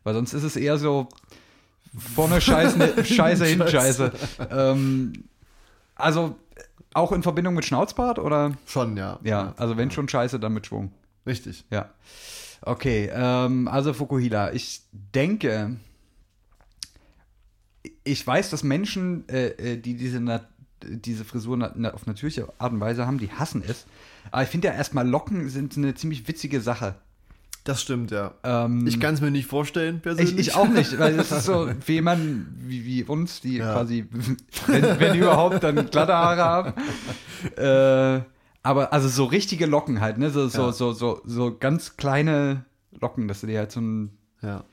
Weil 0.03 0.13
sonst 0.13 0.33
ist 0.33 0.43
es 0.43 0.55
eher 0.55 0.77
so 0.77 1.07
vorne 2.15 2.41
Scheiße, 2.41 3.03
Scheiße, 3.05 3.45
hinten 3.45 3.67
Scheiße. 3.67 4.11
Ähm, 4.51 5.13
also 5.95 6.35
auch 6.93 7.11
in 7.11 7.23
Verbindung 7.23 7.53
mit 7.53 7.65
Schnauzbart 7.65 8.19
oder? 8.19 8.51
Schon, 8.65 8.97
ja. 8.97 9.19
Ja, 9.23 9.53
also 9.57 9.77
wenn 9.77 9.91
schon 9.91 10.09
Scheiße, 10.09 10.39
dann 10.39 10.53
mit 10.53 10.67
Schwung. 10.67 10.91
Richtig. 11.25 11.65
Ja. 11.69 11.89
Okay, 12.61 13.09
ähm, 13.13 13.67
also 13.67 13.93
Fukuhila. 13.93 14.51
Ich 14.53 14.81
denke, 14.91 15.77
ich 18.03 18.25
weiß, 18.25 18.49
dass 18.49 18.63
Menschen, 18.63 19.27
äh, 19.29 19.47
äh, 19.73 19.77
die 19.77 19.95
diese, 19.95 20.19
Nat 20.19 20.47
diese 20.83 21.25
Frisur 21.25 21.57
na 21.57 21.71
na 21.75 21.93
auf 21.93 22.05
natürliche 22.05 22.47
Art 22.59 22.71
und 22.71 22.79
Weise 22.79 23.07
haben, 23.07 23.17
die 23.17 23.31
hassen 23.31 23.63
es. 23.67 23.85
Aber 24.31 24.43
ich 24.43 24.49
finde 24.49 24.67
ja 24.67 24.73
erstmal 24.73 25.07
Locken 25.07 25.49
sind 25.49 25.75
eine 25.77 25.95
ziemlich 25.95 26.27
witzige 26.27 26.61
Sache. 26.61 26.95
Das 27.63 27.81
stimmt, 27.81 28.11
ja. 28.11 28.33
Ähm, 28.43 28.87
Ich 28.87 28.99
kann 28.99 29.13
es 29.13 29.19
mir 29.21 29.31
nicht 29.31 29.47
vorstellen, 29.47 29.99
persönlich. 29.99 30.33
ich, 30.37 30.47
ich 30.49 30.55
auch 30.55 30.69
nicht, 30.69 30.97
weil 30.99 31.17
das 31.17 31.31
ist 31.31 31.43
so 31.45 31.69
für 31.81 31.91
jemanden 31.91 32.55
wie, 32.65 32.85
wie 32.85 33.03
uns, 33.03 33.41
die 33.41 33.57
Ja. 33.57 33.73
quasi, 33.73 34.05
wenn, 34.67 34.99
wenn 34.99 35.15
überhaupt, 35.19 35.63
dann 35.63 35.89
glatte 35.89 36.13
Haare 36.13 36.43
haben. 36.43 36.73
Äh, 37.55 38.21
aber 38.67 38.93
also 38.93 39.07
so 39.07 39.25
richtige 39.25 39.65
Locken 39.65 40.01
halt, 40.01 40.17
ne? 40.17 40.29
So, 40.29 40.47
so, 40.47 40.67
Ja. 40.67 40.71
so, 40.71 40.93
so, 40.93 41.21
so 41.25 41.57
ganz 41.57 41.97
kleine 41.97 42.65
Locken, 42.99 43.27
dass 43.27 43.41
du 43.41 43.47
dir 43.47 43.59
halt 43.59 43.71
so 43.71 43.79
einen, 43.79 44.17
Ja. 44.41 44.63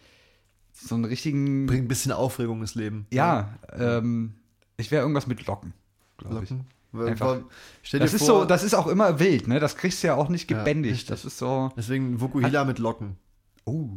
so 0.72 0.94
einen 0.94 1.04
richtigen. 1.04 1.66
Bringt 1.66 1.84
ein 1.84 1.88
bisschen 1.88 2.12
Aufregung 2.12 2.60
ins 2.60 2.74
Leben. 2.74 3.06
ja, 3.10 3.54
ähm, 3.72 4.34
ich 4.76 4.90
wäre 4.90 5.02
irgendwas 5.02 5.26
mit 5.26 5.46
Locken, 5.46 5.72
glaube 6.18 6.44
ich. 6.44 6.50
Locken. 6.50 6.66
Einfach. 7.08 7.38
Stell 7.82 7.98
dir 8.00 8.04
Das 8.06 8.14
ist 8.14 8.24
vor, 8.26 8.40
so, 8.40 8.44
das 8.44 8.62
ist 8.62 8.74
auch 8.74 8.86
immer 8.86 9.18
wild, 9.18 9.48
ne? 9.48 9.58
Das 9.58 9.76
kriegst 9.76 10.02
du 10.02 10.06
ja 10.08 10.14
auch 10.14 10.28
nicht 10.28 10.48
Ja, 10.50 10.58
gebändigt. 10.58 11.10
das 11.10 11.24
ist 11.24 11.38
so. 11.38 11.72
Deswegen 11.76 12.20
Vokuhila 12.20 12.64
mit 12.64 12.78
Locken. 12.78 13.16
Oh. 13.64 13.88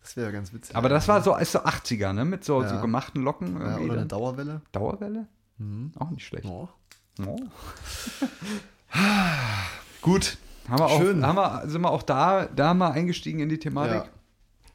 Das 0.00 0.16
wäre 0.16 0.32
ganz 0.32 0.52
witzig. 0.54 0.74
Aber 0.76 0.88
das 0.88 1.06
war 1.08 1.20
so, 1.22 1.36
ist 1.36 1.52
so 1.52 1.58
80er, 1.64 2.12
ne? 2.14 2.24
Mit 2.24 2.44
so, 2.44 2.62
Ja. 2.62 2.68
so 2.68 2.80
gemachten 2.80 3.22
Locken 3.22 3.60
ja, 3.60 3.76
oder 3.78 3.92
eine. 3.94 4.06
Dauerwelle. 4.06 4.62
Dauerwelle? 4.72 5.26
Mhm. 5.58 5.92
Auch 5.98 6.10
nicht 6.10 6.24
schlecht. 6.26 6.46
Oh. 6.46 6.68
Oh. 7.26 7.38
Gut. 10.02 10.36
Haben 10.68 10.78
wir 10.80 10.86
auch, 10.86 11.00
Schön. 11.00 11.24
Haben 11.26 11.36
wir, 11.36 11.62
sind 11.68 11.80
wir 11.82 11.90
auch 11.90 12.02
da, 12.02 12.46
da 12.46 12.74
mal 12.74 12.90
eingestiegen 12.90 13.40
in 13.40 13.48
die 13.48 13.58
Thematik? 13.58 14.02
Ja. 14.04 14.08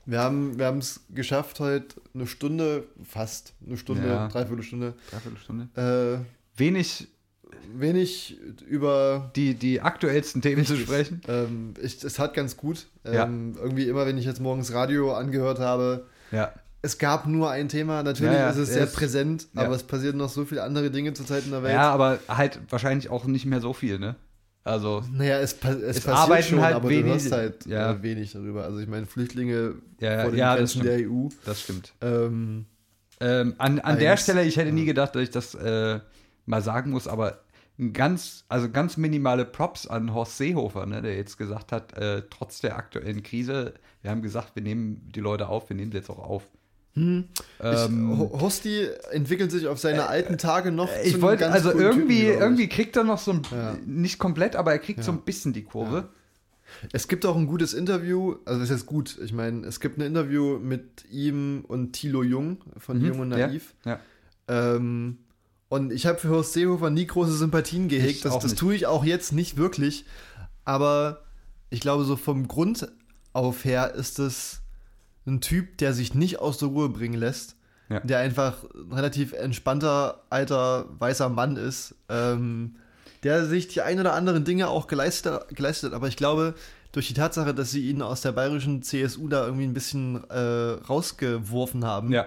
Wir 0.06 0.20
haben 0.22 0.58
wir 0.58 0.68
es 0.78 1.02
geschafft, 1.14 1.60
heute 1.60 1.96
eine 2.14 2.28
Stunde, 2.28 2.86
fast 3.08 3.54
eine 3.66 3.78
Stunde, 3.78 4.08
Ja. 4.08 4.28
dreiviertel 4.30 4.64
Stunde, 4.64 4.94
Dreiviertelstunde. 5.12 6.24
äh, 6.56 6.58
Wenig 6.60 7.08
wenig 7.74 8.38
über. 8.68 9.32
die, 9.36 9.54
die 9.54 9.82
aktuellsten 9.82 10.42
Themen 10.42 10.66
zu 10.66 10.76
sprechen. 10.78 11.22
Ähm, 11.28 11.74
ich, 11.82 12.04
es 12.04 12.18
hat 12.20 12.34
ganz 12.34 12.58
gut. 12.58 12.88
Ja. 13.06 13.26
Ähm, 13.26 13.56
Irgendwie 13.62 13.88
immer, 13.88 14.06
wenn 14.06 14.18
ich 14.18 14.26
jetzt 14.26 14.40
morgens 14.42 14.74
Radio 14.74 15.14
angehört 15.14 15.60
habe, 15.60 16.08
Ja. 16.32 16.52
Es 16.82 16.98
gab 16.98 17.28
nur 17.28 17.50
ein 17.52 17.70
Thema. 17.70 18.04
Natürlich 18.04 18.34
Ja, 18.34 18.40
ja, 18.40 18.50
ist 18.50 18.58
es 18.58 18.70
sehr 18.74 18.84
es- 18.86 18.94
präsent, 18.94 19.48
ja. 19.54 19.62
aber 19.64 19.76
es 19.76 19.84
passieren 19.84 20.18
noch 20.18 20.30
so 20.30 20.46
viele 20.46 20.64
andere 20.64 20.90
Dinge 20.92 21.14
zurzeit 21.14 21.46
in 21.46 21.52
der 21.52 21.64
Welt. 21.64 21.74
ja, 21.74 21.92
aber 21.92 22.20
halt 22.28 22.60
wahrscheinlich 22.70 23.10
auch 23.10 23.26
nicht 23.26 23.46
mehr 23.46 23.62
so 23.62 23.74
viel, 23.74 24.00
ne? 24.00 24.16
Also, 24.64 25.04
Naja, 25.12 25.40
es, 25.40 25.56
pa 25.56 25.70
es, 25.70 25.82
Es 25.82 25.96
passiert 26.02 26.16
arbeiten 26.18 26.44
schon, 26.50 26.62
halt 26.62 26.76
aber 26.76 26.90
wenig- 26.90 27.04
du 27.06 27.10
hörst 27.10 27.32
halt 27.32 27.66
ja. 27.66 27.92
äh, 27.94 28.04
wenig 28.04 28.32
darüber. 28.34 28.64
Also 28.64 28.78
ich 28.80 28.88
meine, 28.88 29.08
Flüchtlinge 29.08 29.74
Ja, 30.00 30.22
vor 30.22 30.32
den 30.32 30.38
ja, 30.40 30.56
Grenzen 30.56 30.84
der 30.84 31.00
EU. 31.10 31.30
das 31.46 31.62
stimmt. 31.62 31.94
Ähm, 32.02 32.66
Ähm, 33.20 33.56
an 33.60 33.80
an 33.80 33.98
der. 34.00 34.18
Stelle, 34.18 34.44
ich 34.44 34.58
hätte 34.58 34.72
nie 34.72 34.86
gedacht, 34.86 35.16
dass 35.16 35.22
ich 35.24 35.30
das 35.32 35.54
äh, 35.56 36.00
mal 36.48 36.62
sagen 36.62 36.90
muss, 36.92 37.08
aber 37.08 37.40
ganz, 37.94 38.46
also 38.50 38.70
ganz 38.70 38.98
minimale 38.98 39.46
Props 39.46 39.88
an 39.88 40.14
Horst 40.14 40.38
Seehofer, 40.38 40.86
ne, 40.86 41.02
der 41.02 41.16
jetzt 41.16 41.38
gesagt 41.38 41.72
hat, 41.72 41.98
äh, 41.98 42.24
trotz 42.30 42.62
der 42.62 42.76
aktuellen 42.78 43.24
Krise, 43.24 43.74
wir 44.02 44.12
haben 44.12 44.22
gesagt, 44.22 44.56
wir 44.56 44.62
nehmen 44.64 45.08
die 45.14 45.20
Leute 45.22 45.48
auf, 45.50 45.70
wir 45.70 45.76
nehmen 45.76 45.92
sie 45.92 45.98
jetzt 45.98 46.10
auch 46.10 46.20
auf. 46.20 46.48
Ich, 46.94 47.24
Ähm, 47.62 48.20
Ho- 48.20 48.40
Hosti 48.42 48.88
entwickelt 49.12 49.50
sich 49.52 49.68
auf 49.68 49.80
seine 49.80 50.08
alten 50.08 50.38
Tage 50.38 50.72
noch 50.72 50.90
zu 50.90 51.02
Ich 51.08 51.22
wollte, 51.22 51.50
also 51.50 51.72
irgendwie, 51.72 52.22
Typen, 52.22 52.34
ich. 52.34 52.40
irgendwie 52.40 52.68
kriegt 52.70 52.98
er 52.98 53.04
noch 53.06 53.18
so 53.20 53.32
ein, 53.32 53.42
Ja. 53.52 53.78
nicht 53.86 54.20
komplett, 54.20 54.56
aber 54.58 54.72
er 54.74 54.80
kriegt 54.80 55.04
so 55.04 55.12
ein 55.12 55.22
bisschen 55.22 55.54
die 55.54 55.64
Kurve. 55.64 56.10
Es 56.94 57.08
gibt 57.08 57.26
auch 57.26 57.36
ein 57.36 57.48
gutes 57.48 57.74
Interview, 57.74 58.36
also 58.46 58.60
das 58.60 58.70
ist 58.70 58.76
jetzt 58.82 58.86
gut, 58.86 59.18
ich 59.24 59.34
meine, 59.34 59.66
es 59.68 59.80
gibt 59.80 59.98
ein 59.98 60.02
Interview 60.02 60.58
mit 60.60 61.06
ihm 61.12 61.64
und 61.68 61.94
Thilo 61.94 62.24
Jung 62.24 62.58
von 62.78 63.00
Mhm, 63.00 63.06
Jung 63.06 63.20
und 63.20 63.32
ja, 63.32 63.48
Naiv. 63.48 63.74
ja. 63.86 64.00
Ähm, 64.48 65.18
und 65.70 65.92
ich 65.94 66.06
habe 66.06 66.18
für 66.18 66.30
Horst 66.30 66.54
Seehofer 66.54 66.90
nie 66.90 67.08
große 67.08 67.36
Sympathien 67.36 67.86
Ich 67.86 67.90
gehegt. 67.90 68.26
Das, 68.26 68.38
das 68.40 68.56
tue 68.56 68.74
ich 68.76 68.86
auch 68.88 69.06
jetzt 69.06 69.32
nicht 69.32 69.56
wirklich. 69.58 70.06
Aber 70.66 71.24
ich 71.70 71.80
glaube, 71.80 72.04
so 72.04 72.16
vom 72.18 72.48
Grund 72.50 72.90
auf 73.34 73.64
her 73.66 73.94
ist 73.94 74.20
es 74.20 74.61
ein 75.28 75.42
Typ, 75.42 75.78
der 75.78 75.94
sich 75.94 76.14
nicht 76.16 76.40
aus 76.40 76.58
der 76.58 76.70
Ruhe 76.70 76.90
bringen 76.90 77.20
lässt. 77.20 77.56
Ja. 77.90 78.00
Der 78.00 78.20
einfach 78.20 78.64
ein 78.74 78.94
relativ 78.94 79.34
entspannter, 79.34 80.24
alter, 80.30 80.86
weißer 81.00 81.30
Mann 81.30 81.58
ist. 81.58 81.96
Ähm, 82.10 82.76
der 83.24 83.46
sich 83.46 83.68
die 83.68 83.82
ein 83.82 84.00
oder 84.00 84.14
anderen 84.14 84.46
Dinge 84.46 84.68
auch 84.70 84.88
geleistet, 84.88 85.50
geleistet 85.56 85.92
hat. 85.92 85.96
Aber 85.96 86.08
ich 86.08 86.16
glaube, 86.18 86.56
durch 86.92 87.08
die 87.08 87.14
Tatsache, 87.14 87.54
dass 87.54 87.70
sie 87.72 87.88
ihn 87.90 88.02
aus 88.02 88.22
der 88.22 88.32
bayerischen 88.32 88.82
CSU 88.82 89.28
da 89.28 89.46
irgendwie 89.46 89.66
ein 89.66 89.74
bisschen 89.74 90.24
äh, 90.30 90.40
rausgeworfen 90.90 91.86
haben, 91.86 92.12
Ja. 92.12 92.26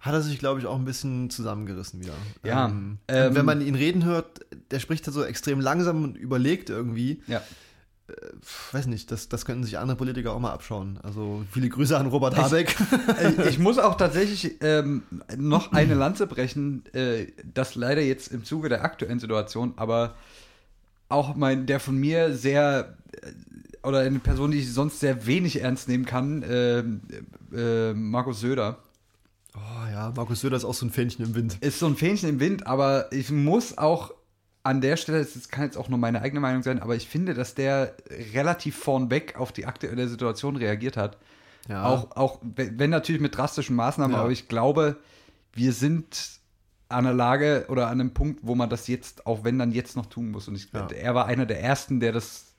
hat 0.00 0.12
er 0.14 0.20
sich, 0.22 0.38
glaube 0.38 0.60
ich, 0.60 0.66
auch 0.66 0.76
ein 0.76 0.84
bisschen 0.84 1.30
zusammengerissen 1.30 2.00
wieder. 2.00 2.12
Ja, 2.44 2.66
Ähm, 2.66 2.98
ähm, 3.08 3.34
wenn 3.34 3.44
man 3.46 3.60
ihn 3.60 3.74
reden 3.74 4.04
hört, 4.04 4.40
der 4.70 4.78
spricht 4.80 5.06
da 5.06 5.12
so 5.12 5.24
extrem 5.24 5.60
langsam 5.60 6.04
und 6.04 6.16
überlegt 6.16 6.68
irgendwie. 6.70 7.22
Ja. 7.26 7.42
Weiß 8.72 8.86
nicht, 8.86 9.10
das, 9.10 9.28
das 9.28 9.44
könnten 9.44 9.64
sich 9.64 9.78
andere 9.78 9.96
Politiker 9.96 10.32
auch 10.32 10.38
mal 10.38 10.52
abschauen. 10.52 10.98
Also 11.02 11.44
viele 11.50 11.68
Grüße 11.68 11.96
an 11.96 12.06
Robert 12.06 12.36
Habeck. 12.36 12.76
Äh, 13.20 13.48
ich 13.48 13.58
muss 13.58 13.78
auch 13.78 13.96
tatsächlich 13.96 14.56
ähm, 14.62 15.02
noch 15.36 15.72
eine 15.72 15.94
Lanze 15.94 16.26
brechen, 16.26 16.84
äh, 16.94 17.26
das 17.54 17.74
leider 17.74 18.02
jetzt 18.02 18.28
im 18.28 18.44
Zuge 18.44 18.68
der 18.68 18.84
aktuellen 18.84 19.18
Situation, 19.18 19.74
aber 19.76 20.14
auch 21.08 21.34
mein, 21.34 21.66
der 21.66 21.80
von 21.80 21.96
mir 21.96 22.34
sehr, 22.34 22.96
äh, 23.22 23.86
oder 23.86 24.00
eine 24.00 24.20
Person, 24.20 24.52
die 24.52 24.58
ich 24.58 24.72
sonst 24.72 25.00
sehr 25.00 25.26
wenig 25.26 25.60
ernst 25.60 25.88
nehmen 25.88 26.06
kann, 26.06 26.42
äh, 26.42 26.84
äh, 27.54 27.94
Markus 27.94 28.40
Söder. 28.40 28.78
Oh 29.54 29.90
ja, 29.90 30.12
Markus 30.14 30.40
Söder 30.40 30.56
ist 30.56 30.64
auch 30.64 30.74
so 30.74 30.86
ein 30.86 30.90
Fähnchen 30.90 31.24
im 31.24 31.34
Wind. 31.34 31.58
Ist 31.60 31.80
so 31.80 31.86
ein 31.86 31.96
Fähnchen 31.96 32.28
im 32.28 32.40
Wind, 32.40 32.66
aber 32.66 33.12
ich 33.12 33.30
muss 33.30 33.76
auch 33.76 34.12
an 34.62 34.80
der 34.80 34.96
Stelle, 34.96 35.24
das 35.24 35.48
kann 35.48 35.64
jetzt 35.64 35.76
auch 35.78 35.88
nur 35.88 35.98
meine 35.98 36.20
eigene 36.20 36.40
Meinung 36.40 36.62
sein, 36.62 36.80
aber 36.82 36.94
ich 36.94 37.08
finde, 37.08 37.34
dass 37.34 37.54
der 37.54 37.94
relativ 38.34 38.76
vornweg 38.76 39.36
auf 39.38 39.52
die 39.52 39.66
aktuelle 39.66 40.06
Situation 40.08 40.56
reagiert 40.56 40.96
hat. 40.96 41.16
Ja. 41.68 41.84
Auch, 41.86 42.16
auch 42.16 42.38
wenn 42.42 42.90
natürlich 42.90 43.20
mit 43.20 43.36
drastischen 43.36 43.76
Maßnahmen, 43.76 44.14
Ja. 44.14 44.22
aber 44.22 44.30
ich 44.30 44.48
glaube, 44.48 44.96
wir 45.52 45.72
sind 45.72 46.40
an 46.88 47.04
der 47.04 47.14
Lage 47.14 47.66
oder 47.68 47.86
an 47.86 48.00
einem 48.00 48.12
Punkt, 48.12 48.40
wo 48.42 48.54
man 48.54 48.68
das 48.68 48.88
jetzt, 48.88 49.26
auch 49.26 49.44
wenn 49.44 49.58
dann 49.58 49.70
jetzt 49.72 49.96
noch 49.96 50.06
tun 50.06 50.30
muss. 50.30 50.48
Und 50.48 50.56
ich, 50.56 50.72
Ja. 50.72 50.88
er 50.88 51.14
war 51.14 51.26
einer 51.26 51.46
der 51.46 51.62
ersten, 51.62 52.00
der 52.00 52.12
das, 52.12 52.49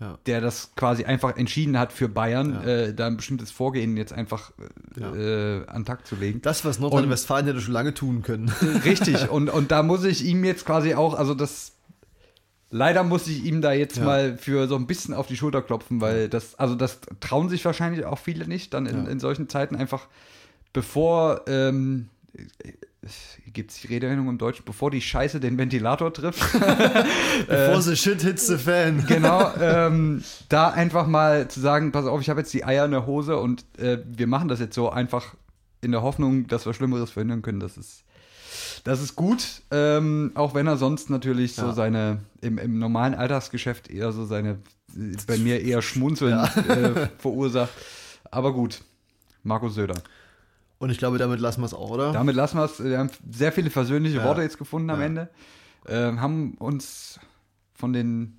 Ja. 0.00 0.18
der 0.26 0.40
das 0.40 0.72
quasi 0.74 1.04
einfach 1.04 1.36
entschieden 1.36 1.78
hat 1.78 1.92
für 1.92 2.08
Bayern, 2.08 2.54
Ja. 2.54 2.62
äh, 2.64 2.94
da 2.94 3.06
ein 3.06 3.16
bestimmtes 3.16 3.52
Vorgehen 3.52 3.96
jetzt 3.96 4.12
einfach 4.12 4.50
äh, 4.96 5.00
Ja. 5.00 5.14
äh, 5.14 5.66
an 5.68 5.82
den 5.82 5.84
Tag 5.84 6.04
zu 6.04 6.16
legen. 6.16 6.42
Das, 6.42 6.64
was 6.64 6.80
Nordrhein-Westfalen 6.80 7.46
hätte 7.46 7.60
schon 7.60 7.72
lange 7.74 7.94
tun 7.94 8.22
können. 8.22 8.48
Richtig, 8.84 9.28
und, 9.30 9.48
und 9.48 9.70
da 9.70 9.84
muss 9.84 10.02
ich 10.04 10.24
ihm 10.24 10.42
jetzt 10.44 10.66
quasi 10.66 10.94
auch, 10.94 11.14
also 11.14 11.32
das, 11.34 11.72
leider 12.70 13.04
muss 13.04 13.28
ich 13.28 13.44
ihm 13.44 13.62
da 13.62 13.72
jetzt 13.72 13.98
Ja. 13.98 14.04
mal 14.04 14.36
für 14.36 14.66
so 14.66 14.74
ein 14.74 14.88
bisschen 14.88 15.14
auf 15.14 15.28
die 15.28 15.36
Schulter 15.36 15.62
klopfen, 15.62 16.00
weil 16.00 16.28
das, 16.28 16.56
also 16.58 16.74
das 16.74 16.98
trauen 17.20 17.48
sich 17.48 17.64
wahrscheinlich 17.64 18.04
auch 18.04 18.18
viele 18.18 18.48
nicht, 18.48 18.74
dann 18.74 18.86
in, 18.86 19.04
Ja. 19.04 19.10
in 19.10 19.20
solchen 19.20 19.48
Zeiten 19.48 19.76
einfach, 19.76 20.08
bevor, 20.72 21.42
ähm, 21.46 22.08
gibt 23.54 23.70
es 23.70 23.80
die 23.80 23.86
Redewendung 23.86 24.28
im 24.28 24.36
Deutschen, 24.38 24.64
bevor 24.66 24.90
die 24.90 25.00
Scheiße 25.00 25.40
den 25.40 25.56
Ventilator 25.56 26.12
trifft. 26.12 26.42
Bevor 27.48 27.80
the 27.80 27.96
shit 27.96 28.20
hits 28.20 28.46
the 28.46 28.58
fan. 28.58 29.06
genau, 29.06 29.50
ähm, 29.60 30.22
da 30.48 30.68
einfach 30.68 31.06
mal 31.06 31.48
zu 31.48 31.60
sagen, 31.60 31.92
pass 31.92 32.04
auf, 32.06 32.20
ich 32.20 32.28
habe 32.28 32.40
jetzt 32.40 32.52
die 32.52 32.64
Eier 32.64 32.84
in 32.84 32.90
der 32.90 33.06
Hose 33.06 33.38
und 33.38 33.64
äh, 33.78 33.98
wir 34.04 34.26
machen 34.26 34.48
das 34.48 34.60
jetzt 34.60 34.74
so 34.74 34.90
einfach 34.90 35.34
in 35.80 35.92
der 35.92 36.02
Hoffnung, 36.02 36.46
dass 36.46 36.66
wir 36.66 36.74
Schlimmeres 36.74 37.10
verhindern 37.10 37.42
können. 37.42 37.60
Das 37.60 37.76
ist, 37.76 38.04
das 38.84 39.00
ist 39.00 39.16
gut, 39.16 39.62
ähm, 39.70 40.32
auch 40.34 40.54
wenn 40.54 40.66
er 40.66 40.76
sonst 40.76 41.08
natürlich 41.10 41.54
so 41.54 41.66
Ja. 41.66 41.72
seine, 41.72 42.20
im, 42.40 42.58
im 42.58 42.78
normalen 42.78 43.14
Alltagsgeschäft 43.14 43.90
eher 43.90 44.12
so 44.12 44.24
seine, 44.26 44.58
äh, 44.96 45.16
bei 45.26 45.38
mir 45.38 45.60
eher 45.62 45.80
Schmunzeln 45.82 46.38
äh, 46.68 47.08
verursacht. 47.18 47.72
Aber 48.30 48.52
gut, 48.52 48.80
Markus 49.42 49.74
Söder. 49.74 50.02
Und 50.78 50.90
ich 50.90 50.98
glaube, 50.98 51.18
damit 51.18 51.40
lassen 51.40 51.60
wir 51.62 51.66
es 51.66 51.74
auch, 51.74 51.90
oder? 51.90 52.12
Damit 52.12 52.34
lassen 52.36 52.58
wir 52.58 52.64
es. 52.64 52.82
Wir 52.82 52.98
haben 52.98 53.10
sehr 53.30 53.52
viele 53.52 53.70
versöhnliche 53.70 54.18
Ja. 54.18 54.24
Worte 54.24 54.42
jetzt 54.42 54.58
gefunden 54.58 54.90
am 54.90 55.00
Ja. 55.00 55.06
Ende. 55.06 55.28
Ähm, 55.86 56.20
haben 56.20 56.54
uns 56.58 57.18
von 57.74 57.92
den 57.92 58.38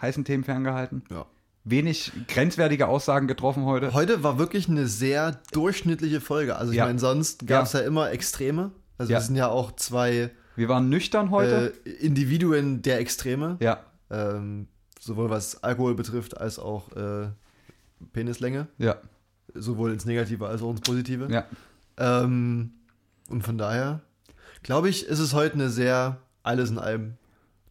heißen 0.00 0.24
Themen 0.24 0.44
ferngehalten. 0.44 1.02
Ja. 1.10 1.26
Wenig 1.64 2.12
grenzwertige 2.28 2.88
Aussagen 2.88 3.26
getroffen 3.26 3.64
heute. 3.64 3.94
Heute 3.94 4.22
war 4.22 4.38
wirklich 4.38 4.68
eine 4.68 4.86
sehr 4.86 5.40
durchschnittliche 5.52 6.20
Folge. 6.20 6.56
Also 6.56 6.72
ich 6.72 6.78
Ja. 6.78 6.86
meine, 6.86 6.98
sonst 6.98 7.46
gab 7.46 7.64
es 7.64 7.72
ja. 7.72 7.80
immer 7.80 8.10
Extreme. 8.10 8.72
Also 8.98 9.10
wir 9.10 9.20
sind 9.20 9.36
ja 9.36 9.48
auch 9.48 9.72
zwei 9.72 10.30
Wir 10.56 10.68
waren 10.68 10.88
nüchtern 10.88 11.30
heute. 11.30 11.72
äh, 11.84 11.90
Individuen 11.90 12.82
der 12.82 12.98
Extreme. 13.00 13.56
ja, 13.60 13.80
Ähm, 14.10 14.68
sowohl 15.00 15.30
was 15.30 15.62
Alkohol 15.64 15.94
betrifft, 15.94 16.36
als 16.36 16.58
auch 16.58 16.92
äh, 16.92 17.28
Penislänge. 18.12 18.68
ja, 18.78 18.96
Sowohl 19.54 19.92
ins 19.92 20.04
Negative 20.04 20.46
als 20.46 20.62
auch 20.62 20.70
ins 20.70 20.80
Positive. 20.80 21.28
ja. 21.30 21.44
Ähm, 21.98 22.72
und 23.28 23.42
von 23.42 23.58
daher, 23.58 24.00
glaube 24.62 24.88
ich, 24.88 25.06
ist 25.06 25.18
es 25.18 25.32
heute 25.34 25.54
eine 25.54 25.70
sehr, 25.70 26.18
alles 26.42 26.70
in 26.70 26.78
allem, 26.78 27.14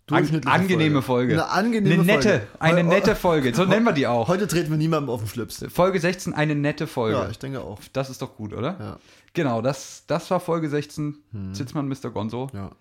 durchschnittliche 0.07 0.53
angenehme 0.53 1.01
Folge. 1.01 1.33
Eine 1.33 1.49
angenehme 1.49 1.93
Eine 1.95 2.03
nette, 2.03 2.29
Folge. 2.29 2.47
eine 2.59 2.83
nette 2.83 3.15
Folge. 3.15 3.53
So 3.55 3.65
nennen 3.65 3.85
wir 3.85 3.93
die 3.93 4.07
auch. 4.07 4.27
Heute 4.27 4.47
treten 4.47 4.69
wir 4.71 4.77
niemandem 4.77 5.09
auf 5.09 5.21
den 5.21 5.29
Schlips. 5.29 5.63
Folge 5.69 5.99
16, 5.99 6.33
eine 6.33 6.55
nette 6.55 6.87
Folge. 6.87 7.17
Ja, 7.17 7.29
ich 7.29 7.39
denke 7.39 7.61
auch. 7.61 7.79
das 7.93 8.09
ist 8.09 8.21
doch 8.21 8.35
gut, 8.35 8.53
oder? 8.53 8.77
Ja. 8.79 8.97
Genau, 9.33 9.61
das, 9.61 10.03
das 10.07 10.29
war 10.29 10.39
Folge 10.39 10.69
16. 10.69 11.15
Sitzmann, 11.53 11.87
Mr. 11.87 12.09
Gonzo. 12.11 12.49
ja, 12.53 12.71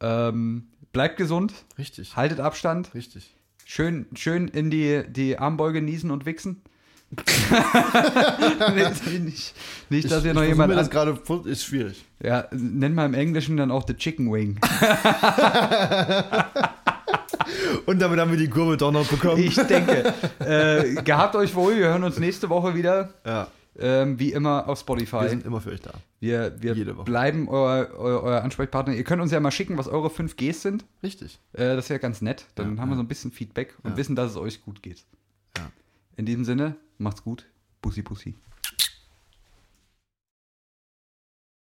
Ähm, 0.00 0.68
bleibt 0.92 1.16
gesund, 1.16 1.52
richtig. 1.78 2.14
haltet 2.16 2.40
Abstand. 2.40 2.94
Richtig. 2.94 3.34
Schön, 3.64 4.06
schön 4.14 4.46
in 4.48 4.70
die, 4.70 5.02
die 5.08 5.38
Armbeuge 5.38 5.82
niesen 5.82 6.10
und 6.12 6.24
wichsen. 6.26 6.62
nee, 8.74 9.18
nicht, 9.20 9.54
nicht, 9.90 10.10
dass 10.10 10.20
ich, 10.20 10.24
ihr 10.26 10.30
ich 10.30 10.34
noch 10.34 10.42
versuch 10.42 10.42
jemand 10.48 10.68
mir 10.70 10.74
das 10.76 10.90
gerade 10.90 11.16
ist 11.44 11.64
schwierig. 11.64 12.04
ja, 12.22 12.46
nennt 12.50 12.94
mal 12.96 13.06
im 13.06 13.14
Englischen 13.14 13.56
dann 13.56 13.70
auch 13.70 13.84
the 13.86 13.94
Chicken 13.94 14.32
Wing. 14.32 14.58
Und 17.86 18.00
damit 18.00 18.18
haben 18.18 18.30
wir 18.30 18.38
die 18.38 18.48
Kurve 18.50 18.76
doch 18.76 18.90
noch 18.92 19.06
bekommen. 19.08 19.42
Ich 19.42 19.54
denke. 19.54 20.12
äh, 20.40 20.94
gehabt 21.02 21.36
euch 21.36 21.54
wohl, 21.54 21.76
wir 21.76 21.86
hören 21.88 22.02
uns 22.04 22.18
nächste 22.18 22.48
Woche 22.48 22.74
wieder. 22.74 23.10
ja, 23.24 23.46
Ähm, 23.78 24.18
wie 24.18 24.32
immer 24.32 24.62
auf 24.68 24.78
wir 24.78 24.80
Spotify. 24.80 25.28
sind 25.28 25.44
immer 25.46 25.60
für 25.60 25.70
euch 25.70 25.82
da. 25.82 25.92
Wir, 26.18 26.56
wir 26.60 26.74
bleiben 27.04 27.48
euer, 27.48 27.90
euer, 27.96 28.22
euer 28.22 28.42
Ansprechpartner. 28.42 28.94
Ihr 28.94 29.04
könnt 29.04 29.22
uns 29.22 29.30
ja 29.32 29.38
mal 29.38 29.50
schicken, 29.52 29.76
was 29.78 29.86
eure 29.86 30.08
5Gs 30.08 30.54
sind. 30.54 30.84
Richtig. 31.02 31.38
Äh, 31.52 31.76
das 31.76 31.88
wäre 31.90 32.00
ganz 32.00 32.20
nett. 32.22 32.46
Dann 32.56 32.76
Ja, 32.76 32.82
haben 32.82 32.88
wir 32.88 32.96
so 32.96 33.02
ein 33.02 33.08
bisschen 33.08 33.30
Feedback 33.32 33.74
und 33.84 33.92
Ja. 33.92 33.96
wissen, 33.96 34.16
dass 34.16 34.30
es 34.32 34.36
euch 34.36 34.62
gut 34.62 34.82
geht. 34.82 35.04
Ja. 35.56 35.66
In 36.16 36.24
diesem 36.26 36.44
Sinne, 36.44 36.74
macht's 36.98 37.22
gut. 37.22 37.46
Bussi, 37.82 38.02
bussi. 38.02 38.34